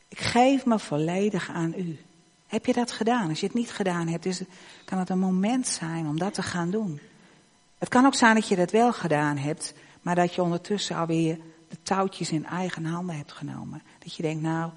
Ik 0.08 0.20
geef 0.20 0.66
me 0.66 0.80
volledig 0.80 1.50
aan 1.50 1.74
U. 1.78 2.00
Heb 2.48 2.66
je 2.66 2.74
dat 2.74 2.92
gedaan? 2.92 3.30
Als 3.30 3.40
je 3.40 3.46
het 3.46 3.56
niet 3.56 3.72
gedaan 3.72 4.08
hebt, 4.08 4.26
is, 4.26 4.42
kan 4.86 5.00
het 5.00 5.10
een 5.10 5.20
moment 5.20 5.68
zijn 5.68 6.08
om 6.08 6.20
dat 6.20 6.34
te 6.34 6.42
gaan 6.42 6.72
doen. 6.72 7.00
Het 7.78 7.90
kan 7.90 8.06
ook 8.06 8.16
zijn 8.16 8.36
dat 8.36 8.48
je 8.48 8.56
dat 8.56 8.72
wel 8.72 8.94
gedaan 8.94 9.38
hebt, 9.38 9.74
maar 10.02 10.16
dat 10.16 10.36
je 10.36 10.42
ondertussen 10.42 10.96
alweer 10.96 11.40
de 11.70 11.78
touwtjes 11.84 12.32
in 12.32 12.46
eigen 12.46 12.86
handen 12.86 13.16
hebt 13.16 13.32
genomen. 13.32 13.82
Dat 14.00 14.16
je 14.16 14.22
denkt, 14.22 14.42
nou, 14.42 14.72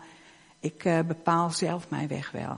ik 0.65 0.85
uh, 0.85 1.01
bepaal 1.01 1.51
zelf 1.51 1.91
mijn 1.91 2.09
weg 2.09 2.31
wel. 2.31 2.57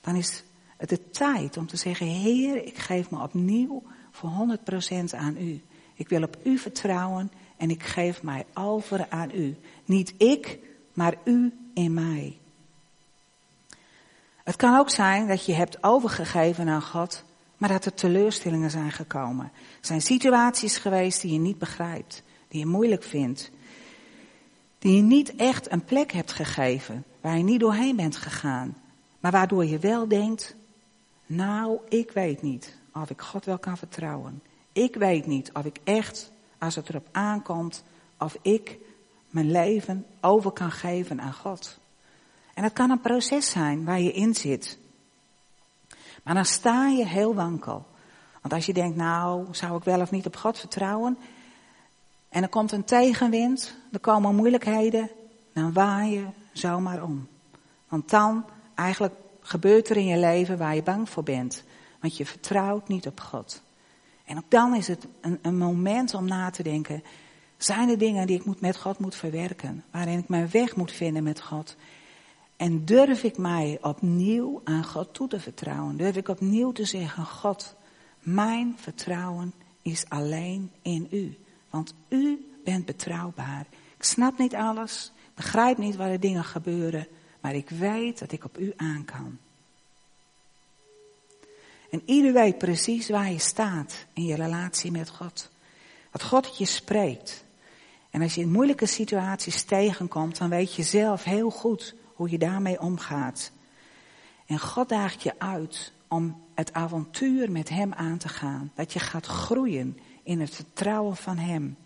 Dan 0.00 0.16
is 0.16 0.42
het 0.76 0.88
de 0.88 1.10
tijd 1.10 1.56
om 1.56 1.66
te 1.66 1.76
zeggen, 1.76 2.06
Heer, 2.06 2.66
ik 2.66 2.78
geef 2.78 3.10
me 3.10 3.22
opnieuw 3.22 3.82
voor 4.10 4.30
100% 4.30 4.94
aan 5.10 5.36
U. 5.36 5.62
Ik 5.94 6.08
wil 6.08 6.22
op 6.22 6.36
U 6.44 6.58
vertrouwen 6.58 7.32
en 7.56 7.70
ik 7.70 7.82
geef 7.82 8.22
mij 8.22 8.44
over 8.54 9.06
aan 9.08 9.30
U. 9.34 9.56
Niet 9.84 10.14
ik, 10.16 10.58
maar 10.92 11.14
U 11.24 11.52
in 11.74 11.94
mij. 11.94 12.38
Het 14.44 14.56
kan 14.56 14.78
ook 14.78 14.90
zijn 14.90 15.28
dat 15.28 15.46
je 15.46 15.52
hebt 15.52 15.82
overgegeven 15.82 16.68
aan 16.68 16.82
God, 16.82 17.24
maar 17.56 17.68
dat 17.68 17.84
er 17.84 17.94
teleurstellingen 17.94 18.70
zijn 18.70 18.92
gekomen. 18.92 19.44
Er 19.54 19.86
zijn 19.86 20.02
situaties 20.02 20.76
geweest 20.76 21.20
die 21.20 21.32
je 21.32 21.38
niet 21.38 21.58
begrijpt, 21.58 22.22
die 22.48 22.60
je 22.60 22.66
moeilijk 22.66 23.02
vindt. 23.02 23.50
Die 24.82 24.96
je 24.96 25.02
niet 25.02 25.36
echt 25.36 25.70
een 25.70 25.84
plek 25.84 26.12
hebt 26.12 26.32
gegeven, 26.32 27.04
waar 27.20 27.36
je 27.36 27.42
niet 27.42 27.60
doorheen 27.60 27.96
bent 27.96 28.16
gegaan. 28.16 28.76
Maar 29.20 29.30
waardoor 29.30 29.64
je 29.64 29.78
wel 29.78 30.08
denkt, 30.08 30.54
nou, 31.26 31.78
ik 31.88 32.10
weet 32.10 32.42
niet 32.42 32.76
of 32.94 33.10
ik 33.10 33.20
God 33.20 33.44
wel 33.44 33.58
kan 33.58 33.76
vertrouwen. 33.76 34.42
Ik 34.72 34.94
weet 34.94 35.26
niet 35.26 35.52
of 35.52 35.64
ik 35.64 35.76
echt, 35.84 36.32
als 36.58 36.74
het 36.74 36.88
erop 36.88 37.06
aankomt, 37.12 37.84
of 38.18 38.36
ik 38.40 38.78
mijn 39.30 39.50
leven 39.50 40.06
over 40.20 40.50
kan 40.50 40.70
geven 40.70 41.20
aan 41.20 41.34
God. 41.34 41.78
En 42.54 42.62
dat 42.62 42.72
kan 42.72 42.90
een 42.90 43.00
proces 43.00 43.50
zijn 43.50 43.84
waar 43.84 44.00
je 44.00 44.12
in 44.12 44.34
zit. 44.34 44.78
Maar 46.22 46.34
dan 46.34 46.44
sta 46.44 46.88
je 46.88 47.06
heel 47.06 47.34
wankel. 47.34 47.86
Want 48.40 48.54
als 48.54 48.66
je 48.66 48.72
denkt, 48.72 48.96
nou, 48.96 49.46
zou 49.50 49.76
ik 49.76 49.84
wel 49.84 50.00
of 50.00 50.10
niet 50.10 50.26
op 50.26 50.36
God 50.36 50.58
vertrouwen? 50.58 51.18
En 52.32 52.42
er 52.42 52.48
komt 52.48 52.72
een 52.72 52.84
tegenwind, 52.84 53.76
er 53.92 54.00
komen 54.00 54.34
moeilijkheden, 54.34 55.10
dan 55.52 55.72
waai 55.72 56.12
je 56.12 56.26
zomaar 56.52 57.02
om. 57.02 57.28
Want 57.88 58.10
dan 58.10 58.44
eigenlijk 58.74 59.14
gebeurt 59.40 59.88
er 59.88 59.96
in 59.96 60.06
je 60.06 60.18
leven 60.18 60.58
waar 60.58 60.74
je 60.74 60.82
bang 60.82 61.08
voor 61.08 61.22
bent. 61.22 61.64
Want 62.00 62.16
je 62.16 62.26
vertrouwt 62.26 62.88
niet 62.88 63.06
op 63.06 63.20
God. 63.20 63.62
En 64.24 64.36
ook 64.36 64.50
dan 64.50 64.74
is 64.74 64.88
het 64.88 65.06
een, 65.20 65.38
een 65.42 65.58
moment 65.58 66.14
om 66.14 66.24
na 66.24 66.50
te 66.50 66.62
denken. 66.62 67.02
Zijn 67.56 67.88
er 67.88 67.98
dingen 67.98 68.26
die 68.26 68.38
ik 68.38 68.44
moet, 68.44 68.60
met 68.60 68.76
God 68.76 68.98
moet 68.98 69.14
verwerken? 69.14 69.84
Waarin 69.90 70.18
ik 70.18 70.28
mijn 70.28 70.48
weg 70.50 70.76
moet 70.76 70.92
vinden 70.92 71.22
met 71.22 71.40
God? 71.40 71.76
En 72.56 72.84
durf 72.84 73.22
ik 73.22 73.38
mij 73.38 73.78
opnieuw 73.80 74.60
aan 74.64 74.84
God 74.84 75.14
toe 75.14 75.28
te 75.28 75.40
vertrouwen? 75.40 75.96
Durf 75.96 76.16
ik 76.16 76.28
opnieuw 76.28 76.72
te 76.72 76.84
zeggen, 76.84 77.26
God, 77.26 77.74
mijn 78.18 78.74
vertrouwen 78.78 79.52
is 79.82 80.04
alleen 80.08 80.70
in 80.82 81.08
u. 81.10 81.36
Want 81.72 81.94
u 82.08 82.52
bent 82.64 82.84
betrouwbaar. 82.84 83.66
Ik 83.96 84.04
snap 84.04 84.38
niet 84.38 84.54
alles, 84.54 85.12
begrijp 85.34 85.78
niet 85.78 85.96
waar 85.96 86.10
de 86.10 86.18
dingen 86.18 86.44
gebeuren, 86.44 87.06
maar 87.40 87.54
ik 87.54 87.70
weet 87.70 88.18
dat 88.18 88.32
ik 88.32 88.44
op 88.44 88.58
u 88.58 88.72
aan 88.76 89.04
kan. 89.04 89.38
En 91.90 92.02
ieder 92.04 92.32
weet 92.32 92.58
precies 92.58 93.08
waar 93.08 93.30
je 93.30 93.38
staat 93.38 94.06
in 94.12 94.24
je 94.24 94.34
relatie 94.34 94.90
met 94.90 95.08
God. 95.08 95.50
Wat 96.10 96.22
God 96.22 96.58
je 96.58 96.64
spreekt. 96.64 97.44
En 98.10 98.22
als 98.22 98.34
je 98.34 98.40
in 98.40 98.50
moeilijke 98.50 98.86
situaties 98.86 99.62
tegenkomt, 99.62 100.38
dan 100.38 100.48
weet 100.48 100.74
je 100.74 100.82
zelf 100.82 101.24
heel 101.24 101.50
goed 101.50 101.94
hoe 102.14 102.30
je 102.30 102.38
daarmee 102.38 102.80
omgaat. 102.80 103.52
En 104.46 104.58
God 104.58 104.88
daagt 104.88 105.22
je 105.22 105.34
uit 105.38 105.92
om 106.08 106.42
het 106.62 106.72
avontuur 106.72 107.50
met 107.50 107.68
Hem 107.68 107.92
aan 107.92 108.18
te 108.18 108.28
gaan. 108.28 108.72
Dat 108.74 108.92
je 108.92 108.98
gaat 108.98 109.26
groeien 109.26 109.98
in 110.22 110.40
het 110.40 110.54
vertrouwen 110.54 111.16
van 111.16 111.36
Hem. 111.36 111.76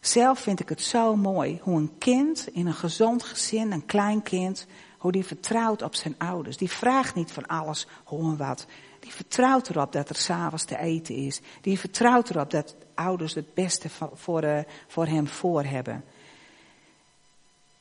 Zelf 0.00 0.38
vind 0.38 0.60
ik 0.60 0.68
het 0.68 0.82
zo 0.82 1.16
mooi 1.16 1.58
hoe 1.62 1.76
een 1.76 1.98
kind 1.98 2.48
in 2.52 2.66
een 2.66 2.74
gezond 2.74 3.22
gezin, 3.22 3.72
een 3.72 3.86
klein 3.86 4.22
kind, 4.22 4.66
hoe 4.98 5.12
die 5.12 5.24
vertrouwt 5.24 5.82
op 5.82 5.94
zijn 5.94 6.14
ouders. 6.18 6.56
Die 6.56 6.70
vraagt 6.70 7.14
niet 7.14 7.32
van 7.32 7.46
alles 7.46 7.86
hoe 8.04 8.30
en 8.30 8.36
wat. 8.36 8.66
Die 9.00 9.12
vertrouwt 9.12 9.68
erop 9.68 9.92
dat 9.92 10.08
er 10.08 10.16
s'avonds 10.16 10.64
te 10.64 10.78
eten 10.78 11.14
is. 11.14 11.40
Die 11.60 11.78
vertrouwt 11.78 12.30
erop 12.30 12.50
dat 12.50 12.74
ouders 12.94 13.34
het 13.34 13.54
beste 13.54 13.88
voor, 14.12 14.44
uh, 14.44 14.58
voor 14.86 15.06
hem 15.06 15.26
voor 15.26 15.64
hebben. 15.64 16.04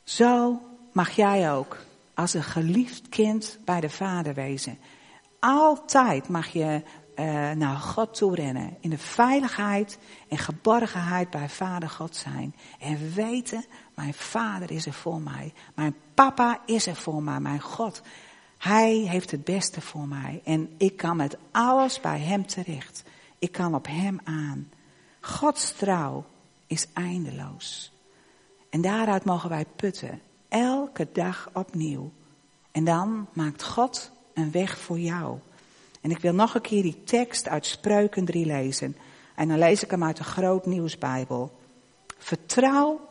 Zo 0.03 0.61
mag 0.91 1.11
jij 1.11 1.51
ook 1.51 1.77
als 2.13 2.33
een 2.33 2.43
geliefd 2.43 3.09
kind 3.09 3.59
bij 3.65 3.79
de 3.79 3.89
vader 3.89 4.33
wezen. 4.33 4.77
Altijd 5.47 6.29
mag 6.29 6.47
je 6.47 6.81
uh, 7.15 7.51
naar 7.51 7.75
God 7.75 8.15
toe 8.15 8.35
rennen. 8.35 8.77
In 8.79 8.89
de 8.89 8.97
veiligheid 8.97 9.97
en 10.27 10.37
geborgenheid 10.37 11.29
bij 11.29 11.49
Vader 11.49 11.89
God 11.89 12.15
zijn. 12.15 12.55
En 12.79 13.13
weten, 13.13 13.65
mijn 13.95 14.13
Vader 14.13 14.71
is 14.71 14.85
er 14.85 14.93
voor 14.93 15.21
mij. 15.21 15.53
Mijn 15.75 15.95
papa 16.13 16.61
is 16.65 16.87
er 16.87 16.95
voor 16.95 17.23
mij, 17.23 17.39
mijn 17.39 17.61
God. 17.61 18.01
Hij 18.57 18.93
heeft 18.93 19.31
het 19.31 19.43
beste 19.43 19.81
voor 19.81 20.07
mij. 20.07 20.41
En 20.43 20.69
ik 20.77 20.97
kan 20.97 21.17
met 21.17 21.37
alles 21.51 21.99
bij 21.99 22.19
Hem 22.19 22.45
terecht. 22.45 23.03
Ik 23.39 23.51
kan 23.51 23.75
op 23.75 23.87
Hem 23.87 24.19
aan. 24.23 24.69
Gods 25.21 25.71
trouw 25.71 26.25
is 26.65 26.87
eindeloos. 26.93 27.93
En 28.69 28.81
daaruit 28.81 29.25
mogen 29.25 29.49
wij 29.49 29.65
putten. 29.75 30.21
Elke 30.49 31.07
dag 31.13 31.49
opnieuw. 31.53 32.11
En 32.71 32.83
dan 32.83 33.27
maakt 33.33 33.63
God 33.63 34.15
een 34.38 34.51
weg 34.51 34.77
voor 34.77 34.99
jou. 34.99 35.38
En 36.01 36.11
ik 36.11 36.19
wil 36.19 36.33
nog 36.33 36.55
een 36.55 36.61
keer 36.61 36.81
die 36.81 37.03
tekst 37.03 37.47
uit 37.47 37.65
Spreuken 37.65 38.25
3 38.25 38.45
lezen. 38.45 38.97
En 39.35 39.47
dan 39.47 39.57
lees 39.57 39.83
ik 39.83 39.91
hem 39.91 40.03
uit 40.03 40.17
de 40.17 40.23
Groot 40.23 40.65
Nieuwsbijbel. 40.65 41.59
Vertrouw 42.17 43.09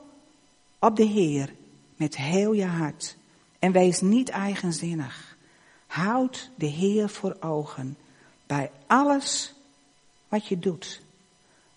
op 0.79 0.97
de 0.97 1.05
Heer 1.05 1.55
met 1.97 2.17
heel 2.17 2.53
je 2.53 2.67
hart. 2.67 3.17
En 3.59 3.73
wees 3.73 4.01
niet 4.01 4.29
eigenzinnig. 4.29 5.37
Houd 5.87 6.51
de 6.55 6.67
Heer 6.67 7.09
voor 7.09 7.37
ogen 7.41 7.97
bij 8.47 8.71
alles 8.87 9.55
wat 10.29 10.47
je 10.47 10.59
doet. 10.59 11.01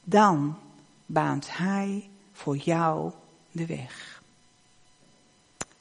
Dan 0.04 0.58
baant 1.06 1.58
Hij 1.58 2.10
voor 2.32 2.58
jou 2.58 3.12
de 3.52 3.66
weg. 3.66 4.22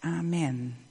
Amen. 0.00 0.87